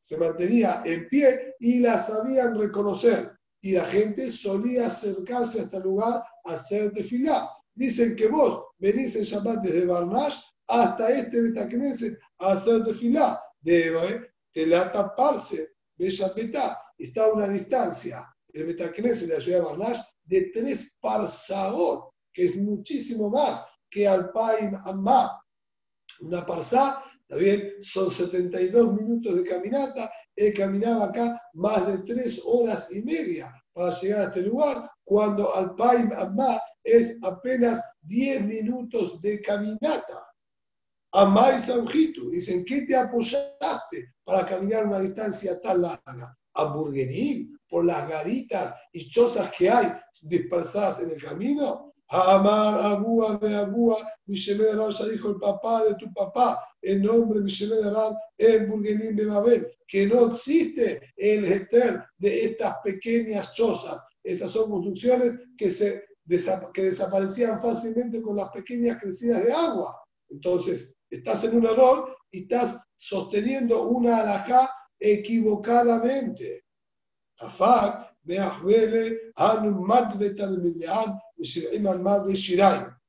se, 0.00 0.16
mantenía 0.18 0.82
en 0.84 1.08
pie 1.08 1.54
y 1.58 1.80
la 1.80 2.04
sabían 2.04 2.58
reconocer. 2.58 3.32
Y 3.60 3.72
la 3.72 3.84
gente 3.86 4.30
solía 4.30 4.88
acercarse 4.88 5.60
a 5.60 5.62
este 5.62 5.80
lugar 5.80 6.22
a 6.44 6.52
hacer 6.52 6.92
tefilá. 6.92 7.50
Dicen 7.74 8.14
que 8.14 8.28
vos 8.28 8.64
venís 8.78 9.16
en 9.16 9.22
Shabbat 9.22 9.62
desde 9.62 9.86
Barnash 9.86 10.36
hasta 10.68 11.10
este 11.10 11.40
Betacneset 11.40 12.18
a 12.38 12.52
hacer 12.52 12.84
tefilá. 12.84 13.40
Debe 13.60 14.30
la 14.54 14.90
taparse 14.92 15.70
Bella 15.98 16.32
está 16.98 17.24
a 17.24 17.32
una 17.32 17.48
distancia, 17.48 18.26
el 18.52 18.64
Betacneset 18.64 19.28
de 19.28 19.38
la 19.38 19.42
ciudad 19.42 19.58
de 19.58 19.64
Barnash, 19.64 20.00
de 20.26 20.50
tres 20.54 20.96
parsaot, 21.00 22.12
que 22.32 22.46
es 22.46 22.56
muchísimo 22.56 23.30
más 23.30 23.64
que 23.90 24.06
Alpaim 24.06 24.74
Amma. 24.84 25.40
Una 26.20 26.44
parsá, 26.44 27.02
también 27.28 27.72
son 27.80 28.10
72 28.10 28.94
minutos 28.94 29.36
de 29.36 29.48
caminata, 29.48 30.10
él 30.34 30.54
caminaba 30.54 31.06
acá 31.06 31.40
más 31.54 31.86
de 31.86 31.98
tres 32.14 32.40
horas 32.44 32.88
y 32.90 33.02
media 33.02 33.52
para 33.72 33.90
llegar 33.90 34.20
a 34.20 34.24
este 34.24 34.42
lugar, 34.42 34.90
cuando 35.04 35.54
Alpaim 35.54 36.12
Amma 36.12 36.60
es 36.84 37.18
apenas 37.22 37.82
10 38.02 38.46
minutos 38.46 39.20
de 39.20 39.40
caminata. 39.42 40.26
Amá 41.12 41.54
y 41.56 41.58
Saujitu, 41.58 42.30
dicen, 42.30 42.64
¿qué 42.64 42.82
te 42.82 42.96
apoyaste 42.96 44.14
para 44.24 44.46
caminar 44.46 44.86
una 44.86 45.00
distancia 45.00 45.60
tan 45.62 45.82
larga? 45.82 46.36
Hamburguerín, 46.54 47.55
por 47.68 47.84
las 47.84 48.08
garitas 48.08 48.74
y 48.92 49.08
chozas 49.10 49.52
que 49.56 49.70
hay 49.70 49.86
dispersadas 50.22 51.02
en 51.02 51.10
el 51.10 51.22
camino. 51.22 51.92
Amar, 52.08 52.80
Abúa 52.84 53.36
de 53.38 53.54
Abúa, 53.54 53.96
Mishemed 54.26 54.76
Rab, 54.76 54.90
ya 54.90 55.06
dijo 55.06 55.30
el 55.30 55.36
papá 55.36 55.84
de 55.84 55.94
tu 55.96 56.12
papá, 56.12 56.62
el 56.80 57.02
nombre 57.02 57.40
Mishemed 57.40 57.92
Rab, 57.92 58.14
en 58.38 58.68
Burguenín 58.68 59.16
de 59.16 59.26
Babel, 59.26 59.66
que 59.88 60.06
no 60.06 60.32
existe 60.32 61.00
el 61.16 61.44
eter 61.44 62.04
de 62.18 62.44
estas 62.44 62.76
pequeñas 62.84 63.52
chozas. 63.54 64.00
Estas 64.22 64.52
son 64.52 64.70
construcciones 64.70 65.34
que, 65.56 65.70
se, 65.70 66.04
que 66.72 66.82
desaparecían 66.82 67.60
fácilmente 67.60 68.22
con 68.22 68.36
las 68.36 68.50
pequeñas 68.50 68.98
crecidas 69.00 69.44
de 69.44 69.52
agua. 69.52 70.00
Entonces, 70.30 70.96
estás 71.10 71.42
en 71.44 71.56
un 71.56 71.66
error 71.66 72.16
y 72.30 72.42
estás 72.42 72.78
sosteniendo 72.96 73.88
una 73.88 74.18
alajá 74.18 74.70
equivocadamente. 74.98 76.65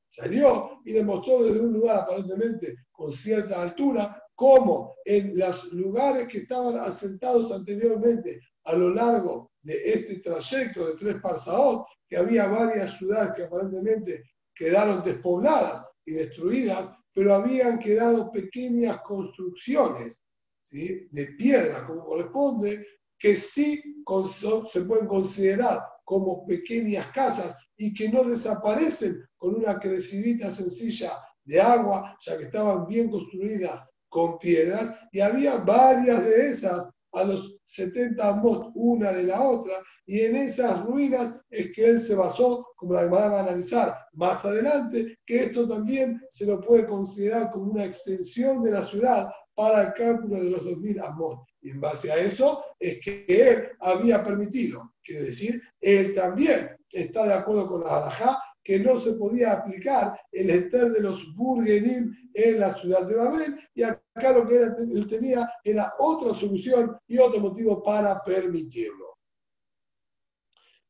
Salió 0.10 0.82
y 0.86 0.94
demostró 0.94 1.44
desde 1.44 1.60
un 1.60 1.74
lugar 1.74 2.00
aparentemente 2.00 2.76
con 2.92 3.12
cierta 3.12 3.62
altura 3.62 4.24
como 4.36 4.96
en 5.06 5.38
los 5.38 5.72
lugares 5.74 6.28
que 6.28 6.40
estaban 6.40 6.78
asentados 6.78 7.52
anteriormente 7.52 8.40
a 8.66 8.74
lo 8.74 8.94
largo 8.94 9.52
de 9.62 9.74
este 9.94 10.20
trayecto 10.20 10.86
de 10.88 10.94
tres 11.00 11.16
parsaot, 11.22 11.86
que 12.08 12.18
había 12.18 12.48
varias 12.48 12.98
ciudades 12.98 13.34
que 13.34 13.44
aparentemente 13.44 14.24
quedaron 14.54 15.04
despobladas 15.04 15.86
y 16.06 16.14
destruidas, 16.14 16.94
pero 17.14 17.34
habían 17.34 17.80
quedado 17.80 18.32
pequeñas 18.32 19.02
construcciones 19.02 20.20
de 20.72 21.36
piedra, 21.38 21.86
como 21.88 22.06
corresponde, 22.06 22.86
que 23.20 23.36
sí 23.36 23.82
se 24.72 24.82
pueden 24.82 25.08
considerar 25.08 25.80
como 26.04 26.46
pequeñas 26.46 27.08
casas 27.08 27.56
y 27.78 27.94
que 27.94 28.10
no 28.10 28.24
desaparecen 28.24 29.22
con 29.38 29.56
una 29.56 29.80
crecidita 29.80 30.52
sencilla 30.52 31.12
de 31.46 31.62
agua, 31.62 32.18
ya 32.22 32.38
que 32.38 32.46
estaban 32.46 32.88
bien 32.88 33.10
construidas 33.10 33.86
con 34.10 34.38
piedras, 34.40 34.96
y 35.12 35.20
había 35.20 35.58
varias 35.58 36.24
de 36.24 36.48
esas 36.48 36.90
a 37.14 37.24
los 37.24 37.58
70 37.66 38.36
mot 38.36 38.72
una 38.76 39.12
de 39.12 39.24
la 39.24 39.42
otra, 39.42 39.74
y 40.06 40.22
en 40.22 40.36
esas 40.38 40.86
ruinas 40.86 41.40
es 41.50 41.72
que 41.74 41.90
él 41.90 42.02
se 42.02 42.16
basó, 42.16 42.66
como 42.78 42.94
la 42.94 43.08
van 43.08 43.34
a 43.34 43.40
analizar 43.42 43.96
más 44.14 44.44
adelante, 44.46 45.18
que 45.26 45.44
esto 45.46 45.68
también 45.68 46.22
se 46.30 46.46
lo 46.46 46.62
puede 46.62 46.86
considerar 46.86 47.52
como 47.52 47.72
una 47.72 47.86
extensión 47.86 48.64
de 48.64 48.72
la 48.72 48.86
ciudad 48.86 49.30
para 49.56 49.88
el 49.88 49.94
cálculo 49.94 50.40
de 50.40 50.52
los 50.52 50.64
2000 50.64 51.00
amot. 51.02 51.47
Y 51.62 51.72
en 51.72 51.82
base 51.82 52.12
a 52.12 52.18
eso 52.18 52.64
es 52.80 53.00
que 53.00 53.26
él 53.28 53.70
había 53.80 54.24
permitido, 54.24 54.94
quiere 55.04 55.24
decir, 55.24 55.62
él 55.82 56.14
también 56.14 56.78
está 56.92 57.26
de 57.26 57.34
acuerdo 57.34 57.68
con 57.68 57.84
la 57.84 57.98
halajá 57.98 58.40
que 58.64 58.80
no 58.80 59.00
se 59.00 59.14
podía 59.14 59.54
aplicar 59.54 60.20
el 60.32 60.50
ester 60.50 60.92
de 60.92 61.00
los 61.00 61.34
burgenim 61.36 62.14
en 62.34 62.60
la 62.60 62.74
ciudad 62.74 63.08
de 63.08 63.16
Babel, 63.16 63.58
y 63.74 63.84
acá 63.84 64.34
lo 64.34 64.46
que 64.46 64.58
él 64.58 65.08
tenía 65.10 65.50
era 65.64 65.94
otra 66.00 66.34
solución 66.34 66.98
y 67.08 67.18
otro 67.18 67.40
motivo 67.40 67.82
para 67.82 68.22
permitirlo. 68.24 69.18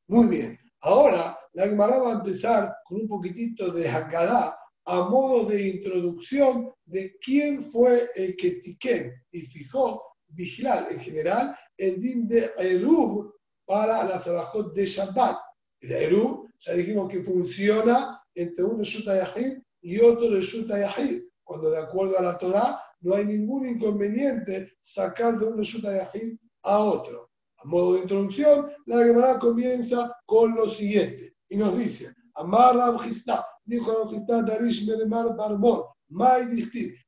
Muy 0.08 0.26
bien, 0.26 0.60
ahora 0.82 1.38
la 1.54 1.68
Gemara 1.68 2.00
va 2.00 2.10
a 2.10 2.18
empezar 2.18 2.74
con 2.86 3.02
un 3.02 3.08
poquitito 3.08 3.72
de 3.72 3.88
Haggadah 3.88 4.58
a 4.86 5.10
modo 5.10 5.46
de 5.46 5.68
introducción 5.68 6.74
de 6.86 7.16
quién 7.20 7.62
fue 7.62 8.10
el 8.16 8.36
que 8.38 8.52
tiquén 8.56 9.14
y 9.32 9.42
fijó, 9.42 10.02
vigilar 10.30 10.88
en 10.92 11.00
general, 11.00 11.56
el 11.78 12.02
din 12.02 12.28
de 12.28 12.52
Erub 12.58 13.34
para 13.66 14.04
la 14.06 14.20
trabajos 14.20 14.74
de 14.74 14.86
Shabbat. 14.86 15.38
El 15.82 15.92
Erub 15.92 16.50
ya 16.60 16.74
dijimos 16.74 17.10
que 17.10 17.24
funciona 17.24 18.22
entre 18.34 18.64
un 18.64 18.80
Reshuta 18.80 19.16
Yahid 19.16 19.60
y 19.82 20.00
otro 20.00 20.30
Reshuta 20.30 20.80
Yahid, 20.80 21.22
cuando 21.44 21.70
de 21.70 21.80
acuerdo 21.80 22.18
a 22.18 22.24
la 22.24 22.38
Torah 22.38 22.80
no 23.02 23.16
hay 23.16 23.26
ningún 23.26 23.68
inconveniente 23.68 24.74
sacar 24.82 25.38
de 25.38 25.46
un 25.46 25.58
Reshuta 25.58 25.96
Yahid 25.96 26.38
a 26.64 26.80
otro. 26.80 27.30
modo 27.66 27.96
de 27.96 28.02
introducción, 28.02 28.72
la 28.86 29.04
Gemara 29.04 29.40
comienza 29.40 30.16
con 30.26 30.56
lo 30.56 30.70
siguiente 30.70 31.36
y 31.50 31.58
nos 31.58 31.78
dice, 31.78 32.14
Amar 32.36 32.76
Rabjistá, 32.76 33.46
dijo 33.66 33.92
Rabjistá 34.04 34.44
Darish 34.44 34.88
Meremar 34.88 35.36
Barbor, 35.36 35.88
Mai 36.10 36.46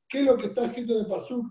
¿qué 0.08 0.20
es 0.20 0.26
lo 0.26 0.36
que 0.36 0.46
está 0.46 0.66
escrito 0.66 0.94
en 0.94 1.00
el 1.00 1.06
Pasuk? 1.06 1.46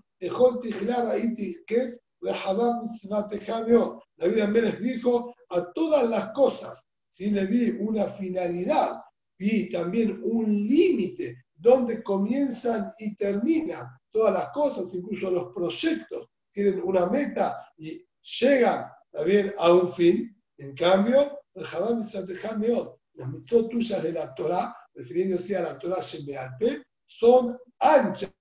David 4.18 4.40
Amélez 4.42 4.80
dijo, 4.80 5.34
a 5.50 5.72
todas 5.72 6.10
las 6.10 6.32
cosas, 6.32 6.86
si 7.10 7.32
le 7.32 7.46
vi 7.46 7.78
una 7.80 8.06
finalidad 8.06 9.02
y 9.38 9.70
también 9.70 10.20
un 10.24 10.54
límite 10.54 11.46
donde 11.56 12.04
comienzan 12.04 12.94
y 13.00 13.16
terminan 13.16 13.88
todas 14.12 14.34
las 14.34 14.50
cosas, 14.52 14.94
incluso 14.94 15.32
los 15.32 15.54
proyectos, 15.54 16.28
tienen 16.52 16.82
una 16.84 17.06
meta 17.06 17.72
y 17.78 18.06
llegan 18.40 18.86
también 19.12 19.54
a 19.58 19.74
un 19.74 19.92
fin. 19.92 20.36
En 20.58 20.76
cambio, 20.76 21.40
las 21.54 23.30
mitzvot 23.30 23.70
tuyas 23.70 24.04
de 24.04 24.12
la 24.14 24.34
Torah, 24.34 24.76
refiriéndose 24.94 25.56
a 25.58 25.62
la 25.62 25.80
Torah 25.80 26.02
Shemealpe, 26.02 26.84
son 27.06 27.58
anchas, 27.80 28.32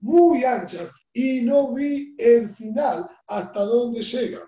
muy 0.00 0.44
anchas, 0.44 0.90
y 1.16 1.40
no 1.40 1.72
vi 1.72 2.14
el 2.18 2.46
final 2.46 3.08
hasta 3.26 3.64
dónde 3.64 4.02
llega. 4.02 4.46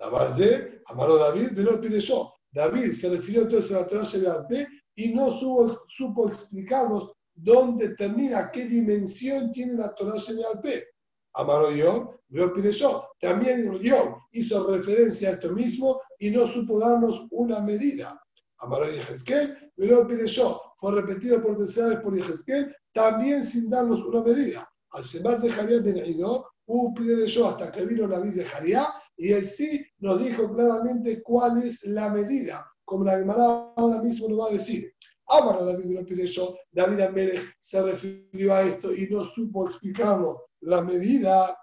David, 0.00 0.80
Amaro 0.86 1.16
David, 1.16 1.52
de 1.52 1.62
lo 1.62 1.80
yo. 1.80 2.34
David 2.50 2.90
se 2.90 3.08
refirió 3.08 3.42
entonces 3.42 3.70
a 3.70 3.82
la 3.82 3.86
Torah 3.86 4.02
Shemealpe 4.02 4.66
y 4.96 5.14
no 5.14 5.30
supo, 5.30 5.82
supo 5.86 6.28
explicarnos 6.28 7.12
dónde 7.34 7.94
termina, 7.94 8.50
qué 8.50 8.64
dimensión 8.64 9.52
tiene 9.52 9.74
la 9.74 9.94
Torah 9.94 10.16
Shemealpe. 10.16 10.88
Amaro 11.34 11.70
Yom, 11.70 12.08
lo 12.30 12.52
yo. 12.56 13.08
También 13.20 13.72
Yom 13.72 14.14
hizo 14.32 14.66
referencia 14.72 15.28
a 15.28 15.32
esto 15.34 15.52
mismo 15.52 16.00
y 16.18 16.32
no 16.32 16.48
supo 16.48 16.80
darnos 16.80 17.28
una 17.30 17.60
medida. 17.60 18.20
Amaro 18.58 18.86
Yehezkel, 18.90 19.72
lo 19.76 20.08
yo. 20.26 20.62
Fue 20.78 21.00
repetido 21.00 21.40
por 21.40 21.56
tercera 21.56 21.90
vez 21.90 22.00
por 22.00 22.16
Yehezkel, 22.16 22.74
también 22.92 23.44
sin 23.44 23.70
darnos 23.70 24.02
una 24.02 24.24
medida. 24.24 24.69
Al 24.92 25.04
Semás 25.04 25.42
de 25.42 25.50
Jariá 25.50 25.78
de 25.80 25.92
Neidó, 25.94 26.46
hubo 26.66 26.94
yo 27.26 27.48
hasta 27.48 27.70
que 27.70 27.86
vino 27.86 28.06
la 28.06 28.20
de 28.20 28.44
Jariá, 28.44 28.88
y 29.16 29.32
él 29.32 29.46
sí 29.46 29.84
nos 29.98 30.24
dijo 30.24 30.52
claramente 30.52 31.22
cuál 31.22 31.62
es 31.62 31.84
la 31.84 32.10
medida, 32.10 32.66
como 32.84 33.04
la 33.04 33.18
Gemara 33.18 33.72
ahora 33.76 34.02
mismo 34.02 34.28
nos 34.28 34.40
va 34.40 34.46
a 34.48 34.52
decir. 34.52 34.92
Amaro 35.26 35.64
David 35.64 35.94
lo 35.94 36.04
pide 36.04 36.26
yo, 36.26 36.56
David 36.72 37.00
Amérez 37.00 37.42
se 37.60 37.80
refirió 37.82 38.54
a 38.54 38.62
esto 38.62 38.92
y 38.92 39.08
no 39.08 39.24
supo 39.24 39.68
explicarlo 39.68 40.50
la 40.60 40.82
medida, 40.82 41.56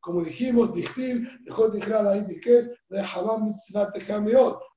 como 0.00 0.22
dijimos, 0.24 0.74
Dichtil, 0.74 1.28
dejó 1.44 1.68
de 1.68 1.80
ahí 1.80 2.40
que 2.40 2.58
es 2.58 2.70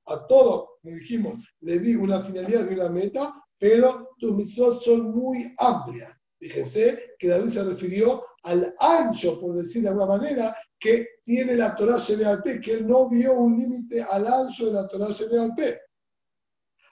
a 0.07 0.27
todo, 0.27 0.77
como 0.81 0.95
dijimos, 0.95 1.33
le 1.61 1.79
di 1.79 1.95
una 1.95 2.21
finalidad 2.21 2.69
y 2.69 2.73
una 2.75 2.89
meta, 2.89 3.33
pero 3.57 4.09
tus 4.19 4.35
mitzvot 4.35 4.81
son 4.83 5.15
muy 5.15 5.51
amplias. 5.57 6.15
Fíjense 6.45 7.15
que 7.17 7.29
David 7.29 7.49
se 7.49 7.63
refirió 7.63 8.23
al 8.43 8.71
ancho, 8.79 9.39
por 9.39 9.55
decir 9.55 9.81
de 9.81 9.89
alguna 9.89 10.17
manera, 10.17 10.55
que 10.79 11.07
tiene 11.23 11.55
la 11.55 11.75
Torah 11.75 11.97
P, 12.43 12.61
que 12.61 12.73
él 12.73 12.87
no 12.87 13.09
vio 13.09 13.33
un 13.33 13.57
límite 13.57 14.03
al 14.03 14.27
ancho 14.27 14.67
de 14.67 14.73
la 14.73 14.87
Torah 14.87 15.07
P. 15.55 15.79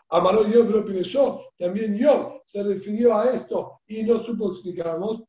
Amaró 0.10 0.48
yo, 0.48 0.66
pero 0.66 1.02
yo, 1.02 1.50
también 1.60 1.96
yo 1.96 2.42
se 2.48 2.64
refirió 2.64 3.16
a 3.16 3.26
esto 3.26 3.80
y 3.86 4.02
no 4.02 4.24
supo 4.24 4.50
explicarnos. 4.50 5.24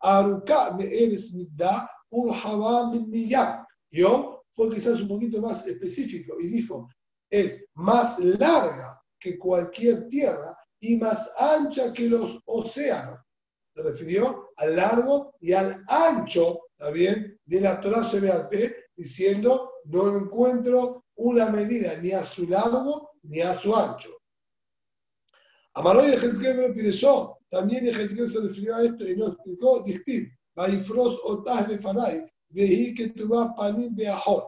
Aruka 0.00 0.76
me 0.76 0.84
eres 0.84 1.32
Yo 3.90 4.44
fue 4.50 4.68
quizás 4.68 5.00
un 5.00 5.08
poquito 5.08 5.40
más 5.40 5.66
específico 5.66 6.38
y 6.38 6.46
dijo, 6.46 6.90
es 7.30 7.64
más 7.72 8.18
larga 8.18 9.02
que 9.18 9.38
cualquier 9.38 10.08
tierra 10.08 10.54
y 10.78 10.96
más 10.96 11.30
ancha 11.38 11.90
que 11.94 12.06
los 12.06 12.38
océanos. 12.44 13.18
Se 13.80 13.88
refirió 13.88 14.50
al 14.56 14.76
largo 14.76 15.36
y 15.40 15.54
al 15.54 15.82
ancho, 15.88 16.66
también, 16.76 17.38
de 17.46 17.60
la 17.62 17.80
Torah 17.80 18.04
P, 18.50 18.76
diciendo, 18.94 19.72
no 19.84 20.18
encuentro 20.18 21.06
una 21.14 21.48
medida 21.48 21.96
ni 22.02 22.12
a 22.12 22.22
su 22.26 22.46
largo 22.46 23.12
ni 23.22 23.40
a 23.40 23.58
su 23.58 23.74
ancho. 23.74 24.10
Amaró 25.72 26.06
y 26.06 26.12
Ezequiel 26.12 26.58
me 26.58 26.68
lo. 26.68 27.38
También 27.48 27.86
Ezequiel 27.86 28.28
se 28.28 28.40
refirió 28.40 28.76
a 28.76 28.84
esto 28.84 29.08
y 29.08 29.16
no 29.16 29.28
explicó. 29.28 29.82
Dictir, 29.82 30.30
Baifros 30.54 31.18
otas 31.24 31.68
de 31.68 32.30
veí 32.50 32.94
que 32.94 33.14
panim 33.56 33.96
de 33.96 34.08
Ajot. 34.08 34.44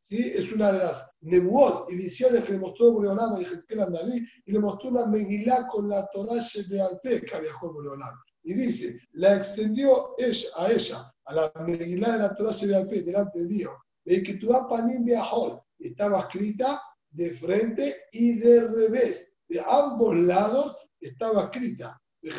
¿Sí? 0.00 0.32
Es 0.34 0.50
una 0.50 0.72
de 0.72 0.78
las 0.78 1.08
nebuot 1.20 1.88
y 1.92 1.96
visiones 1.96 2.42
que 2.42 2.52
le 2.52 2.58
mostró 2.58 2.90
Boreolama 2.92 3.40
y 3.40 3.44
Ezequiel 3.44 3.80
a 3.82 3.90
Naví 3.90 4.26
y 4.44 4.52
le 4.52 4.58
mostró 4.58 4.88
una 4.90 5.06
megilá 5.06 5.68
con 5.68 5.88
la 5.88 6.04
Torah 6.12 6.42
de 6.68 6.80
Alpe 6.80 7.20
que 7.22 7.40
viajó 7.40 7.72
Boreolama. 7.72 8.26
Y 8.48 8.54
dice, 8.54 9.00
la 9.14 9.36
extendió 9.36 10.14
ella, 10.18 10.48
a 10.56 10.70
ella, 10.70 11.12
a 11.24 11.34
la 11.34 11.52
megilá 11.66 12.12
de 12.12 12.18
la 12.20 12.36
Torah 12.36 12.54
de 12.54 12.76
Alpe, 12.76 13.02
delante 13.02 13.40
de 13.40 13.48
Dios. 13.48 13.72
Veí 14.04 14.22
que 14.22 14.34
tu 14.34 14.46
vas 14.46 14.66
panim 14.70 15.04
de 15.04 15.16
Ajot. 15.16 15.64
Estaba 15.80 16.20
escrita 16.20 16.80
de 17.10 17.32
frente 17.32 17.96
y 18.12 18.38
de 18.38 18.68
revés. 18.68 19.34
De 19.48 19.60
ambos 19.60 20.14
lados 20.14 20.76
estaba 21.00 21.46
escrita. 21.46 22.00
De 22.22 22.30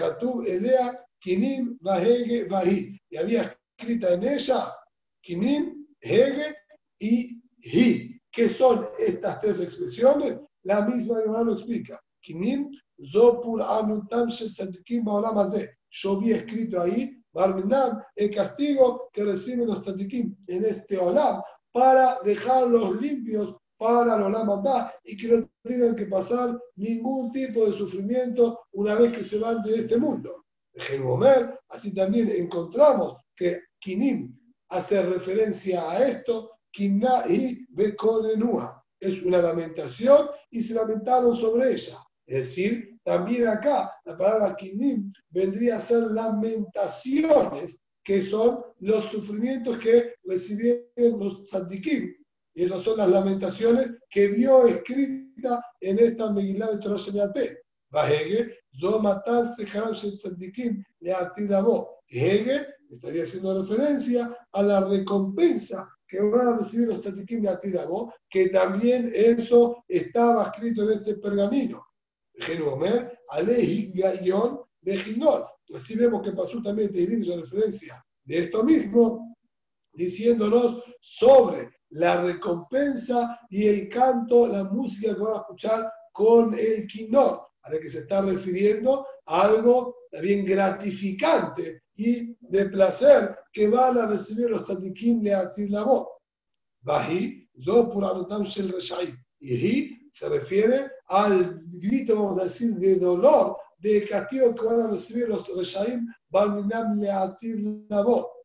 Elea, 0.48 1.06
Kinim, 1.20 1.78
Bahege, 1.82 2.46
Bahi. 2.46 2.98
Y 3.10 3.18
había 3.18 3.60
escrita 3.78 4.14
en 4.14 4.24
ella 4.30 4.74
Kinim, 5.22 5.88
Hege 6.00 6.56
y 7.00 7.44
Hi. 7.64 8.22
¿Qué 8.32 8.48
son 8.48 8.88
estas 8.98 9.42
tres 9.42 9.60
expresiones? 9.60 10.40
La 10.64 10.86
misma 10.86 11.20
hermano 11.20 11.52
explica. 11.52 12.00
Kinim, 12.22 12.72
Zopur 13.04 13.62
Anutam 13.62 14.30
Tzadikim 14.30 15.04
Yo 15.90 16.20
vi 16.20 16.32
escrito 16.32 16.82
ahí, 16.82 17.22
Barminam, 17.32 18.02
el 18.16 18.34
castigo 18.34 19.10
que 19.14 19.24
reciben 19.24 19.68
los 19.68 19.82
tzadikim 19.82 20.36
en 20.48 20.66
este 20.66 20.98
olam 20.98 21.42
para 21.72 22.20
dejarlos 22.24 23.00
limpios 23.02 23.56
para 23.78 24.18
los 24.18 24.32
lamas 24.32 24.92
y 25.04 25.16
que 25.16 25.28
no 25.28 25.50
tengan 25.64 25.96
que 25.96 26.08
pasar 26.08 26.60
ningún 26.76 27.32
tipo 27.32 27.66
de 27.66 27.78
sufrimiento 27.78 28.62
una 28.72 28.96
vez 28.96 29.16
que 29.16 29.24
se 29.24 29.38
van 29.38 29.62
de 29.62 29.76
este 29.76 29.98
mundo. 29.98 30.46
Genuomer, 30.74 31.60
así 31.70 31.94
también 31.94 32.30
encontramos 32.30 33.18
que 33.36 33.60
Kinim 33.80 34.36
hace 34.70 35.02
referencia 35.04 35.90
a 35.90 36.08
esto, 36.08 36.60
Kinna 36.72 37.24
y 37.28 37.66
Bekonenua. 37.70 38.84
Es 39.00 39.22
una 39.22 39.40
lamentación 39.40 40.30
y 40.50 40.62
se 40.64 40.74
lamentaron 40.74 41.36
sobre 41.36 41.72
ella. 41.72 41.98
Es 42.28 42.50
decir, 42.50 43.00
también 43.04 43.48
acá 43.48 43.92
la 44.06 44.18
palabra 44.18 44.56
Kinim 44.58 45.12
vendría 45.30 45.78
a 45.78 45.80
ser 45.80 46.12
lamentaciones, 46.12 47.80
que 48.04 48.22
son 48.22 48.64
los 48.80 49.06
sufrimientos 49.06 49.78
que 49.80 50.14
recibieron 50.24 51.20
los 51.20 51.50
Santikim 51.50 52.14
y 52.54 52.64
esas 52.64 52.82
son 52.82 52.98
las 52.98 53.10
lamentaciones 53.10 53.92
que 54.10 54.30
vio 54.30 54.66
escrita 54.66 55.64
en 55.80 56.00
esta 56.00 56.32
Megilá 56.32 56.72
de 56.72 56.80
Torah 56.80 57.32
P. 57.32 57.58
Hege, 57.94 58.58
Zomatan 58.74 59.56
Seharam 59.56 59.94
Sadikim 59.94 60.84
le 61.02 61.14
Atidabo. 61.14 62.02
Hege 62.10 62.66
estaría 62.90 63.24
haciendo 63.24 63.62
referencia 63.62 64.36
a 64.52 64.64
la 64.64 64.82
recompensa 64.82 65.88
que 66.08 66.20
van 66.20 66.48
a 66.48 66.58
recibir 66.58 66.88
los 66.88 67.02
Tzadikim 67.02 67.44
de 67.44 67.50
Atidabo, 67.50 68.14
que 68.30 68.50
también 68.50 69.12
eso 69.14 69.84
estaba 69.88 70.46
escrito 70.46 70.84
en 70.84 70.98
este 70.98 71.16
pergamino. 71.16 71.87
Genomer, 72.38 73.20
Alehi 73.30 73.92
Gayon 73.94 74.62
Bejinot. 74.82 75.48
Así 75.74 75.96
vemos 75.96 76.22
que 76.22 76.32
pasó 76.32 76.62
también 76.62 76.92
te 76.92 77.02
hizo 77.02 77.40
referencia 77.40 78.04
de 78.24 78.40
esto 78.40 78.64
mismo, 78.64 79.36
diciéndonos 79.94 80.84
sobre 81.02 81.70
la 81.90 82.22
recompensa 82.22 83.40
y 83.50 83.68
el 83.68 83.90
canto, 83.90 84.48
la 84.48 84.66
música 84.66 85.14
que 85.14 85.22
van 85.22 85.34
a 85.34 85.38
escuchar 85.38 85.92
con 86.12 86.58
el 86.58 86.88
quinor, 86.88 87.42
a 87.64 87.72
la 87.72 87.80
que 87.80 87.90
se 87.90 88.00
está 88.00 88.22
refiriendo 88.22 89.06
a 89.26 89.42
algo 89.42 89.96
también 90.12 90.46
gratificante 90.46 91.84
y 91.96 92.36
de 92.40 92.66
placer 92.66 93.38
que 93.52 93.68
van 93.68 93.98
a 93.98 94.08
recibir 94.08 94.50
los 94.50 94.66
tatikim 94.66 95.22
de 95.22 95.34
Atilabot. 95.34 96.08
Bahi, 96.82 97.50
Zopuranotam 97.60 98.44
Shel 98.44 98.72
Reshaim. 98.72 99.16
Y 99.40 100.10
se 100.12 100.30
refiere 100.30 100.92
al 101.08 101.62
grito, 101.66 102.16
vamos 102.16 102.40
a 102.40 102.44
decir, 102.44 102.76
de 102.76 102.98
dolor, 102.98 103.58
de 103.80 104.08
castigo 104.08 104.56
que 104.56 104.66
van 104.66 104.82
a 104.82 104.88
recibir 104.88 105.30
los 105.30 105.48
Reshaim, 105.56 106.08
Balminam 106.30 107.00
Leatilabot 107.00 108.38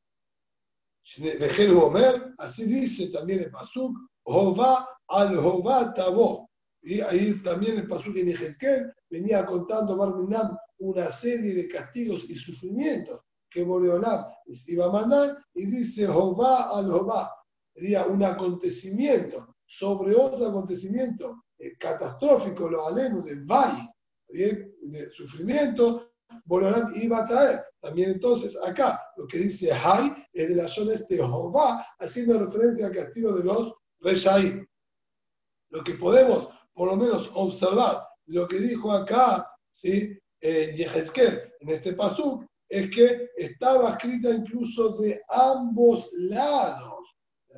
así 2.38 2.64
dice 2.64 3.08
también 3.08 3.40
el 3.40 3.50
Pasuk, 3.50 3.96
Jehová 4.24 4.88
al 5.08 5.30
Jehová 5.30 5.92
Tabo. 5.94 6.48
Y 6.82 7.00
ahí 7.00 7.34
también 7.42 7.78
el 7.78 7.88
Pasuk 7.88 8.16
en 8.16 8.28
Ezequiel 8.28 8.92
venía 9.10 9.44
contando 9.46 9.96
Barminam 9.96 10.56
una 10.78 11.10
serie 11.10 11.54
de 11.54 11.68
castigos 11.68 12.24
y 12.28 12.34
sufrimientos 12.36 13.20
que 13.50 13.62
Boreolam 13.62 14.24
iba 14.66 14.86
a 14.86 14.90
mandar 14.90 15.36
y 15.54 15.66
dice 15.66 16.06
Jehová 16.06 16.70
al 16.76 16.86
Jehová. 16.86 17.30
sería 17.74 18.06
un 18.06 18.24
acontecimiento 18.24 19.54
sobre 19.66 20.14
otro 20.14 20.48
acontecimiento 20.48 21.44
eh, 21.62 21.76
catastrófico, 21.78 22.68
lo 22.68 22.88
aleno 22.88 23.22
de 23.22 23.36
¿bien? 24.28 24.74
de 24.82 25.10
sufrimiento, 25.10 26.10
Borolam 26.44 26.92
iba 26.96 27.20
a 27.20 27.26
traer. 27.26 27.64
También 27.80 28.10
entonces 28.10 28.56
acá 28.64 29.00
lo 29.16 29.28
que 29.28 29.38
dice 29.38 29.70
Hay 29.72 30.26
es 30.32 30.48
de 30.48 30.56
la 30.56 30.66
zona 30.66 30.94
de 30.94 31.16
Jehová, 31.16 31.86
haciendo 32.00 32.38
referencia 32.38 32.86
al 32.86 32.92
castigo 32.92 33.32
de 33.32 33.44
los 33.44 33.74
Reshaim. 34.00 34.66
Lo 35.70 35.84
que 35.84 35.94
podemos 35.94 36.48
por 36.74 36.88
lo 36.88 36.96
menos 36.96 37.30
observar 37.34 38.08
de 38.26 38.34
lo 38.34 38.48
que 38.48 38.58
dijo 38.58 38.90
acá 38.90 39.48
¿sí? 39.70 40.18
Eh, 40.40 40.74
en 41.60 41.68
este 41.68 41.92
pasuk 41.92 42.44
es 42.68 42.90
que 42.90 43.30
estaba 43.36 43.90
escrita 43.90 44.30
incluso 44.30 44.96
de 44.96 45.22
ambos 45.28 46.10
lados. 46.14 47.04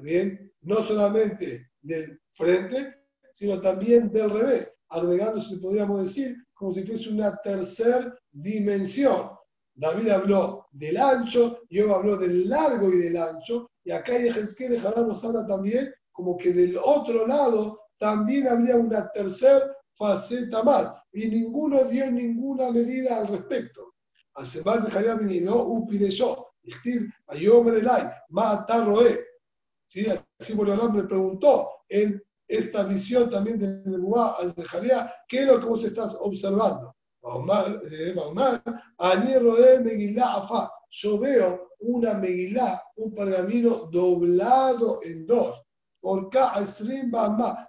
bien? 0.03 0.53
No 0.61 0.85
solamente 0.85 1.71
del 1.81 2.21
frente, 2.33 3.04
sino 3.35 3.61
también 3.61 4.11
del 4.11 4.31
revés, 4.31 4.75
agregando, 4.89 5.41
si 5.41 5.57
podríamos 5.57 6.03
decir, 6.03 6.37
como 6.55 6.73
si 6.73 6.85
fuese 6.85 7.11
una 7.11 7.37
tercera 7.43 8.17
dimensión. 8.33 9.31
David 9.75 10.09
habló 10.09 10.69
del 10.73 10.97
ancho, 10.97 11.61
Yo 11.69 11.95
habló 11.95 12.17
del 12.17 12.49
largo 12.49 12.89
y 12.89 12.97
del 12.97 13.17
ancho, 13.17 13.71
y 13.85 13.91
acá 13.91 14.17
Yehezkel 14.17 14.81
nos 14.81 15.25
habla 15.25 15.47
también 15.47 15.93
como 16.13 16.39
que 16.39 16.53
del 16.53 16.79
otro 16.83 17.27
lado 17.27 17.81
también 17.99 18.47
había 18.49 18.77
una 18.77 19.11
tercera 19.11 19.77
faceta 19.95 20.63
más, 20.63 20.95
y 21.13 21.27
ninguno 21.27 21.85
dio 21.85 22.11
ninguna 22.11 22.71
medida 22.71 23.19
al 23.19 23.29
respecto. 23.29 23.95
Además 24.35 24.85
de 24.85 24.91
Javier 24.91 25.19
venido, 25.19 25.65
un 25.65 25.89
yo, 25.89 26.55
Ichtiv, 26.63 27.11
Ayomer 27.29 27.75
Elay, 27.75 28.05
Mata 28.31 28.85
Roe. 28.85 29.25
¿Sí? 29.89 30.07
Así 30.39 30.55
me 30.57 31.03
preguntó 31.05 31.71
en 31.89 32.21
esta 32.57 32.85
visión 32.85 33.31
también 33.31 33.59
de 33.59 33.83
Nebuá 33.85 34.37
al 34.39 34.55
Jaría, 34.65 35.13
¿qué 35.29 35.41
es 35.41 35.47
lo 35.47 35.61
que 35.61 35.67
vos 35.67 35.85
estás 35.85 36.17
observando? 36.21 36.95
Eh. 37.91 38.15
Yo 40.91 41.19
veo 41.19 41.69
una 41.81 42.15
Megilá, 42.15 42.83
un 42.97 43.15
pergamino 43.15 43.89
doblado 43.91 45.01
en 45.03 45.27
dos. 45.27 45.61
Orca 46.03 46.53
Esrim 46.61 47.11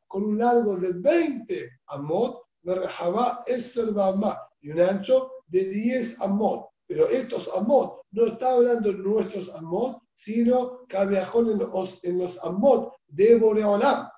con 0.08 0.24
un 0.26 0.38
largo 0.38 0.76
de 0.76 0.92
20 0.94 1.70
amot, 1.88 2.44
Berjabá 2.64 3.44
Eser 3.48 3.94
Bama, 3.94 4.38
y 4.60 4.72
un 4.72 4.82
ancho 4.82 5.32
de 5.48 5.64
10 5.64 6.22
amot. 6.22 6.68
Pero 6.88 7.08
estos 7.08 7.50
amot, 7.56 8.02
no 8.12 8.26
está 8.26 8.52
hablando 8.52 8.92
de 8.92 9.00
nuestros 9.00 9.56
amot, 9.56 10.00
sino 10.14 10.86
que 10.88 10.98
en 10.98 11.58
los, 11.58 12.04
en 12.04 12.18
los 12.18 12.38
amot 12.44 12.94
de 13.08 13.36
Boreolam. 13.38 14.10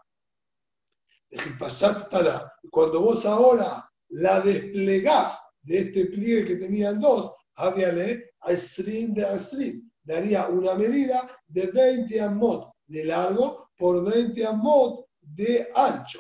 Cuando 2.71 3.01
vos 3.01 3.25
ahora 3.25 3.89
la 4.09 4.41
desplegás 4.41 5.39
de 5.61 5.79
este 5.79 6.05
pliegue 6.05 6.45
que 6.45 6.55
tenían 6.55 6.99
dos, 6.99 7.33
háblale 7.55 8.31
a 8.41 8.51
Esrim 8.51 9.13
de 9.13 9.23
Esrim, 9.35 9.91
daría 10.03 10.47
una 10.47 10.75
medida 10.75 11.29
de 11.47 11.67
20 11.67 12.21
amot 12.21 12.71
de 12.87 13.05
largo 13.05 13.69
por 13.77 14.03
20 14.09 14.45
amot 14.45 15.05
de 15.21 15.67
ancho. 15.75 16.19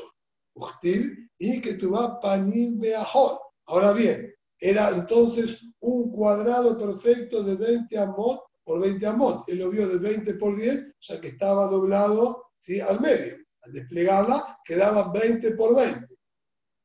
y 1.39 1.61
que 1.61 1.73
tu 1.75 1.91
vas 1.91 2.17
panim 2.21 2.79
beahot. 2.79 3.39
Ahora 3.67 3.93
bien, 3.93 4.33
era 4.59 4.89
entonces 4.89 5.61
un 5.79 6.11
cuadrado 6.11 6.77
perfecto 6.77 7.43
de 7.43 7.55
20 7.55 7.97
amot 7.97 8.41
por 8.63 8.81
20 8.81 9.05
amot. 9.05 9.47
Él 9.47 9.59
lo 9.59 9.69
vio 9.69 9.87
de 9.87 9.99
20 9.99 10.33
por 10.33 10.55
10, 10.55 10.95
ya 10.99 11.21
que 11.21 11.29
estaba 11.29 11.67
doblado 11.67 12.43
¿sí? 12.57 12.79
al 12.81 12.99
medio. 12.99 13.46
Al 13.67 13.73
desplegarla, 13.73 14.59
quedaba 14.63 15.11
20 15.11 15.51
por 15.51 15.75
20. 15.75 16.07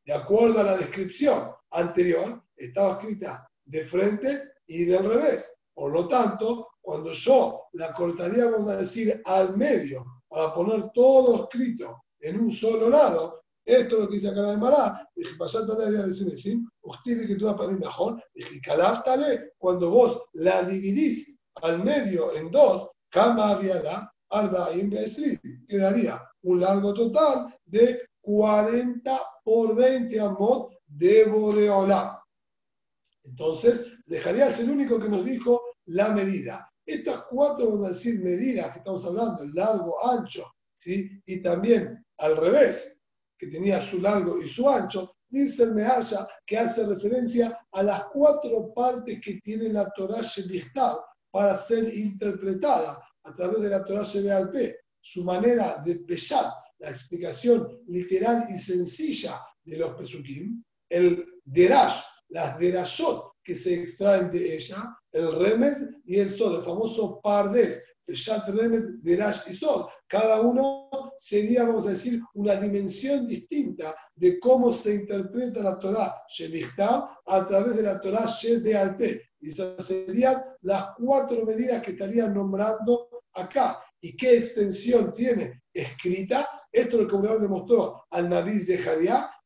De 0.05 0.12
acuerdo 0.12 0.61
a 0.61 0.64
la 0.64 0.76
descripción 0.76 1.53
anterior, 1.70 2.43
estaba 2.57 2.95
escrita 2.95 3.49
de 3.64 3.85
frente 3.85 4.53
y 4.66 4.85
del 4.87 5.05
revés. 5.05 5.55
Por 5.74 5.93
lo 5.93 6.09
tanto, 6.09 6.70
cuando 6.80 7.12
yo 7.12 7.66
la 7.74 7.93
cortaría, 7.93 8.51
vamos 8.51 8.68
a 8.68 8.78
decir, 8.78 9.22
al 9.24 9.57
medio, 9.57 10.05
para 10.28 10.53
poner 10.53 10.91
todo 10.93 11.45
escrito 11.45 12.03
en 12.20 12.41
un 12.41 12.51
solo 12.51 12.91
lado, 12.91 13.45
esto 13.64 13.97
es 13.97 14.03
lo 14.03 14.09
que 14.09 14.16
dice 14.16 14.30
acá 14.30 14.43
la 14.43 14.51
de 14.51 14.57
Mará, 14.57 15.09
dije, 15.14 15.37
pasátale 15.37 15.85
a 15.85 16.03
decir, 16.03 16.59
usted 16.83 17.26
que 17.28 17.37
tú 17.37 17.57
para 17.57 17.68
mejor, 17.68 18.20
dije, 18.35 18.61
caláftale, 18.61 19.53
cuando 19.57 19.89
vos 19.91 20.20
la 20.33 20.64
dividís 20.64 21.39
al 21.62 21.85
medio 21.85 22.35
en 22.35 22.51
dos, 22.51 22.89
Kama 23.09 23.51
había 23.51 23.80
la 23.83 24.12
Arbaim 24.30 24.91
quedaría 25.68 26.20
un 26.43 26.61
largo 26.61 26.93
total 26.95 27.55
de 27.64 28.01
40 28.20 29.20
por 29.45 29.74
20 29.74 30.20
amot 30.20 30.72
de 30.86 31.24
Boreolam. 31.24 32.16
Entonces, 33.24 33.99
dejaría 34.07 34.51
ser 34.51 34.66
el 34.66 34.72
único 34.72 34.99
que 34.99 35.09
nos 35.09 35.24
dijo 35.24 35.61
la 35.86 36.09
medida. 36.09 36.68
Estas 36.84 37.24
cuatro, 37.30 37.70
vamos 37.70 37.86
a 37.86 37.93
decir, 37.93 38.22
medidas 38.22 38.72
que 38.72 38.78
estamos 38.78 39.05
hablando, 39.05 39.43
el 39.43 39.53
largo, 39.53 40.05
ancho, 40.05 40.53
¿sí? 40.76 41.11
y 41.26 41.40
también 41.40 42.05
al 42.18 42.36
revés, 42.36 42.99
que 43.38 43.47
tenía 43.49 43.80
su 43.80 44.01
largo 44.01 44.40
y 44.40 44.49
su 44.49 44.68
ancho, 44.68 45.14
dice 45.28 45.64
el 45.64 45.74
que 46.47 46.59
hace 46.59 46.86
referencia 46.86 47.59
a 47.72 47.82
las 47.82 48.05
cuatro 48.12 48.72
partes 48.74 49.20
que 49.20 49.40
tiene 49.40 49.70
la 49.70 49.90
Torah 49.97 50.20
Shebichtav 50.20 50.99
para 51.30 51.57
ser 51.57 51.93
interpretada 51.95 53.03
a 53.24 53.34
través 53.34 53.62
de 53.62 53.70
la 53.70 53.84
Torah 53.84 54.03
Shebealpe. 54.03 54.82
Su 55.03 55.24
manera 55.24 55.82
de 55.84 55.96
pesar, 55.96 56.46
la 56.78 56.90
explicación 56.90 57.82
literal 57.88 58.46
y 58.48 58.57
sencilla 58.57 59.38
de 59.64 59.76
los 59.76 59.94
Pesukim, 59.94 60.62
el 60.88 61.24
Derash, 61.44 62.00
las 62.28 62.59
Derashot 62.59 63.32
que 63.42 63.57
se 63.57 63.82
extraen 63.82 64.30
de 64.30 64.57
ella, 64.57 64.96
el 65.11 65.38
Remes 65.38 65.78
y 66.07 66.18
el 66.18 66.30
Sod, 66.30 66.59
el 66.59 66.64
famoso 66.64 67.20
Pardes, 67.20 67.82
Peshat 68.05 68.48
Remes, 68.48 69.03
Derash 69.03 69.50
y 69.50 69.55
Sod. 69.55 69.88
Cada 70.07 70.40
uno 70.40 70.88
sería, 71.18 71.64
vamos 71.64 71.86
a 71.86 71.90
decir, 71.90 72.20
una 72.34 72.57
dimensión 72.57 73.26
distinta 73.26 73.94
de 74.14 74.38
cómo 74.38 74.72
se 74.72 74.94
interpreta 74.94 75.62
la 75.62 75.78
Torah 75.78 76.14
Shemichtav 76.28 77.09
a 77.26 77.46
través 77.46 77.76
de 77.76 77.82
la 77.82 78.00
Torah 78.00 78.26
Shebealpe. 78.26 79.22
Y 79.40 79.48
esas 79.48 79.84
serían 79.84 80.42
las 80.62 80.92
cuatro 80.96 81.44
medidas 81.44 81.82
que 81.82 81.92
estarían 81.92 82.34
nombrando 82.34 83.24
acá. 83.32 83.82
¿Y 84.05 84.16
qué 84.16 84.36
extensión 84.36 85.14
tiene 85.14 85.62
escrita? 85.72 86.48
Esto 86.72 86.96
es 86.96 87.03
lo 87.05 87.22
que 87.22 87.38
le 87.38 87.48
mostró 87.48 88.05
al 88.11 88.28
Naví 88.28 88.59
de 88.59 88.80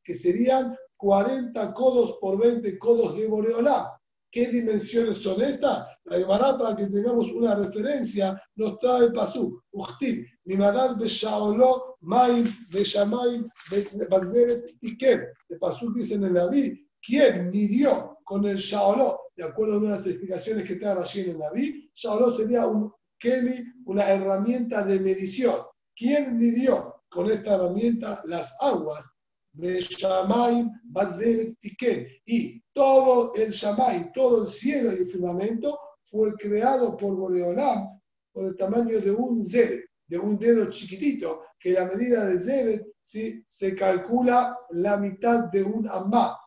que 0.02 0.14
serían 0.14 0.74
40 0.96 1.74
codos 1.74 2.16
por 2.20 2.40
20 2.40 2.78
codos 2.78 3.18
de 3.18 3.26
Boreolá. 3.26 4.00
¿Qué 4.30 4.48
dimensiones 4.48 5.18
son 5.18 5.42
estas? 5.42 5.86
La 6.04 6.18
Gemara, 6.18 6.56
para 6.56 6.74
que 6.74 6.86
tengamos 6.86 7.30
una 7.32 7.54
referencia, 7.54 8.42
nos 8.54 8.78
trae 8.78 9.04
el 9.04 9.12
pasú. 9.12 9.60
Uchtiv, 9.72 10.26
Mimadar 10.44 10.96
de 10.96 11.06
Shaoló, 11.06 11.96
Maim, 12.00 12.46
de 12.70 12.82
Shamaim, 12.82 13.46
de 13.70 14.64
y 14.80 14.96
Kem. 14.96 15.20
El 15.50 15.58
pasú 15.58 15.92
dice 15.92 16.14
en 16.14 16.24
el 16.24 16.32
Naví, 16.32 16.88
¿quién 17.02 17.50
midió 17.50 18.18
con 18.24 18.46
el 18.46 18.56
Shaoló? 18.56 19.20
De 19.36 19.44
acuerdo 19.44 19.74
a 19.74 19.78
una 19.78 19.90
de 19.92 19.98
las 19.98 20.06
explicaciones 20.06 20.64
que 20.64 20.74
está 20.74 20.98
allí 20.98 21.20
en 21.20 21.30
el 21.30 21.38
Naví, 21.38 21.90
Shaoló 21.94 22.30
sería 22.30 22.66
un 22.66 22.92
Keli, 23.18 23.64
una 23.84 24.08
herramienta 24.10 24.84
de 24.84 25.00
medición. 25.00 25.54
¿Quién 25.94 26.36
midió 26.36 26.96
con 27.08 27.30
esta 27.30 27.54
herramienta 27.54 28.22
las 28.26 28.54
aguas 28.60 29.06
de 29.56 29.80
Shamaim. 29.80 30.70
Y 32.26 32.62
todo 32.72 33.34
el 33.34 33.50
Shamaim, 33.50 34.12
todo 34.12 34.42
el 34.42 34.48
cielo 34.48 34.92
y 34.92 34.96
el 34.96 35.06
firmamento 35.06 35.78
fue 36.04 36.34
creado 36.34 36.96
por 36.96 37.16
Boreolam 37.16 38.00
por 38.32 38.46
el 38.46 38.56
tamaño 38.56 39.00
de 39.00 39.10
un 39.10 39.44
Zeret, 39.44 39.86
de 40.06 40.18
un 40.18 40.38
dedo 40.38 40.68
chiquitito, 40.68 41.42
que 41.58 41.72
la 41.72 41.86
medida 41.86 42.26
de 42.26 42.38
Zeret 42.38 42.86
¿sí? 43.02 43.42
se 43.46 43.74
calcula 43.74 44.56
la 44.70 44.98
mitad 44.98 45.44
de 45.44 45.62
un 45.62 45.88
Amma. 45.88 46.38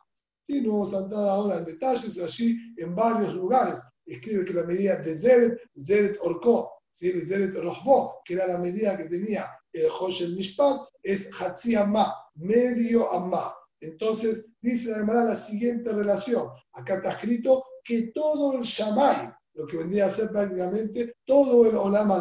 ¿Sí? 0.44 0.62
No 0.62 0.74
vamos 0.74 0.94
a 0.94 1.00
entrar 1.00 1.30
ahora 1.30 1.58
en 1.58 1.66
detalles, 1.66 2.18
allí 2.20 2.58
en 2.78 2.96
varios 2.96 3.34
lugares 3.34 3.76
escribe 4.14 4.46
que 4.46 4.54
la 4.54 4.64
medida 4.64 4.98
de 4.98 5.18
Zeret, 5.18 5.60
Zeret 5.80 6.18
Orko, 6.22 6.72
¿sí? 6.92 7.12
Zeret 7.22 7.56
Rohbo, 7.56 8.22
que 8.26 8.34
era 8.36 8.48
la 8.48 8.58
medida 8.58 8.98
que 8.98 9.10
tenía 9.10 9.46
el 9.74 9.88
Hoshen 9.88 10.36
Mishpat, 10.36 10.82
es 11.04 11.30
Hatzi 11.40 11.76
Amma, 11.76 12.14
medio 12.36 13.12
Amma. 13.12 13.54
Entonces, 13.82 14.52
dice 14.62 14.94
además 14.94 15.26
la 15.26 15.36
siguiente 15.36 15.92
relación. 15.92 16.50
Acá 16.74 16.96
está 16.96 17.12
escrito 17.12 17.64
que 17.84 18.12
todo 18.14 18.54
el 18.54 18.62
Shamay, 18.62 19.32
lo 19.54 19.68
que 19.68 19.78
vendría 19.78 20.08
a 20.08 20.12
ser 20.12 20.30
prácticamente 20.30 21.16
todo 21.26 21.66
el 21.68 21.76
Olam 21.76 22.12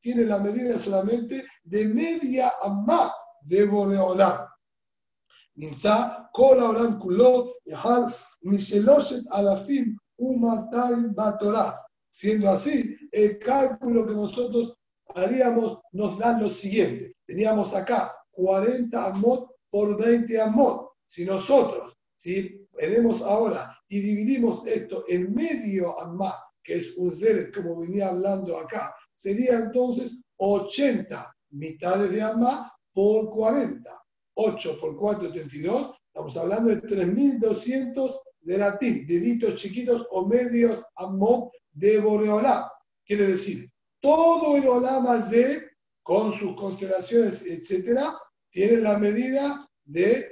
tiene 0.00 0.24
la 0.24 0.38
medida 0.38 0.78
solamente 0.78 1.44
de 1.64 1.84
media 1.86 2.52
Amma 2.62 3.12
de 3.42 3.64
Boreolam. 3.66 4.46
Nimsa, 5.56 6.30
Kol 6.32 6.58
Olam 6.58 6.98
Kulot, 6.98 7.56
Yahal, 7.66 8.12
Misheloshet 8.42 9.24
Alafim, 9.30 9.96
Umatay 10.20 11.12
Batorah. 11.14 11.80
Siendo 12.12 12.50
así, 12.50 12.96
el 13.12 13.38
cálculo 13.38 14.06
que 14.06 14.12
nosotros 14.12 14.76
haríamos, 15.14 15.80
nos 15.92 16.18
dan 16.18 16.42
lo 16.42 16.50
siguiente. 16.50 17.14
Teníamos 17.26 17.74
acá 17.74 18.14
40 18.32 19.06
amot 19.06 19.50
por 19.70 20.00
20 20.00 20.40
amot. 20.40 20.90
Si 21.06 21.24
nosotros, 21.24 21.96
si 22.16 22.66
tenemos 22.76 23.22
ahora 23.22 23.76
y 23.88 24.00
dividimos 24.00 24.66
esto 24.66 25.04
en 25.08 25.34
medio 25.34 25.98
amá, 26.00 26.34
que 26.62 26.76
es 26.76 26.96
un 26.96 27.10
ser 27.10 27.50
como 27.52 27.80
venía 27.80 28.08
hablando 28.08 28.58
acá, 28.58 28.94
sería 29.14 29.58
entonces 29.58 30.18
80 30.36 31.36
mitades 31.50 32.10
de 32.12 32.22
amá 32.22 32.72
por 32.92 33.30
40. 33.30 33.90
8 34.34 34.78
por 34.80 34.96
4, 34.96 35.32
32. 35.32 35.94
Estamos 36.06 36.36
hablando 36.36 36.70
de 36.70 36.82
3.200 36.82 38.20
de 38.42 38.58
latín, 38.58 39.06
deditos 39.06 39.56
chiquitos 39.56 40.06
o 40.10 40.26
medios 40.26 40.82
amot 40.96 41.52
de 41.72 42.00
Boreolá. 42.00 42.70
Quiere 43.04 43.26
decir, 43.26 43.70
todo 44.00 44.56
el 44.56 44.66
Olama 44.66 45.18
de, 45.18 45.68
con 46.02 46.32
sus 46.32 46.56
constelaciones, 46.56 47.44
etcétera, 47.44 48.18
tiene 48.50 48.78
la 48.78 48.98
medida 48.98 49.68
de 49.84 50.28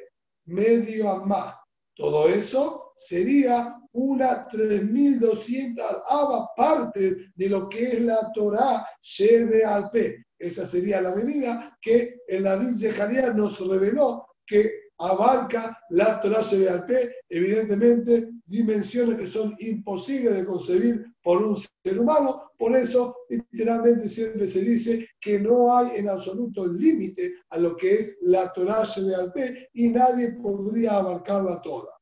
medio 0.46 1.10
amá. 1.10 1.60
Todo 1.94 2.28
eso 2.28 2.92
sería 2.96 3.76
una 3.92 4.48
3.200 4.48 6.48
parte 6.56 7.30
de 7.34 7.48
lo 7.48 7.68
que 7.68 7.92
es 7.92 8.00
la 8.02 8.32
Torah 8.32 8.86
lleve 9.18 9.64
al 9.64 9.90
P. 9.90 10.24
Esa 10.38 10.66
sería 10.66 11.00
la 11.00 11.14
medida 11.14 11.76
que 11.80 12.20
el 12.28 12.44
David 12.44 12.76
Zeharia 12.78 13.32
nos 13.32 13.58
reveló 13.66 14.26
que 14.46 14.70
abarca 14.98 15.78
la 15.90 16.20
Torah 16.20 16.42
Shebealpe, 16.42 17.14
evidentemente 17.28 18.30
dimensiones 18.46 19.18
que 19.18 19.26
son 19.26 19.56
imposibles 19.60 20.36
de 20.36 20.46
concebir 20.46 21.06
por 21.22 21.42
un 21.42 21.56
ser 21.56 22.00
humano, 22.00 22.50
por 22.58 22.74
eso 22.74 23.16
literalmente 23.28 24.08
siempre 24.08 24.46
se 24.46 24.60
dice 24.60 25.08
que 25.20 25.38
no 25.38 25.76
hay 25.76 25.96
en 25.96 26.08
absoluto 26.08 26.66
límite 26.66 27.32
a 27.50 27.58
lo 27.58 27.76
que 27.76 27.94
es 27.94 28.18
la 28.22 28.52
Torah 28.52 28.84
Shebealpe 28.84 29.68
y 29.74 29.88
nadie 29.90 30.32
podría 30.32 30.96
abarcarla 30.96 31.62
toda. 31.62 31.92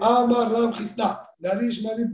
Ama 0.00 0.48
Ram 0.50 0.74
Narish 1.40 1.82
Mari 1.82 2.04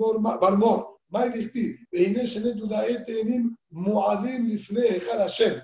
Barmor, 0.41 0.99
Mai 1.11 1.31
Dichti, 1.31 1.77
Veine 1.93 2.23
Etenim, 2.23 3.57
Muadim 3.73 4.47
Lifne 4.49 4.87
Echad 4.87 5.19
Hashem. 5.19 5.61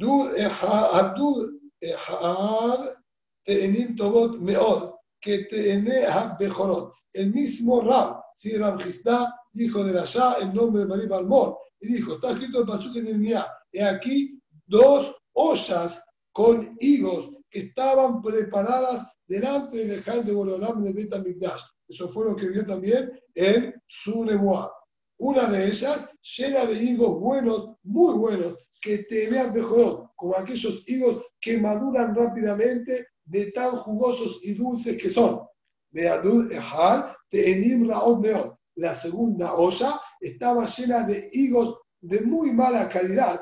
היכל 0.00 0.28
השם. 0.36 0.96
הדוד 0.96 1.50
אחד 1.84 2.86
תאנים 3.46 3.96
טובות 3.96 4.30
מאוד, 4.40 4.90
כתאני 5.20 6.06
הבכורות. 6.06 6.92
El 7.16 7.32
mismo 7.32 7.80
Ram, 7.80 8.20
si 8.34 8.56
Ram 8.58 8.78
Gisda, 8.78 9.34
hijo 9.54 9.82
de 9.84 9.92
Rasha, 9.92 10.36
en 10.42 10.54
nombre 10.54 10.82
de 10.82 10.88
María 10.88 11.08
Balmor, 11.08 11.56
y 11.80 11.94
dijo, 11.94 12.14
está 12.14 12.32
escrito 12.32 12.60
el 12.60 12.66
pasuk 12.66 12.96
en 12.96 13.06
el 13.06 13.18
Mía, 13.18 13.46
he 13.72 13.82
aquí 13.82 14.38
dos 14.66 15.16
ollas 15.32 16.02
con 16.32 16.76
higos 16.80 17.30
que 17.48 17.60
estaban 17.60 18.20
preparadas 18.20 19.06
delante 19.26 19.78
del 19.78 19.98
Ejal 19.98 20.24
de 20.24 20.32
Boreolam 20.32 20.84
de 20.84 20.92
Betamigdash. 20.92 21.62
Eso 21.88 22.10
fue 22.10 22.26
lo 22.26 22.36
que 22.36 22.48
vio 22.48 22.66
también 22.66 23.18
en 23.34 23.74
su 23.86 24.26
Una 25.18 25.46
de 25.46 25.66
ellas 25.66 26.10
llena 26.36 26.66
de 26.66 26.74
higos 26.82 27.18
buenos, 27.20 27.70
muy 27.82 28.14
buenos, 28.14 28.54
que 28.81 28.99
te 29.03 29.29
vean 29.29 29.53
mejor, 29.53 30.09
como 30.15 30.35
aquellos 30.35 30.83
higos 30.87 31.23
que 31.39 31.57
maduran 31.57 32.15
rápidamente 32.15 33.07
de 33.25 33.51
tan 33.51 33.77
jugosos 33.77 34.39
y 34.43 34.55
dulces 34.55 35.01
que 35.01 35.09
son. 35.09 35.41
La 38.75 38.95
segunda 38.95 39.53
olla 39.53 40.01
estaba 40.19 40.65
llena 40.65 41.03
de 41.03 41.29
higos 41.33 41.77
de 42.01 42.21
muy 42.21 42.51
mala 42.51 42.89
calidad, 42.89 43.39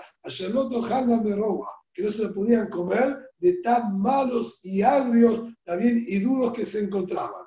que 1.93 2.03
no 2.03 2.11
se 2.11 2.23
lo 2.23 2.33
podían 2.33 2.69
comer 2.69 3.17
de 3.39 3.61
tan 3.61 3.99
malos 3.99 4.59
y 4.63 4.81
agrios 4.81 5.43
también 5.63 6.03
y 6.07 6.19
duros 6.19 6.53
que 6.53 6.65
se 6.65 6.83
encontraban. 6.83 7.45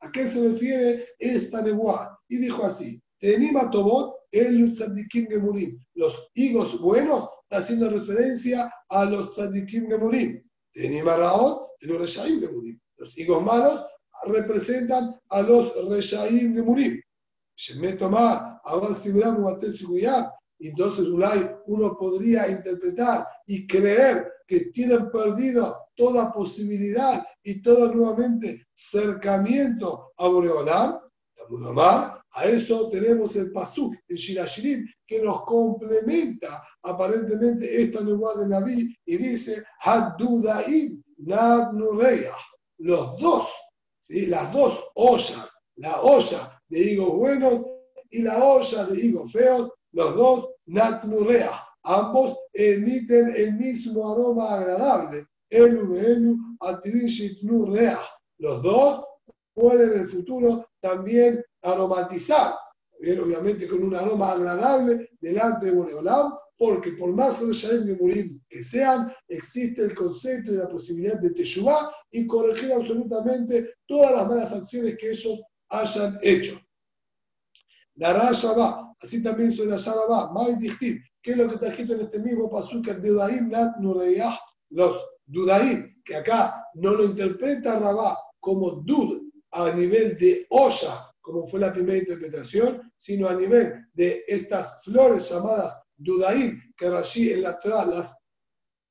¿A 0.00 0.10
qué 0.10 0.26
se 0.26 0.48
refiere 0.48 1.08
esta 1.18 1.62
nebuá? 1.62 2.18
Y 2.28 2.36
dijo 2.38 2.64
así, 2.64 3.02
Tenima 3.18 3.70
Tobot 3.70 4.16
el 4.32 4.74
tzadikim 4.74 5.28
gemurim. 5.28 5.78
Los 5.94 6.30
higos 6.34 6.80
buenos 6.80 7.28
haciendo 7.50 7.90
referencia 7.90 8.72
a 8.88 9.04
los 9.04 9.34
tzadikim 9.34 9.88
gemurim. 9.88 10.42
Tenima 10.72 11.16
Raot 11.16 11.68
el 11.80 11.98
reshaim 11.98 12.40
gemurim. 12.40 12.80
Los 12.96 13.16
higos 13.16 13.42
malos 13.42 13.86
representan 14.26 15.14
a 15.28 15.42
los 15.42 15.72
reshaim 15.88 16.54
gemurim. 16.54 17.00
Se 17.54 17.76
me 17.76 17.92
tomar, 17.92 18.60
avance 18.64 19.12
entonces 20.68 21.06
uno 21.66 21.96
podría 21.98 22.48
interpretar 22.48 23.26
y 23.46 23.66
creer 23.66 24.32
que 24.46 24.66
tienen 24.66 25.10
perdido 25.10 25.76
toda 25.96 26.32
posibilidad 26.32 27.24
y 27.42 27.62
todo 27.62 27.92
nuevamente 27.92 28.66
cercamiento 28.74 30.12
a 30.16 30.28
Boreolam, 30.28 31.00
a 32.34 32.44
eso 32.46 32.88
tenemos 32.90 33.36
el 33.36 33.52
Pasuk, 33.52 33.94
el 34.08 34.16
Shirashirim, 34.16 34.86
que 35.06 35.20
nos 35.20 35.44
complementa 35.44 36.62
aparentemente 36.82 37.82
esta 37.82 38.00
nueva 38.00 38.34
de 38.34 38.48
Naví 38.48 38.96
y 39.04 39.16
dice, 39.16 39.62
Haddudaim 39.80 41.02
Nad 41.18 41.72
Los 42.78 43.16
dos, 43.20 43.48
¿sí? 44.00 44.26
las 44.26 44.52
dos 44.52 44.82
ollas, 44.94 45.48
la 45.76 46.00
olla 46.00 46.60
de 46.68 46.80
higos 46.80 47.14
buenos 47.14 47.66
y 48.10 48.22
la 48.22 48.42
olla 48.42 48.84
de 48.86 49.00
higos 49.00 49.30
feos, 49.30 49.70
los 49.92 50.16
dos 50.16 50.48
Nad 50.66 51.04
Ambos 51.84 52.38
emiten 52.52 53.34
el 53.36 53.54
mismo 53.54 54.12
aroma 54.12 54.54
agradable. 54.54 55.26
Elu 55.50 55.94
Elu 55.94 56.36
Los 58.38 58.62
dos 58.62 59.04
pueden 59.54 59.92
en 59.92 60.00
el 60.00 60.08
futuro 60.08 60.70
también 60.80 61.44
aromatizar, 61.62 62.54
obviamente 62.98 63.68
con 63.68 63.82
un 63.82 63.94
aroma 63.94 64.32
agradable 64.32 65.10
delante 65.20 65.66
de 65.66 65.72
Boreolam, 65.72 66.32
porque 66.56 66.92
por 66.92 67.12
más 67.12 67.38
que 68.48 68.62
sean, 68.62 69.12
existe 69.28 69.82
el 69.82 69.94
concepto 69.94 70.52
de 70.52 70.58
la 70.58 70.68
posibilidad 70.68 71.18
de 71.18 71.30
Teshuvah 71.30 71.92
y 72.10 72.26
corregir 72.26 72.72
absolutamente 72.72 73.74
todas 73.86 74.12
las 74.12 74.28
malas 74.28 74.52
acciones 74.52 74.96
que 74.96 75.10
ellos 75.10 75.40
hayan 75.70 76.18
hecho. 76.22 76.60
Dará 77.94 78.30
va, 78.56 78.94
así 79.02 79.22
también 79.22 79.52
suena 79.52 79.76
va, 80.08 80.32
Mai 80.32 80.56
Dichtiv, 80.56 81.00
que 81.20 81.32
es 81.32 81.36
lo 81.36 81.48
que 81.48 81.54
está 81.54 81.68
escrito 81.68 81.94
en 81.94 82.02
este 82.02 82.20
mismo 82.20 82.48
pasuca 82.50 82.94
de 82.94 83.08
Dudaim 83.08 83.50
Nat 83.50 83.76
Nureyah, 83.78 84.38
los. 84.70 85.12
Dudaim, 85.26 86.02
que 86.04 86.16
acá 86.16 86.66
no 86.74 86.92
lo 86.94 87.04
interpreta 87.04 87.78
Rabá 87.78 88.18
como 88.40 88.82
Dud 88.82 89.31
a 89.52 89.70
nivel 89.72 90.16
de 90.18 90.46
olla, 90.50 91.10
como 91.20 91.46
fue 91.46 91.60
la 91.60 91.72
primera 91.72 91.98
interpretación, 91.98 92.92
sino 92.98 93.28
a 93.28 93.34
nivel 93.34 93.86
de 93.92 94.24
estas 94.26 94.82
flores 94.82 95.30
llamadas 95.30 95.78
Dudaim, 95.96 96.60
que 96.76 96.90
Rashi 96.90 97.32
en 97.32 97.42
la 97.42 97.60
Torah 97.60 97.84
las 97.84 98.16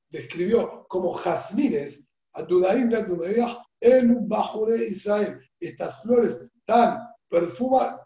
describió 0.09 0.85
como 0.87 1.13
jazmines, 1.13 2.07
a 2.33 2.43
Dudaim 2.43 2.89
Nureyah, 2.89 3.57
el 3.81 4.19
Bajure 4.21 4.85
Israel, 4.87 5.39
estas 5.59 6.03
flores 6.03 6.41
tan 6.65 6.99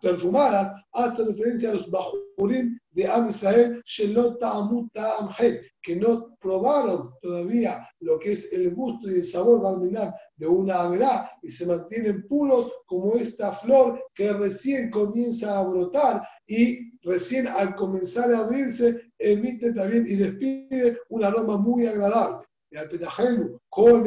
perfumadas 0.02 0.82
hace 0.94 1.26
referencia 1.26 1.72
a 1.72 1.74
los 1.74 1.90
bajurim 1.90 2.78
de 2.92 3.08
Am 3.08 3.28
Israel, 3.28 3.84
que 5.82 5.96
no 5.96 6.38
probaron 6.40 7.14
todavía 7.22 7.90
lo 8.00 8.20
que 8.20 8.34
es 8.34 8.54
el 8.54 8.74
gusto 8.76 9.10
y 9.10 9.16
el 9.16 9.26
sabor 9.26 9.82
de 9.82 9.92
una 10.44 10.82
agra 10.82 11.32
y 11.42 11.50
se 11.50 11.66
mantienen 11.66 12.28
puros 12.28 12.72
como 12.86 13.16
esta 13.16 13.54
flor 13.54 14.04
que 14.14 14.34
recién 14.34 14.92
comienza 14.92 15.58
a 15.58 15.64
brotar 15.64 16.28
y 16.48 16.92
recién 17.02 17.48
al 17.48 17.76
comenzar 17.76 18.34
a 18.34 18.40
abrirse 18.40 19.02
emite 19.18 19.74
también 19.74 20.06
y 20.08 20.16
despide 20.16 21.00
un 21.10 21.24
aroma 21.24 21.58
muy 21.58 21.86
agradable. 21.88 22.46
Y 22.70 22.78
al 22.78 22.90
con 23.70 24.04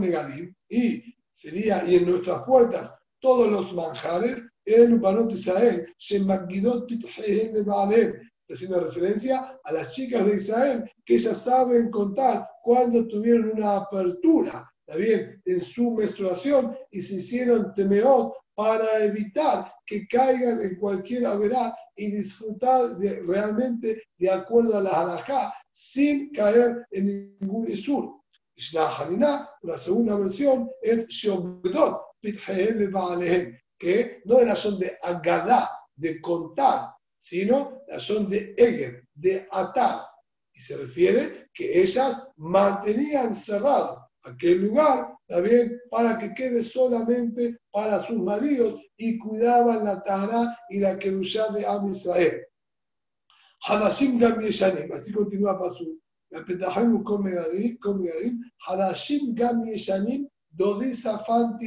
Negadim 0.00 0.54
y 0.68 1.14
sería 1.30 1.84
y 1.86 1.96
en 1.96 2.06
nuestras 2.06 2.42
puertas 2.44 2.94
todos 3.20 3.50
los 3.50 3.72
manjares, 3.72 4.42
el 4.64 4.98
Banot 4.98 5.32
Israel, 5.32 5.86
Shemagidot 5.98 6.90
Está 6.92 8.54
haciendo 8.54 8.80
referencia 8.80 9.58
a 9.64 9.72
las 9.72 9.92
chicas 9.92 10.24
de 10.24 10.36
Israel 10.36 10.90
que 11.04 11.14
ellas 11.14 11.42
saben 11.42 11.90
contar 11.90 12.48
cuando 12.62 13.06
tuvieron 13.08 13.50
una 13.56 13.78
apertura, 13.78 14.72
también 14.86 15.42
en 15.44 15.60
su 15.60 15.90
menstruación 15.92 16.76
y 16.90 17.02
se 17.02 17.16
hicieron 17.16 17.74
temeot 17.74 18.32
para 18.54 19.04
evitar 19.04 19.72
que 19.84 20.06
caigan 20.08 20.62
en 20.62 20.76
cualquier 20.76 21.26
averá 21.26 21.76
y 21.96 22.10
disfrutar 22.10 22.96
de, 22.96 23.22
realmente 23.22 24.02
de 24.18 24.30
acuerdo 24.30 24.78
a 24.78 24.82
la 24.82 24.90
halajá 24.90 25.52
sin 25.70 26.30
caer 26.32 26.86
en 26.90 27.36
ningún 27.40 27.70
isur. 27.70 28.20
La 29.62 29.78
segunda 29.78 30.16
versión 30.16 30.70
es 30.80 31.06
que 33.78 34.22
no 34.24 34.40
era 34.40 34.56
son 34.56 34.78
de 34.78 34.96
agadá, 35.02 35.70
de 35.94 36.20
contar, 36.22 36.94
sino 37.18 37.82
la 37.88 38.00
son 38.00 38.30
de 38.30 38.54
Eger, 38.56 39.06
de 39.14 39.46
atar. 39.50 40.00
Y 40.54 40.60
se 40.60 40.76
refiere 40.78 41.50
que 41.52 41.82
ellas 41.82 42.26
mantenían 42.36 43.34
cerrado 43.34 44.05
aquel 44.26 44.62
lugar, 44.62 45.14
también 45.28 45.80
para 45.90 46.18
que 46.18 46.34
quede 46.34 46.62
solamente 46.62 47.58
para 47.70 48.00
sus 48.02 48.18
maridos 48.18 48.80
y 48.96 49.18
cuidaban 49.18 49.84
la 49.84 50.02
Tara 50.02 50.58
y 50.70 50.80
la 50.80 50.98
Kerushá 50.98 51.48
de 51.52 51.66
Am 51.66 51.86
Israel. 51.86 52.42
Hadashim 53.66 54.18
Gam 54.18 54.40
Yeshanim, 54.40 54.92
así 54.92 55.12
continúa 55.12 55.58
Pasú. 55.58 55.98
Petahim 56.46 57.02
Komegadim, 57.02 58.40
Hadashim 58.66 59.34
Gam 59.34 59.64
Yeshanim, 59.64 60.28
Dodi 60.50 60.94
Safan 60.94 61.58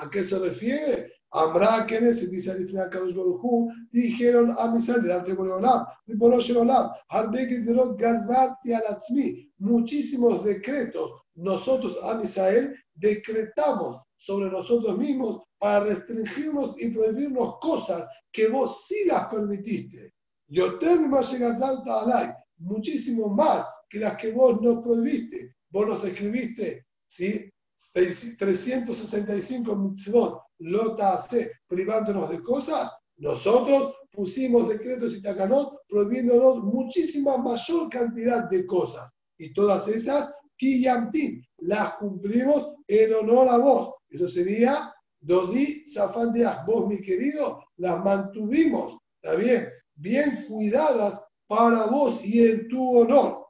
¿A 0.00 0.10
qué 0.10 0.22
se 0.22 0.38
refiere? 0.38 1.10
Amra 1.30 1.86
se 1.86 2.26
dice 2.28 2.50
al 2.50 2.90
Kadosh 2.90 3.14
Baruchu, 3.14 3.68
dijeron 3.90 4.50
a 4.58 4.68
Misal 4.68 5.02
delante 5.02 5.32
de 5.32 5.36
Boreolam, 5.36 5.84
Ribono 6.06 6.40
Shelolam, 6.40 6.90
Harbe 7.08 7.46
Gezerot 7.46 7.98
Gazarti 7.98 8.72
Alatzmi, 8.72 9.52
muchísimos 9.58 10.42
decretos 10.44 11.10
nosotros 11.38 11.98
a 12.02 12.14
Misael 12.14 12.74
decretamos 12.94 14.02
sobre 14.16 14.50
nosotros 14.50 14.98
mismos 14.98 15.42
para 15.58 15.84
restringirnos 15.84 16.74
y 16.80 16.90
prohibirnos 16.90 17.58
cosas 17.60 18.08
que 18.32 18.48
vos 18.48 18.86
sí 18.86 19.04
las 19.06 19.28
permitiste. 19.28 20.12
Yo 20.48 20.78
tengo 20.78 21.08
más 21.08 21.32
alay, 21.32 22.30
muchísimo 22.56 23.28
más 23.28 23.66
que 23.88 24.00
las 24.00 24.16
que 24.16 24.32
vos 24.32 24.60
no 24.60 24.82
prohibiste. 24.82 25.54
Vos 25.70 25.86
nos 25.86 26.04
escribiste, 26.04 26.86
¿sí? 27.06 27.48
365 27.92 29.76
mitzvot, 29.76 30.42
lota 30.58 31.14
hace, 31.14 31.52
privándonos 31.68 32.30
de 32.30 32.42
cosas. 32.42 32.90
Nosotros 33.16 33.94
pusimos 34.10 34.68
decretos 34.68 35.14
y 35.14 35.22
tacanot 35.22 35.82
prohibiéndonos 35.88 36.64
muchísima 36.64 37.36
mayor 37.36 37.88
cantidad 37.88 38.48
de 38.50 38.66
cosas. 38.66 39.08
Y 39.38 39.52
todas 39.52 39.86
esas, 39.86 40.32
Kiyamtin, 40.58 41.42
las 41.58 41.94
cumplimos 41.94 42.74
en 42.86 43.14
honor 43.14 43.48
a 43.48 43.56
vos. 43.58 43.94
Eso 44.10 44.28
sería 44.28 44.92
Dodi 45.20 45.84
Zafandeas. 45.92 46.66
Vos, 46.66 46.86
mi 46.86 47.00
querido, 47.00 47.64
las 47.76 48.04
mantuvimos, 48.04 48.98
¿está 49.22 49.36
bien? 49.36 49.68
Bien 49.94 50.44
cuidadas 50.48 51.22
para 51.46 51.86
vos 51.86 52.20
y 52.24 52.46
en 52.46 52.68
tu 52.68 52.98
honor. 52.98 53.46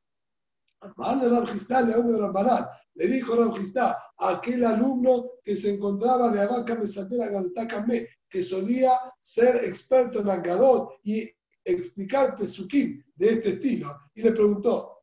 Le 2.95 3.07
dijo 3.07 3.37
Ramjistá 3.37 3.99
a 4.19 4.29
aquel 4.31 4.65
alumno 4.65 5.31
que 5.45 5.57
se 5.57 5.75
encontraba 5.75 6.31
de 6.31 6.41
Abaca 6.41 6.75
Mesatera 6.75 7.29
Gazetacame, 7.29 8.09
que 8.29 8.43
solía 8.43 8.93
ser 9.21 9.65
experto 9.65 10.21
en 10.21 10.31
Agadot 10.31 10.91
y 11.03 11.29
explicar 11.65 12.37
Pesukim 12.37 13.03
de 13.17 13.29
este 13.31 13.51
estilo. 13.51 13.89
Y 14.15 14.23
le 14.23 14.33
preguntó, 14.33 14.99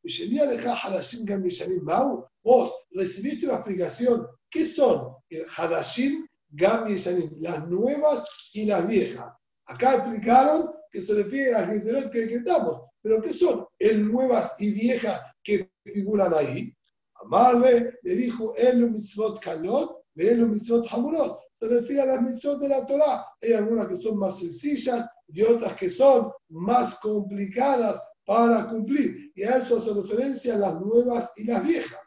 Vos 2.44 2.74
recibiste 2.92 3.48
una 3.48 3.56
explicación. 3.56 4.28
¿Qué 4.50 4.64
son 4.64 5.16
el 5.30 5.46
Hadashim, 5.58 6.26
Gam 6.50 6.88
y 6.88 7.42
Las 7.42 7.68
nuevas 7.68 8.24
y 8.54 8.66
las 8.66 8.88
viejas. 8.88 9.34
Acá 9.66 9.96
explicaron 9.96 10.72
que 10.92 11.02
se 11.02 11.14
refiere 11.14 11.56
a 11.56 11.66
las 11.68 12.12
que 12.12 12.20
decretamos. 12.20 12.82
Pero 13.02 13.22
¿qué 13.22 13.34
son 13.34 13.66
el 13.80 14.12
nuevas 14.12 14.54
y 14.60 14.72
viejas 14.72 15.22
que 15.44 15.70
figuran 15.84 16.34
ahí? 16.34 16.74
Amarle 17.16 18.00
le 18.04 18.16
dijo, 18.16 18.56
el 18.56 18.92
mitzvot 18.92 19.40
kalot, 19.40 20.04
el 20.16 20.48
mitzvot 20.48 20.88
hamurot. 20.92 21.40
Se 21.60 21.68
refiere 21.68 22.02
a 22.02 22.06
las 22.06 22.22
mitzvot 22.22 22.60
de 22.62 22.70
la 22.70 22.86
Torah. 22.86 23.26
Hay 23.42 23.54
algunas 23.54 23.88
que 23.88 23.98
son 23.98 24.18
más 24.18 24.40
sencillas 24.40 25.08
y 25.28 25.42
otras 25.42 25.74
que 25.76 25.90
son 25.90 26.32
más 26.50 26.96
complicadas 27.00 28.02
para 28.26 28.68
cumplir. 28.68 29.32
Y 29.36 29.44
a 29.44 29.58
eso 29.58 29.78
hace 29.78 29.94
referencia 29.94 30.56
a 30.56 30.60
las 30.60 30.82
nuevas 30.82 31.32
y 31.38 31.46
las 31.46 31.64
viejas. 31.64 32.00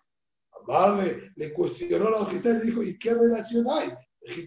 Amarle 0.62 1.31
le 1.37 1.53
cuestionó 1.53 2.09
a 2.09 2.11
la 2.11 2.16
oficial 2.19 2.61
y 2.62 2.66
dijo, 2.66 2.83
¿y 2.83 2.99
qué 2.99 3.14
relación 3.14 3.66
hay? 3.71 3.89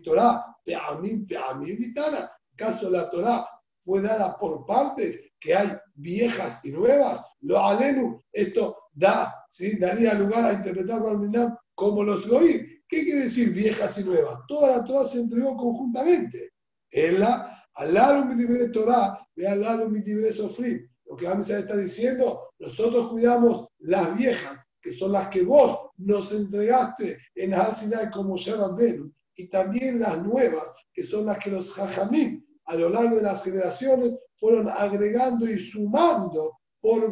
Torah, 0.03 0.55
Peamim, 0.65 1.25
Peamim, 1.25 1.77
Vitana. 1.77 2.31
¿Acaso 2.53 2.89
la 2.89 3.09
Torah 3.09 3.47
fue 3.79 4.01
dada 4.01 4.37
por 4.37 4.65
partes 4.65 5.31
que 5.39 5.55
hay 5.55 5.69
viejas 5.95 6.59
y 6.63 6.71
nuevas? 6.71 7.25
Lo 7.41 7.63
alenu, 7.63 8.21
esto 8.31 8.77
da, 8.93 9.33
¿sí? 9.49 9.79
daría 9.79 10.13
lugar 10.13 10.45
a 10.45 10.53
interpretar 10.53 11.01
Barminam 11.01 11.55
como 11.73 12.03
los 12.03 12.27
goí. 12.27 12.67
¿Qué 12.87 13.03
quiere 13.03 13.21
decir 13.21 13.53
viejas 13.53 13.97
y 13.97 14.03
nuevas? 14.03 14.39
Toda 14.47 14.77
la 14.77 14.83
Torah 14.83 15.07
se 15.07 15.19
entregó 15.19 15.55
conjuntamente. 15.55 16.51
En 16.91 17.21
la, 17.21 17.50
al 17.75 17.93
lado 17.93 18.25
mi 18.25 18.71
Torah, 18.71 19.17
ve 19.35 19.47
al 19.47 19.61
lado 19.61 19.89
mi 19.89 20.01
sofrim. 20.31 20.87
Lo 21.05 21.15
que 21.15 21.27
Amisa 21.27 21.59
está 21.59 21.75
diciendo, 21.77 22.51
nosotros 22.59 23.09
cuidamos 23.09 23.67
las 23.79 24.17
viejas, 24.17 24.57
que 24.81 24.93
son 24.93 25.11
las 25.11 25.29
que 25.29 25.43
vos 25.43 25.89
nos 25.97 26.31
entregaste 26.31 27.17
en 27.35 27.53
Hasinai 27.53 28.09
como 28.11 28.35
Ben, 28.77 29.13
y 29.35 29.49
también 29.49 29.99
las 29.99 30.21
nuevas, 30.23 30.71
que 30.93 31.03
son 31.03 31.25
las 31.25 31.39
que 31.39 31.51
los 31.51 31.71
Jajamim 31.73 32.43
a 32.65 32.75
lo 32.75 32.89
largo 32.89 33.17
de 33.17 33.23
las 33.23 33.43
generaciones 33.43 34.15
fueron 34.37 34.69
agregando 34.69 35.49
y 35.49 35.57
sumando 35.57 36.59
por 36.79 37.11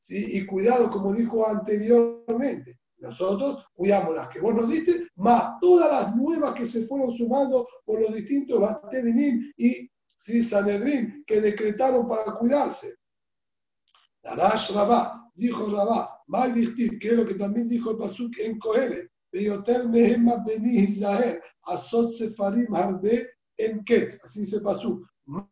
¿sí? 0.00 0.38
y 0.38 0.46
cuidado, 0.46 0.90
como 0.90 1.14
dijo 1.14 1.46
anteriormente. 1.46 2.78
Nosotros 3.02 3.66
cuidamos 3.74 4.14
las 4.14 4.28
que 4.28 4.40
vos 4.40 4.54
nos 4.54 4.70
diste, 4.70 5.08
más 5.16 5.58
todas 5.60 5.90
las 5.90 6.14
nuevas 6.14 6.54
que 6.54 6.64
se 6.64 6.86
fueron 6.86 7.10
sumando 7.10 7.66
por 7.84 8.00
los 8.00 8.14
distintos 8.14 8.60
Batedim 8.60 9.52
y 9.56 9.90
¿sí? 10.16 10.40
Sanedrín 10.40 11.24
que 11.26 11.40
decretaron 11.40 12.08
para 12.08 12.36
cuidarse. 12.36 12.94
Darash 14.22 14.72
Rabá, 14.72 15.28
dijo 15.34 15.66
Rabá, 15.74 16.22
Magdichtiv, 16.28 17.00
que 17.00 17.08
es 17.08 17.14
lo 17.14 17.26
que 17.26 17.34
también 17.34 17.66
dijo 17.66 17.90
el 17.90 17.98
Pasuk 17.98 18.38
en 18.38 18.56
Cohelet, 18.60 19.10
Beyoter 19.32 19.88
Mehema 19.88 20.44
Beni 20.46 20.84
Israel, 20.84 21.40
Asot 21.64 22.12
Sefarim 22.12 22.72
Harbe 22.72 23.30
en 23.56 23.82
Ketz, 23.82 24.20
así 24.22 24.46
se 24.46 24.60
pasó. 24.60 25.00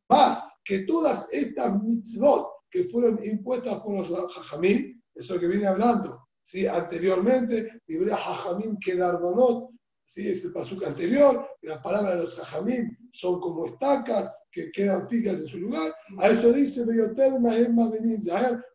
Más 0.09 0.41
que 0.65 0.85
todas 0.85 1.33
estas 1.33 1.83
mitzvot 1.83 2.47
que 2.71 2.85
fueron 2.85 3.19
impuestas 3.25 3.81
por 3.81 4.09
los 4.09 4.35
Jajamim, 4.35 5.03
eso 5.17 5.41
que 5.41 5.49
viene 5.49 5.67
hablando, 5.67 6.30
¿sí? 6.43 6.67
anteriormente, 6.67 7.81
libre 7.87 8.13
Jajamim 8.13 8.79
Kedardonot, 8.79 9.71
¿sí? 10.05 10.29
es 10.29 10.45
el 10.45 10.53
pasuk 10.53 10.85
anterior, 10.85 11.49
las 11.63 11.79
palabras 11.79 12.17
de 12.17 12.23
los 12.23 12.35
Jajamim 12.37 12.97
son 13.13 13.41
como 13.41 13.67
estacas, 13.67 14.31
que 14.53 14.71
quedan 14.73 15.09
fijas 15.09 15.41
en 15.41 15.47
su 15.47 15.59
lugar. 15.59 15.95
A 16.19 16.29
eso 16.29 16.53
dice 16.53 16.85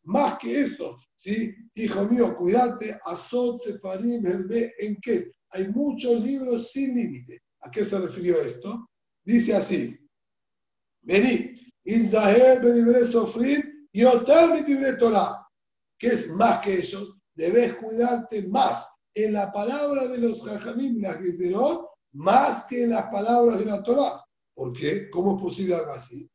más 0.04 0.38
que 0.40 0.62
eso, 0.62 0.98
¿sí? 1.16 1.54
Hijo 1.76 2.06
mío, 2.06 2.36
cuídate, 2.38 2.98
azot, 3.06 3.62
sefarim, 3.62 4.26
en 4.26 4.98
qué. 5.02 5.32
Hay 5.52 5.68
muchos 5.70 6.22
libros 6.22 6.72
sin 6.72 6.96
límite. 6.96 7.42
¿A 7.62 7.72
qué 7.72 7.84
se 7.84 8.00
refirió 8.00 8.40
esto? 8.42 8.90
Dice 9.24 9.56
así, 9.56 9.98
vení, 11.02 11.56
Israel, 11.84 12.60
Benibre, 12.62 13.06
Sofrim, 13.06 13.64
y 13.92 14.04
Otar, 14.04 14.64
Torah. 15.00 15.42
¿Qué 15.98 16.08
es 16.08 16.30
más 16.30 16.62
que 16.62 16.80
eso? 16.80 17.15
Debes 17.36 17.76
cuidarte 17.76 18.48
más 18.48 18.88
en 19.14 19.34
la 19.34 19.52
palabra 19.52 20.08
de 20.08 20.18
los 20.18 20.42
Jajamim, 20.44 21.02
la 21.02 21.18
más 22.14 22.66
que 22.66 22.84
en 22.84 22.92
las 22.92 23.10
palabras 23.10 23.60
de 23.60 23.66
la 23.66 23.84
Torah. 23.84 24.24
¿Por 24.54 24.74
qué? 24.74 25.10
¿Cómo 25.10 25.36
es 25.36 25.42
posible 25.42 25.76
algo 25.76 25.92
así? 25.92 26.30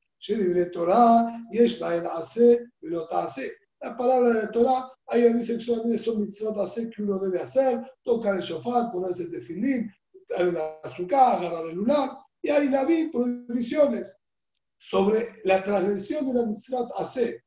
Torah, 0.70 1.42
y 1.50 1.58
es 1.58 1.80
la 1.80 1.88
hace, 2.16 2.66
hace. 3.12 3.52
La 3.80 3.96
palabra 3.96 4.28
de 4.28 4.42
la 4.42 4.50
Torah, 4.50 4.90
hay 5.06 5.22
que 5.22 5.60
solamente 5.60 5.98
son 5.98 6.20
mitzvot 6.20 6.58
hacer 6.58 6.90
que 6.90 7.02
uno 7.02 7.18
debe 7.18 7.40
hacer, 7.40 7.80
tocar 8.02 8.36
el 8.36 8.42
shofar, 8.42 8.92
ponerse 8.92 9.22
el 9.22 9.30
tefilín, 9.30 9.90
dar 10.28 10.42
el 10.42 10.58
azúcar, 10.84 11.38
agarrar 11.38 11.70
el 11.70 11.76
lunar, 11.76 12.10
y 12.42 12.50
hay 12.50 12.68
la 12.68 12.86
prohibiciones 13.10 14.18
sobre 14.78 15.28
la 15.44 15.64
transgresión 15.64 16.26
de 16.26 16.30
una 16.30 16.44
mitzvot 16.44 16.90
hacer, 16.96 17.42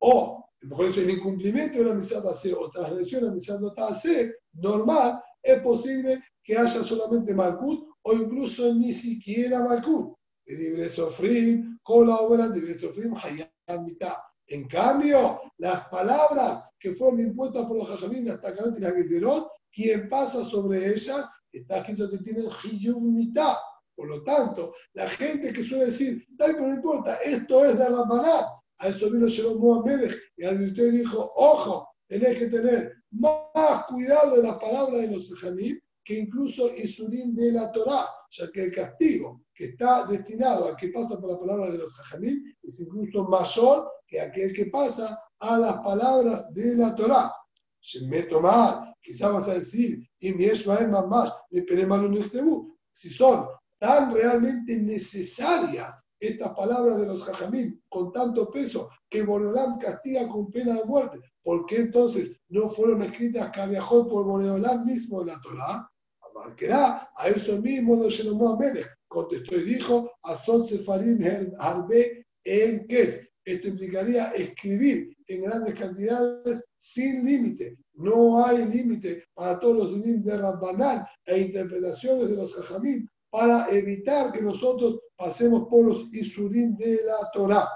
o, 0.00 0.47
mejor 0.62 0.88
dicho, 0.88 1.00
el 1.00 1.10
incumplimiento 1.10 1.78
de 1.78 1.84
una 1.84 1.94
mitzvot 1.94 2.26
hacer, 2.26 2.54
o 2.54 2.70
transgresión 2.70 3.20
de 3.20 3.26
una 3.26 3.34
mitzvot 3.34 3.78
hacer, 3.78 4.36
normal, 4.52 5.22
es 5.42 5.60
posible 5.60 6.22
que 6.42 6.56
haya 6.56 6.68
solamente 6.68 7.34
malkut 7.34 7.88
o 8.02 8.12
incluso 8.12 8.74
ni 8.74 8.92
siquiera 8.92 9.62
malkut 9.62 10.18
libre 10.48 10.88
sofrim, 10.88 11.78
colabora, 11.82 12.48
libre 12.48 12.74
sofrim, 12.74 13.14
hayat 13.14 13.50
mitad. 13.84 14.16
En 14.46 14.66
cambio, 14.66 15.40
las 15.58 15.84
palabras 15.88 16.64
que 16.80 16.94
fueron 16.94 17.20
impuestas 17.20 17.66
por 17.66 17.78
los 17.78 17.90
hajamim, 17.90 18.24
las 18.26 18.40
takanot 18.40 18.78
y 18.78 18.80
las 18.80 18.94
gezerot, 18.94 19.48
quien 19.72 20.08
pasa 20.08 20.42
sobre 20.44 20.88
ellas, 20.88 21.26
está 21.52 21.78
escrito 21.78 22.10
que 22.10 22.18
tienen 22.18 22.46
hiyuv 22.62 23.00
mitad. 23.00 23.56
Por 23.94 24.08
lo 24.08 24.22
tanto, 24.22 24.74
la 24.94 25.08
gente 25.08 25.52
que 25.52 25.64
suele 25.64 25.86
decir, 25.86 26.24
tal 26.38 26.52
pero 26.52 26.68
no 26.68 26.74
importa, 26.74 27.16
esto 27.16 27.64
es 27.64 27.78
de 27.78 27.88
Rambanat, 27.88 28.46
a 28.78 28.88
eso 28.88 29.10
vino 29.10 29.26
Shalom 29.26 29.84
Melech 29.84 30.16
y 30.36 30.44
advirtió 30.44 30.86
y 30.86 30.98
dijo, 30.98 31.32
ojo, 31.36 31.88
tenés 32.06 32.38
que 32.38 32.46
tener 32.46 32.92
más 33.10 33.84
cuidado 33.88 34.36
de 34.36 34.42
las 34.42 34.58
palabras 34.58 35.00
de 35.00 35.14
los 35.14 35.30
hajamim 35.32 35.78
que 36.04 36.20
incluso 36.20 36.74
Isurim 36.74 37.34
de 37.34 37.52
la 37.52 37.70
Torah, 37.70 38.06
ya 38.30 38.50
que 38.50 38.64
el 38.64 38.72
castigo 38.72 39.42
que 39.54 39.66
está 39.66 40.06
destinado 40.06 40.68
a 40.68 40.76
que 40.76 40.88
pasa 40.88 41.20
por 41.20 41.32
la 41.32 41.38
palabra 41.38 41.70
de 41.70 41.78
los 41.78 41.92
Jajamim 41.94 42.42
es 42.62 42.80
incluso 42.80 43.24
mayor 43.24 43.90
que 44.06 44.20
aquel 44.20 44.52
que 44.54 44.66
pasa 44.66 45.20
a 45.40 45.58
las 45.58 45.78
palabras 45.80 46.46
de 46.54 46.76
la 46.76 46.94
Torah. 46.94 47.30
Si 47.80 48.06
me 48.06 48.22
tomar, 48.22 48.94
quizás 49.02 49.32
vas 49.32 49.48
a 49.48 49.54
decir, 49.54 50.08
y 50.20 50.32
mi 50.32 50.46
es 50.46 50.66
más, 50.66 51.32
si 52.92 53.10
son 53.10 53.48
tan 53.78 54.14
realmente 54.14 54.76
necesarias 54.76 55.94
estas 56.20 56.54
palabras 56.54 57.00
de 57.00 57.06
los 57.06 57.22
jajamín 57.22 57.82
con 57.88 58.12
tanto 58.12 58.50
peso 58.50 58.88
que 59.08 59.22
Boreolán 59.22 59.78
castiga 59.78 60.28
con 60.28 60.50
pena 60.50 60.74
de 60.74 60.84
muerte. 60.84 61.20
¿Por 61.42 61.66
qué 61.66 61.76
entonces 61.76 62.32
no 62.48 62.70
fueron 62.70 63.02
escritas 63.02 63.52
viajó 63.68 64.08
por 64.08 64.24
Boreolán 64.24 64.84
mismo 64.84 65.20
en 65.20 65.28
la 65.28 65.40
Torah? 65.40 65.90
Amarquerá 66.20 67.10
a 67.16 67.28
eso 67.28 67.60
mismo 67.60 68.02
de 68.02 68.10
Shelomo 68.10 68.50
Amelech. 68.50 68.88
Contestó 69.08 69.56
y 69.56 69.64
dijo, 69.64 70.10
Azot 70.22 70.68
Sefarim 70.68 71.18
Harbe 71.58 72.26
en 72.44 72.86
Ket. 72.86 73.28
Esto 73.44 73.68
implicaría 73.68 74.30
escribir 74.32 75.16
en 75.26 75.42
grandes 75.42 75.74
cantidades 75.74 76.62
sin 76.76 77.24
límite. 77.24 77.78
No 77.94 78.44
hay 78.44 78.66
límite 78.66 79.24
para 79.32 79.58
todos 79.58 79.76
los 79.76 79.94
dinim 79.94 80.22
de 80.22 80.36
Rabbanán 80.36 81.06
e 81.24 81.38
interpretaciones 81.38 82.28
de 82.28 82.36
los 82.36 82.54
jajamín 82.54 83.08
para 83.30 83.68
evitar 83.70 84.32
que 84.32 84.42
nosotros 84.42 85.00
pasemos 85.16 85.68
por 85.68 85.86
los 85.86 86.12
Isurim 86.14 86.76
de 86.76 87.00
la 87.04 87.30
Torah. 87.32 87.68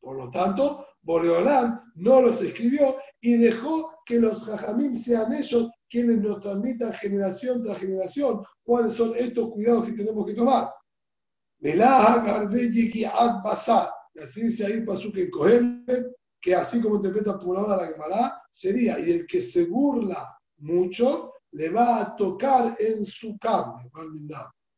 Por 0.00 0.16
lo 0.16 0.30
tanto, 0.30 0.86
Boreolam 1.02 1.92
no 1.96 2.20
los 2.20 2.42
escribió 2.42 2.96
y 3.20 3.36
dejó 3.38 3.94
que 4.04 4.18
los 4.18 4.44
Jajamim 4.44 4.94
sean 4.94 5.32
ellos 5.32 5.70
quienes 5.90 6.20
nos 6.20 6.40
transmitan 6.40 6.92
generación 6.92 7.62
tras 7.62 7.78
generación 7.78 8.44
cuáles 8.62 8.94
son 8.94 9.14
estos 9.16 9.50
cuidados 9.50 9.86
que 9.86 9.92
tenemos 9.92 10.26
que 10.26 10.34
tomar. 10.34 10.70
Así 14.22 14.42
dice 14.42 14.66
ahí 14.66 14.80
pasó 14.82 15.12
que 15.12 15.30
que 16.40 16.54
así 16.54 16.80
como 16.80 16.96
interpreta 16.96 17.38
por 17.38 17.56
ahora 17.56 17.78
la 17.78 17.86
Gemara, 17.86 18.42
sería, 18.50 18.98
y 19.00 19.10
el 19.10 19.26
que 19.26 19.40
se 19.40 19.64
burla 19.64 20.38
mucho, 20.58 21.32
le 21.52 21.68
va 21.70 22.02
a 22.02 22.16
tocar 22.16 22.76
en 22.78 23.04
su 23.04 23.36
carne. 23.38 23.90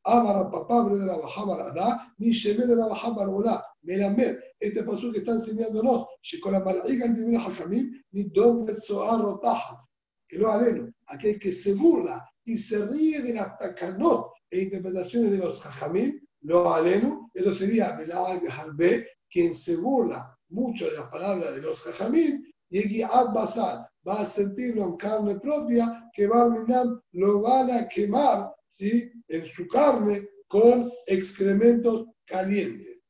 Amara 0.04 0.50
papá 0.50 0.88
de 0.88 1.06
la 1.06 1.18
Bajabarada, 1.18 2.14
ni 2.18 2.30
Sheme 2.30 2.66
de 2.66 2.76
la 2.76 2.86
Bajabarolá, 2.86 3.64
Melamed. 3.82 4.38
Este 4.58 4.82
paso 4.82 5.12
que 5.12 5.18
está 5.18 5.32
enseñándonos, 5.32 6.06
Shikola 6.22 6.60
Malaiga 6.60 7.06
en 7.06 7.14
Divina 7.14 7.44
Hajamim, 7.44 8.02
ni 8.12 8.24
Dom 8.24 8.64
Betzoar 8.64 9.20
Rotaja. 9.20 9.86
Que 10.26 10.38
lo 10.38 10.50
aleno, 10.50 10.92
aquel 11.06 11.38
que 11.38 11.52
se 11.52 11.74
burla 11.74 12.24
y 12.44 12.56
se 12.56 12.86
ríe 12.86 13.20
de 13.20 13.34
las 13.34 13.58
takanot 13.58 14.32
e 14.50 14.62
interpretaciones 14.62 15.32
de 15.32 15.38
los 15.38 15.64
Hajamim, 15.64 16.20
lo 16.42 16.72
aleno, 16.72 17.30
eso 17.34 17.52
sería 17.52 17.96
Belag 17.96 18.42
Harbe, 18.50 19.06
quien 19.30 19.52
se 19.52 19.76
burla 19.76 20.36
mucho 20.48 20.86
de 20.86 20.96
las 20.96 21.08
palabras 21.08 21.54
de 21.54 21.62
los 21.62 21.80
Jajamim, 21.82 22.44
y 22.70 23.02
Ad 23.02 23.34
Basar 23.34 23.88
va 24.06 24.20
a 24.20 24.24
sentirlo 24.24 24.84
en 24.84 24.96
carne 24.96 25.38
propia, 25.40 26.08
que 26.14 26.26
Barminam 26.26 27.00
lo 27.12 27.42
van 27.42 27.70
a 27.70 27.88
quemar 27.88 28.52
¿sí? 28.70 29.12
en 29.28 29.44
su 29.44 29.66
carne 29.66 30.28
con 30.46 30.90
excrementos 31.06 32.06
calientes. 32.24 33.00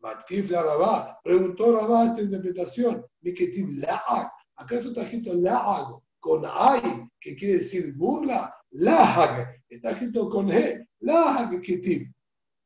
Matkif 0.00 0.50
la 0.50 0.62
Rabá, 0.62 1.20
preguntó 1.22 1.76
Rabá 1.76 2.06
esta 2.06 2.22
interpretación, 2.22 3.04
La'ag, 3.22 4.30
¿acaso 4.56 4.88
está 4.88 5.02
escrito 5.02 5.34
La'ag 5.34 6.00
con 6.20 6.42
Ay, 6.46 6.80
que 7.20 7.36
quiere 7.36 7.58
decir 7.58 7.94
burla? 7.96 8.54
La'ag, 8.70 9.62
está 9.68 9.90
escrito 9.90 10.30
con 10.30 10.50
He, 10.50 10.86
La'ag 11.00 11.60
Ketiv. 11.60 12.10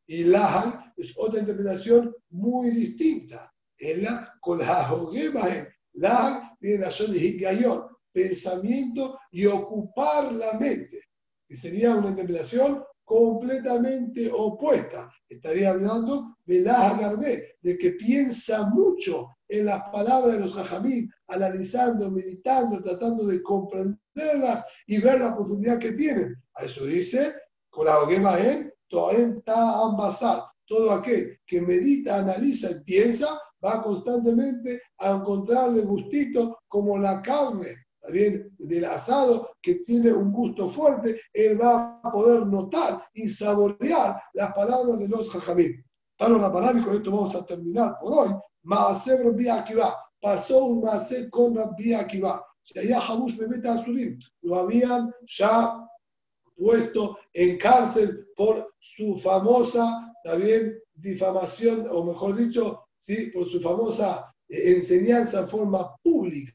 Y 0.06 0.24
La'ag 0.24 0.92
es 0.96 1.12
otra 1.16 1.40
interpretación 1.40 2.14
muy 2.30 2.70
distinta. 2.70 3.52
la 3.78 4.32
con 4.40 4.58
la 4.58 4.88
La'ag 5.94 6.58
tiene 6.60 6.78
la 6.78 6.90
Higayon, 6.90 7.84
pensamiento 8.12 9.18
y 9.32 9.46
ocupar 9.46 10.32
la 10.32 10.52
mente 10.58 11.00
que 11.46 11.56
sería 11.56 11.94
una 11.94 12.10
interpretación 12.10 12.82
completamente 13.04 14.30
opuesta. 14.32 15.10
Estaría 15.28 15.70
hablando 15.70 16.36
de 16.46 16.60
la 16.60 17.16
de 17.60 17.78
que 17.78 17.90
piensa 17.92 18.68
mucho 18.70 19.28
en 19.48 19.66
las 19.66 19.82
palabras 19.90 20.34
de 20.34 20.40
los 20.40 20.56
hajamim, 20.56 21.10
analizando, 21.28 22.10
meditando, 22.10 22.82
tratando 22.82 23.26
de 23.26 23.42
comprenderlas 23.42 24.64
y 24.86 24.98
ver 24.98 25.20
la 25.20 25.36
profundidad 25.36 25.78
que 25.78 25.92
tienen. 25.92 26.34
A 26.54 26.64
eso 26.64 26.84
dice, 26.86 27.34
con 27.70 27.86
la 27.86 27.98
hoguema 27.98 28.38
en 28.38 28.72
Toem 28.88 29.42
Ta 29.42 29.74
Todo 30.66 30.92
aquel 30.92 31.38
que 31.46 31.60
medita, 31.60 32.18
analiza 32.18 32.70
y 32.70 32.80
piensa 32.84 33.38
va 33.62 33.82
constantemente 33.82 34.80
a 34.98 35.12
encontrarle 35.12 35.82
gustito 35.82 36.58
como 36.68 36.98
la 36.98 37.20
carne 37.22 37.84
también 38.05 38.55
del 38.59 38.85
asado 38.85 39.56
que 39.62 39.76
tiene 39.76 40.12
un 40.12 40.31
gusto 40.31 40.68
fuerte, 40.68 41.20
él 41.32 41.60
va 41.60 42.01
a 42.02 42.12
poder 42.12 42.47
notar 42.47 43.02
y 43.14 43.28
saborear 43.28 44.20
las 44.35 44.52
palabras 44.52 44.98
de 44.98 45.09
los 45.09 45.31
jajamim. 45.31 45.82
Una 46.20 46.52
palabra 46.52 46.81
y 46.81 46.82
con 46.82 46.94
esto 46.94 47.10
vamos 47.10 47.35
a 47.35 47.44
terminar 47.47 47.97
por 48.01 48.26
hoy. 48.26 48.35
Maaser 48.62 49.24
Rabbi 49.24 49.48
Akiva. 49.48 49.97
Pasó 50.20 50.64
un 50.64 50.82
Maaser 50.82 51.28
con 51.31 51.56
Rabbi 51.56 51.94
Akiva. 51.94 52.44
allá 52.76 53.01
Hamush 53.01 53.36
Bebeta 53.36 53.74
Asurim. 53.74 54.18
Lo 54.43 54.56
habían 54.56 55.10
ya 55.26 55.86
puesto 56.56 57.18
en 57.32 57.59
cárcel 57.59 58.26
por 58.36 58.74
su 58.78 59.16
famosa 59.16 60.12
también 60.22 60.78
difamación, 60.94 61.86
o 61.90 62.05
mejor 62.05 62.36
dicho, 62.36 62.85
¿sí? 62.98 63.31
por 63.35 63.48
su 63.48 63.60
famosa 63.60 64.32
eh, 64.48 64.74
enseñanza 64.74 65.40
en 65.40 65.48
forma 65.48 65.94
pública 66.02 66.55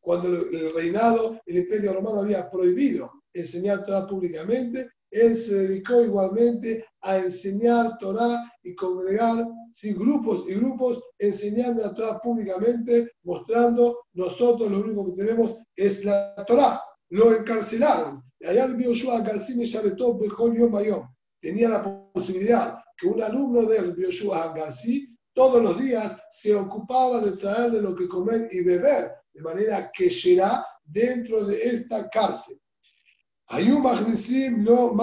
cuando 0.00 0.28
el 0.28 0.74
reinado, 0.74 1.40
el 1.46 1.58
imperio 1.58 1.94
romano 1.94 2.20
había 2.20 2.48
prohibido 2.50 3.10
enseñar 3.32 3.84
Torah 3.84 4.06
públicamente, 4.06 4.90
él 5.10 5.36
se 5.36 5.54
dedicó 5.54 6.02
igualmente 6.02 6.84
a 7.02 7.18
enseñar 7.18 7.98
Torah 7.98 8.52
y 8.62 8.74
congregar 8.74 9.44
grupos 9.82 10.44
y 10.48 10.54
grupos 10.54 11.02
enseñando 11.18 11.82
la 11.82 11.94
Torah 11.94 12.20
públicamente, 12.20 13.12
mostrando 13.24 14.06
nosotros 14.14 14.70
lo 14.70 14.80
único 14.80 15.06
que 15.06 15.22
tenemos 15.22 15.58
es 15.76 16.04
la 16.04 16.34
Torah. 16.46 16.80
Lo 17.10 17.34
encarcelaron. 17.34 18.22
Tenía 21.40 21.68
la 21.68 22.10
posibilidad 22.12 22.78
que 22.96 23.06
un 23.06 23.22
alumno 23.22 23.66
del 23.66 23.94
Bioshua 23.94 24.52
García 24.54 25.08
todos 25.34 25.62
los 25.62 25.78
días 25.80 26.16
se 26.30 26.54
ocupaba 26.54 27.20
de 27.20 27.32
traerle 27.32 27.80
lo 27.80 27.94
que 27.94 28.08
comer 28.08 28.48
y 28.52 28.62
beber 28.62 29.12
de 29.34 29.42
manera 29.42 29.90
que 29.92 30.10
será 30.10 30.64
dentro 30.84 31.44
de 31.44 31.60
esta 31.62 32.08
cárcel. 32.08 32.58
Hay 33.48 33.70
un 33.70 33.82
no 34.64 34.96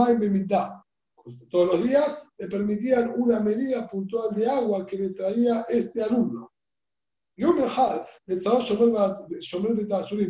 Todos 1.49 1.67
los 1.67 1.83
días 1.83 2.17
le 2.37 2.47
permitían 2.47 3.13
una 3.17 3.39
medida 3.39 3.87
puntual 3.87 4.33
de 4.33 4.49
agua 4.49 4.85
que 4.85 4.97
le 4.97 5.09
traía 5.11 5.65
este 5.69 6.01
alumno. 6.01 6.51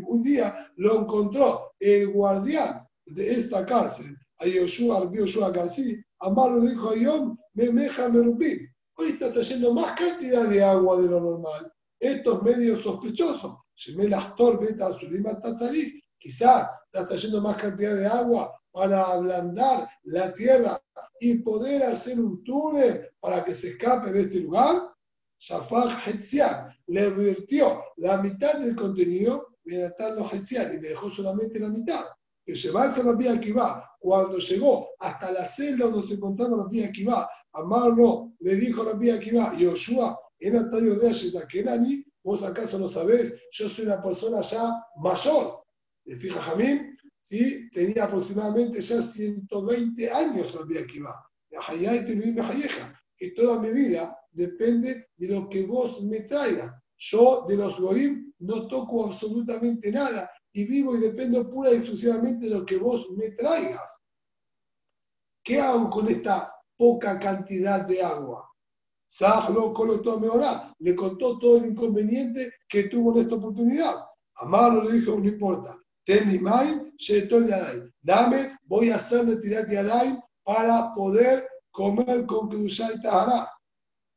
Un 0.07 0.23
día 0.23 0.71
lo 0.75 1.01
encontró 1.01 1.73
el 1.79 2.07
guardián 2.11 2.87
de 3.05 3.31
esta 3.31 3.65
cárcel, 3.65 4.15
a 4.39 4.45
Yoshua, 4.45 5.11
Yoshua 5.11 5.51
García. 5.51 5.97
Amaro 6.19 6.59
le 6.59 6.69
dijo 6.69 6.89
a 6.89 6.95
Yom, 6.95 7.37
me 7.53 7.71
meja 7.71 8.09
merubim. 8.09 8.67
Hoy 8.95 9.09
está 9.09 9.31
trayendo 9.33 9.73
más 9.73 9.93
cantidad 9.93 10.47
de 10.47 10.63
agua 10.63 11.01
de 11.01 11.09
lo 11.09 11.19
normal. 11.19 11.71
Esto 11.99 12.37
es 12.37 12.43
medio 12.43 12.77
sospechoso. 12.77 13.65
Quizás 16.17 16.69
está 16.85 17.07
trayendo 17.07 17.41
más 17.41 17.55
cantidad 17.57 17.95
de 17.95 18.05
agua 18.05 18.55
para 18.71 19.03
ablandar 19.03 19.89
la 20.03 20.33
tierra 20.33 20.81
y 21.19 21.39
poder 21.39 21.83
hacer 21.83 22.19
un 22.19 22.43
túnel 22.43 23.09
para 23.19 23.43
que 23.43 23.55
se 23.55 23.69
escape 23.69 24.11
de 24.11 24.21
este 24.21 24.39
lugar. 24.41 24.93
Shafak 25.39 26.07
Hetzian 26.07 26.71
le 26.87 27.09
virtió 27.09 27.83
la 27.97 28.21
mitad 28.21 28.59
del 28.59 28.75
contenido 28.75 29.57
mediante 29.63 30.15
los 30.15 30.31
Hetzian 30.31 30.73
y 30.73 30.81
le 30.81 30.89
dejó 30.89 31.09
solamente 31.09 31.59
la 31.59 31.69
mitad. 31.69 32.05
Que 32.45 32.55
se 32.55 32.69
va 32.69 32.83
a 32.83 32.91
hacer 32.91 33.05
la 33.05 33.13
vía 33.13 33.39
va. 33.57 33.89
Cuando 33.99 34.37
llegó 34.37 34.89
hasta 34.99 35.31
la 35.31 35.45
celda 35.45 35.85
donde 35.85 36.07
se 36.07 36.13
encontraba 36.15 36.57
la 36.57 36.67
vía 36.67 36.91
va, 37.07 37.27
Amarlo 37.53 38.33
le 38.39 38.55
dijo 38.55 38.83
la 38.83 38.93
vía 38.93 39.15
Akiva, 39.15 39.53
Yoshua, 39.57 40.17
era 40.39 40.69
tallo 40.69 40.95
de 40.95 41.47
Kenani, 41.49 42.03
¿Vos 42.23 42.43
acaso 42.43 42.77
no 42.77 42.87
sabés? 42.87 43.35
Yo 43.51 43.67
soy 43.67 43.85
una 43.85 44.01
persona 44.01 44.41
ya 44.41 44.85
mayor. 44.97 45.63
De 46.05 46.15
fija 46.15 46.41
Jamín, 46.41 46.97
¿sí? 47.21 47.69
tenía 47.71 48.05
aproximadamente 48.05 48.81
ya 48.81 49.01
120 49.01 50.11
años 50.11 50.53
Rabbi 50.53 50.77
Akiva. 50.77 51.27
Y 53.19 53.33
toda 53.33 53.61
mi 53.61 53.71
vida 53.71 54.17
depende 54.31 55.09
de 55.17 55.27
lo 55.27 55.49
que 55.49 55.65
vos 55.65 56.01
me 56.03 56.21
traigas. 56.21 56.73
Yo 56.97 57.45
de 57.47 57.57
los 57.57 57.79
goim 57.79 58.31
no 58.39 58.67
toco 58.67 59.05
absolutamente 59.05 59.91
nada 59.91 60.29
y 60.53 60.65
vivo 60.65 60.95
y 60.95 60.99
dependo 60.99 61.49
pura 61.49 61.71
y 61.71 61.77
exclusivamente 61.77 62.47
de 62.47 62.55
lo 62.59 62.65
que 62.65 62.77
vos 62.77 63.09
me 63.11 63.31
traigas. 63.31 64.01
¿Qué 65.43 65.59
hago 65.59 65.89
con 65.89 66.07
esta 66.09 66.53
poca 66.77 67.19
cantidad 67.19 67.87
de 67.87 68.01
agua? 68.03 68.47
Sahlo 69.07 69.73
ahora 69.75 70.70
le 70.81 70.95
contó 70.95 71.37
todo 71.37 71.57
el 71.57 71.67
inconveniente 71.67 72.51
que 72.67 72.85
tuvo 72.85 73.13
en 73.13 73.23
esta 73.23 73.35
oportunidad. 73.35 73.95
Amalo 74.35 74.83
le 74.83 74.99
dijo, 74.99 75.19
no 75.19 75.27
importa, 75.27 75.77
ten 76.03 76.27
mi 76.27 76.39
Dame, 78.01 78.57
voy 78.63 78.89
a 78.89 78.95
hacerme 78.95 79.35
tirar 79.37 79.69
yadai 79.69 80.19
para 80.43 80.93
poder 80.95 81.47
comer 81.69 82.25
con 82.25 82.49
Kedusha 82.49 82.91
y 82.95 83.01
Tahara. 83.01 83.47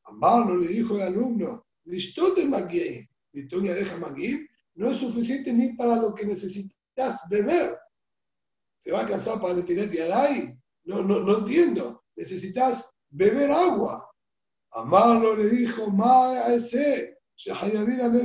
Amalo 0.05 0.57
le 0.57 0.69
dijo 0.69 0.95
al 0.97 1.03
alumno, 1.03 1.66
Listote 1.85 2.47
Magim, 2.47 3.07
Listonia 3.32 3.74
deja 3.74 3.99
Magim, 3.99 4.47
no 4.74 4.91
es 4.91 4.99
suficiente 4.99 5.53
ni 5.53 5.74
para 5.74 5.97
lo 5.97 6.15
que 6.15 6.24
necesitas 6.24 7.20
beber. 7.28 7.78
¿Se 8.78 8.91
va 8.91 9.01
a 9.01 9.03
alcanzar 9.03 9.41
para 9.41 9.55
el 9.55 9.66
tirar 9.66 9.91
yadai? 9.91 10.59
No, 10.85 11.03
no, 11.03 11.20
no 11.20 11.39
entiendo. 11.39 12.03
Necesitas 12.16 12.91
beber 13.11 13.51
agua. 13.51 14.04
Amalo 14.75 15.37
le 15.37 15.49
dijo, 15.51 15.87
ese, 16.49 17.17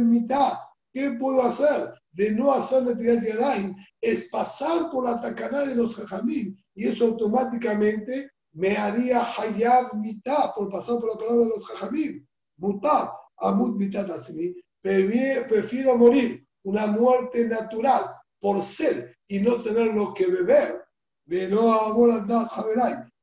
mitad. 0.01 0.53
¿Qué 0.91 1.11
puedo 1.11 1.43
hacer? 1.43 1.93
De 2.11 2.31
no 2.31 2.51
hacerle 2.51 2.95
tirar 2.95 3.23
yadai 3.23 3.75
es 4.01 4.29
pasar 4.31 4.89
por 4.91 5.05
la 5.05 5.21
tacaná 5.21 5.65
de 5.65 5.75
los 5.75 5.95
jajamín 5.95 6.57
y 6.73 6.87
eso 6.87 7.05
automáticamente 7.05 8.31
me 8.53 8.75
haría 8.75 9.21
hayab 9.21 9.93
mitad 9.93 10.55
por 10.55 10.71
pasar 10.71 10.99
por 10.99 11.09
la 11.13 11.19
palabra 11.19 11.43
de 11.43 11.49
los 11.49 11.67
jajamín. 11.67 12.27
Mutab, 12.57 13.11
amut 13.37 13.77
mitad 13.77 14.07
prefiero 14.81 15.97
morir 15.97 16.43
una 16.63 16.87
muerte 16.87 17.47
natural 17.47 18.05
por 18.39 18.63
ser 18.63 19.15
y 19.27 19.39
no 19.39 19.61
tener 19.61 19.93
lo 19.93 20.15
que 20.15 20.25
beber, 20.25 20.83
de 21.25 21.47
no 21.47 21.71
amor 21.71 22.25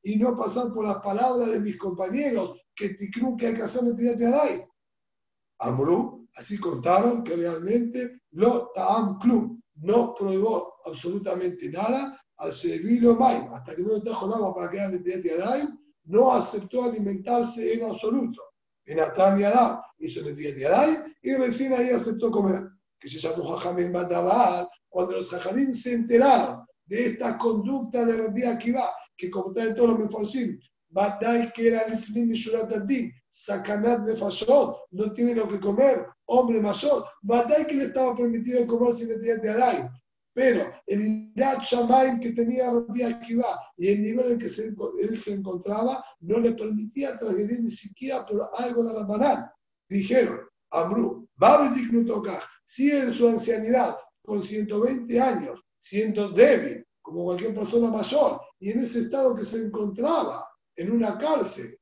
y 0.04 0.16
no 0.16 0.36
pasar 0.36 0.72
por 0.72 0.86
las 0.86 0.98
palabras 0.98 1.50
de 1.50 1.60
mis 1.60 1.76
compañeros 1.76 2.54
que 2.76 3.10
creo 3.10 3.36
que 3.36 3.48
hay 3.48 3.54
que 3.54 3.62
hacer 3.62 3.82
Yadai. 3.96 4.66
Amru, 5.58 6.28
así 6.36 6.58
contaron 6.58 7.24
que 7.24 7.34
realmente 7.34 8.20
lo 8.32 8.70
ta'am 8.74 9.18
club 9.18 9.58
no 9.76 10.14
prohibió 10.14 10.74
absolutamente 10.84 11.70
nada 11.70 12.22
al 12.38 12.52
servirlo 12.52 13.16
Maim, 13.16 13.52
hasta 13.54 13.74
que 13.74 13.82
no 13.82 13.94
le 13.94 14.00
trajo 14.02 14.32
agua 14.34 14.54
para 14.54 14.70
quedar 14.70 14.90
de 14.90 15.22
Yadai, 15.22 15.68
no 16.04 16.32
aceptó 16.32 16.84
alimentarse 16.84 17.74
en 17.74 17.84
absoluto. 17.84 18.42
En 18.84 19.00
Atan 19.00 19.38
Yadam 19.38 19.80
hizo 19.98 20.22
Netiat 20.22 20.56
Yadai 20.56 21.14
y 21.22 21.34
recién 21.34 21.72
ahí 21.72 21.90
aceptó 21.90 22.30
comer. 22.30 22.68
Que 23.00 23.08
se 23.08 23.18
llamó 23.18 23.44
Jajamim 23.56 23.92
Bandabal, 23.92 24.68
cuando 24.88 25.12
los 25.12 25.30
Jajamim 25.30 25.72
se 25.72 25.94
enteraron 25.94 26.64
de 26.86 27.06
esta 27.06 27.36
conducta 27.36 28.04
de 28.04 28.16
Rabbi 28.16 28.44
Akiva, 28.44 28.90
que 29.16 29.30
como 29.30 29.48
está 29.48 29.64
en 29.64 29.74
todos 29.74 29.90
los 29.90 29.98
Meforsim, 29.98 30.58
Badai 30.90 31.52
que 31.52 31.68
era 31.68 31.86
Lifnim 31.88 32.28
Mishurat 32.28 32.72
Adin, 32.72 33.12
Sakanat 33.30 34.06
Nefashot, 34.06 34.76
no 34.92 35.12
tiene 35.12 35.34
lo 35.34 35.48
que 35.48 35.60
comer, 35.60 36.06
hombre 36.26 36.60
mayor, 36.60 37.04
Badai 37.22 37.66
que 37.66 37.74
le 37.74 37.84
estaba 37.84 38.14
permitido 38.16 38.66
comer 38.66 38.94
sin 38.96 39.08
necesidad 39.08 39.42
de 39.42 39.50
Adai. 39.50 39.90
Pero 40.34 40.60
el 40.86 41.32
Irat 41.34 41.62
Shamaim 41.62 42.20
que 42.20 42.32
tenía 42.32 42.70
Rabbi 42.70 43.02
Akiva 43.02 43.58
y 43.78 43.88
el 43.88 44.02
nivel 44.02 44.32
en 44.32 44.38
que 44.38 44.46
él 44.46 45.18
se 45.18 45.32
encontraba 45.32 46.04
no 46.20 46.38
le 46.40 46.52
permitía 46.52 47.18
transgredir 47.18 47.62
ni 47.62 47.70
siquiera 47.70 48.26
por 48.26 48.50
algo 48.58 48.84
de 48.84 48.94
la 48.94 49.06
banal. 49.06 49.50
Dijeron, 49.88 50.40
Amru, 50.72 51.26
si 52.66 52.90
en 52.90 53.12
su 53.12 53.28
ancianidad, 53.28 53.96
con 54.22 54.42
120 54.42 55.20
años, 55.20 55.60
siendo 55.78 56.28
débil, 56.30 56.84
como 57.00 57.24
cualquier 57.24 57.54
persona 57.54 57.90
mayor, 57.90 58.40
y 58.58 58.72
en 58.72 58.80
ese 58.80 59.00
estado 59.00 59.34
que 59.34 59.44
se 59.44 59.64
encontraba, 59.64 60.45
en 60.76 60.92
una 60.92 61.18
cárcel. 61.18 61.78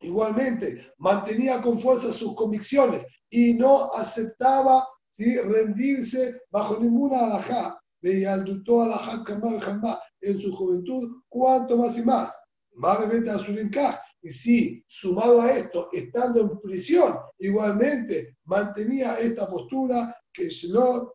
Igualmente, 0.00 0.92
mantenía 0.98 1.60
con 1.60 1.80
fuerza 1.80 2.12
sus 2.12 2.34
convicciones 2.34 3.04
y 3.30 3.54
no 3.54 3.92
aceptaba 3.92 4.86
rendirse 5.18 6.42
bajo 6.50 6.78
ninguna 6.78 7.24
alajá. 7.24 7.80
Veía 8.00 8.34
al 8.34 8.44
alajá 8.82 9.24
jamás 9.60 9.98
en 10.20 10.40
su 10.40 10.52
juventud, 10.52 11.20
cuanto 11.28 11.76
más 11.76 11.98
y 11.98 12.02
más. 12.02 12.32
Más 12.74 13.00
a 13.00 13.08
y 14.20 14.30
si, 14.30 14.84
sumado 14.88 15.40
a 15.40 15.52
esto, 15.52 15.88
estando 15.92 16.40
en 16.40 16.60
prisión, 16.60 17.18
igualmente 17.38 18.36
mantenía 18.44 19.14
esta 19.14 19.48
postura 19.48 20.14
que 20.32 20.50
no 20.70 21.12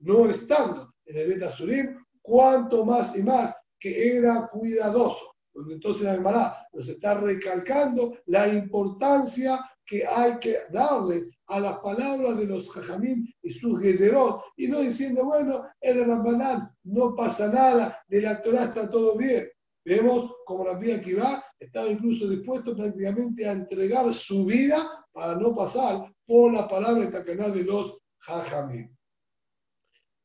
no 0.00 0.28
estando 0.28 0.92
en 1.06 1.18
el 1.18 1.28
Betasurim, 1.28 2.03
cuanto 2.24 2.86
más 2.86 3.16
y 3.16 3.22
más 3.22 3.54
que 3.78 4.16
era 4.16 4.48
cuidadoso. 4.48 5.34
Donde 5.52 5.74
entonces 5.74 6.06
Almará 6.06 6.66
nos 6.72 6.88
está 6.88 7.20
recalcando 7.20 8.16
la 8.26 8.48
importancia 8.48 9.60
que 9.86 10.04
hay 10.06 10.38
que 10.38 10.56
darle 10.72 11.30
a 11.48 11.60
las 11.60 11.78
palabras 11.80 12.38
de 12.38 12.46
los 12.46 12.72
jajamín 12.72 13.28
y 13.42 13.50
sus 13.50 13.78
gezerot, 13.80 14.42
y 14.56 14.68
no 14.68 14.80
diciendo, 14.80 15.26
bueno, 15.26 15.66
el 15.82 16.06
Rambanán, 16.06 16.74
no 16.84 17.14
pasa 17.14 17.52
nada, 17.52 18.02
de 18.08 18.22
la 18.22 18.40
Torah 18.40 18.64
está 18.64 18.88
todo 18.88 19.16
bien. 19.16 19.46
Vemos 19.84 20.32
como 20.46 20.64
la 20.64 20.78
vida 20.78 21.02
que 21.02 21.14
va, 21.14 21.44
estaba 21.58 21.88
incluso 21.88 22.26
dispuesto 22.26 22.74
prácticamente 22.74 23.46
a 23.46 23.52
entregar 23.52 24.12
su 24.14 24.46
vida 24.46 25.06
para 25.12 25.36
no 25.36 25.54
pasar 25.54 26.10
por 26.26 26.54
la 26.54 26.66
palabra 26.66 27.04
esta 27.04 27.22
canal 27.22 27.52
de 27.52 27.64
los 27.64 27.98
jajamín. 28.20 28.96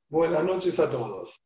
Buenas 0.07 0.45
noches 0.45 0.79
a 0.79 0.89
todos. 0.89 1.29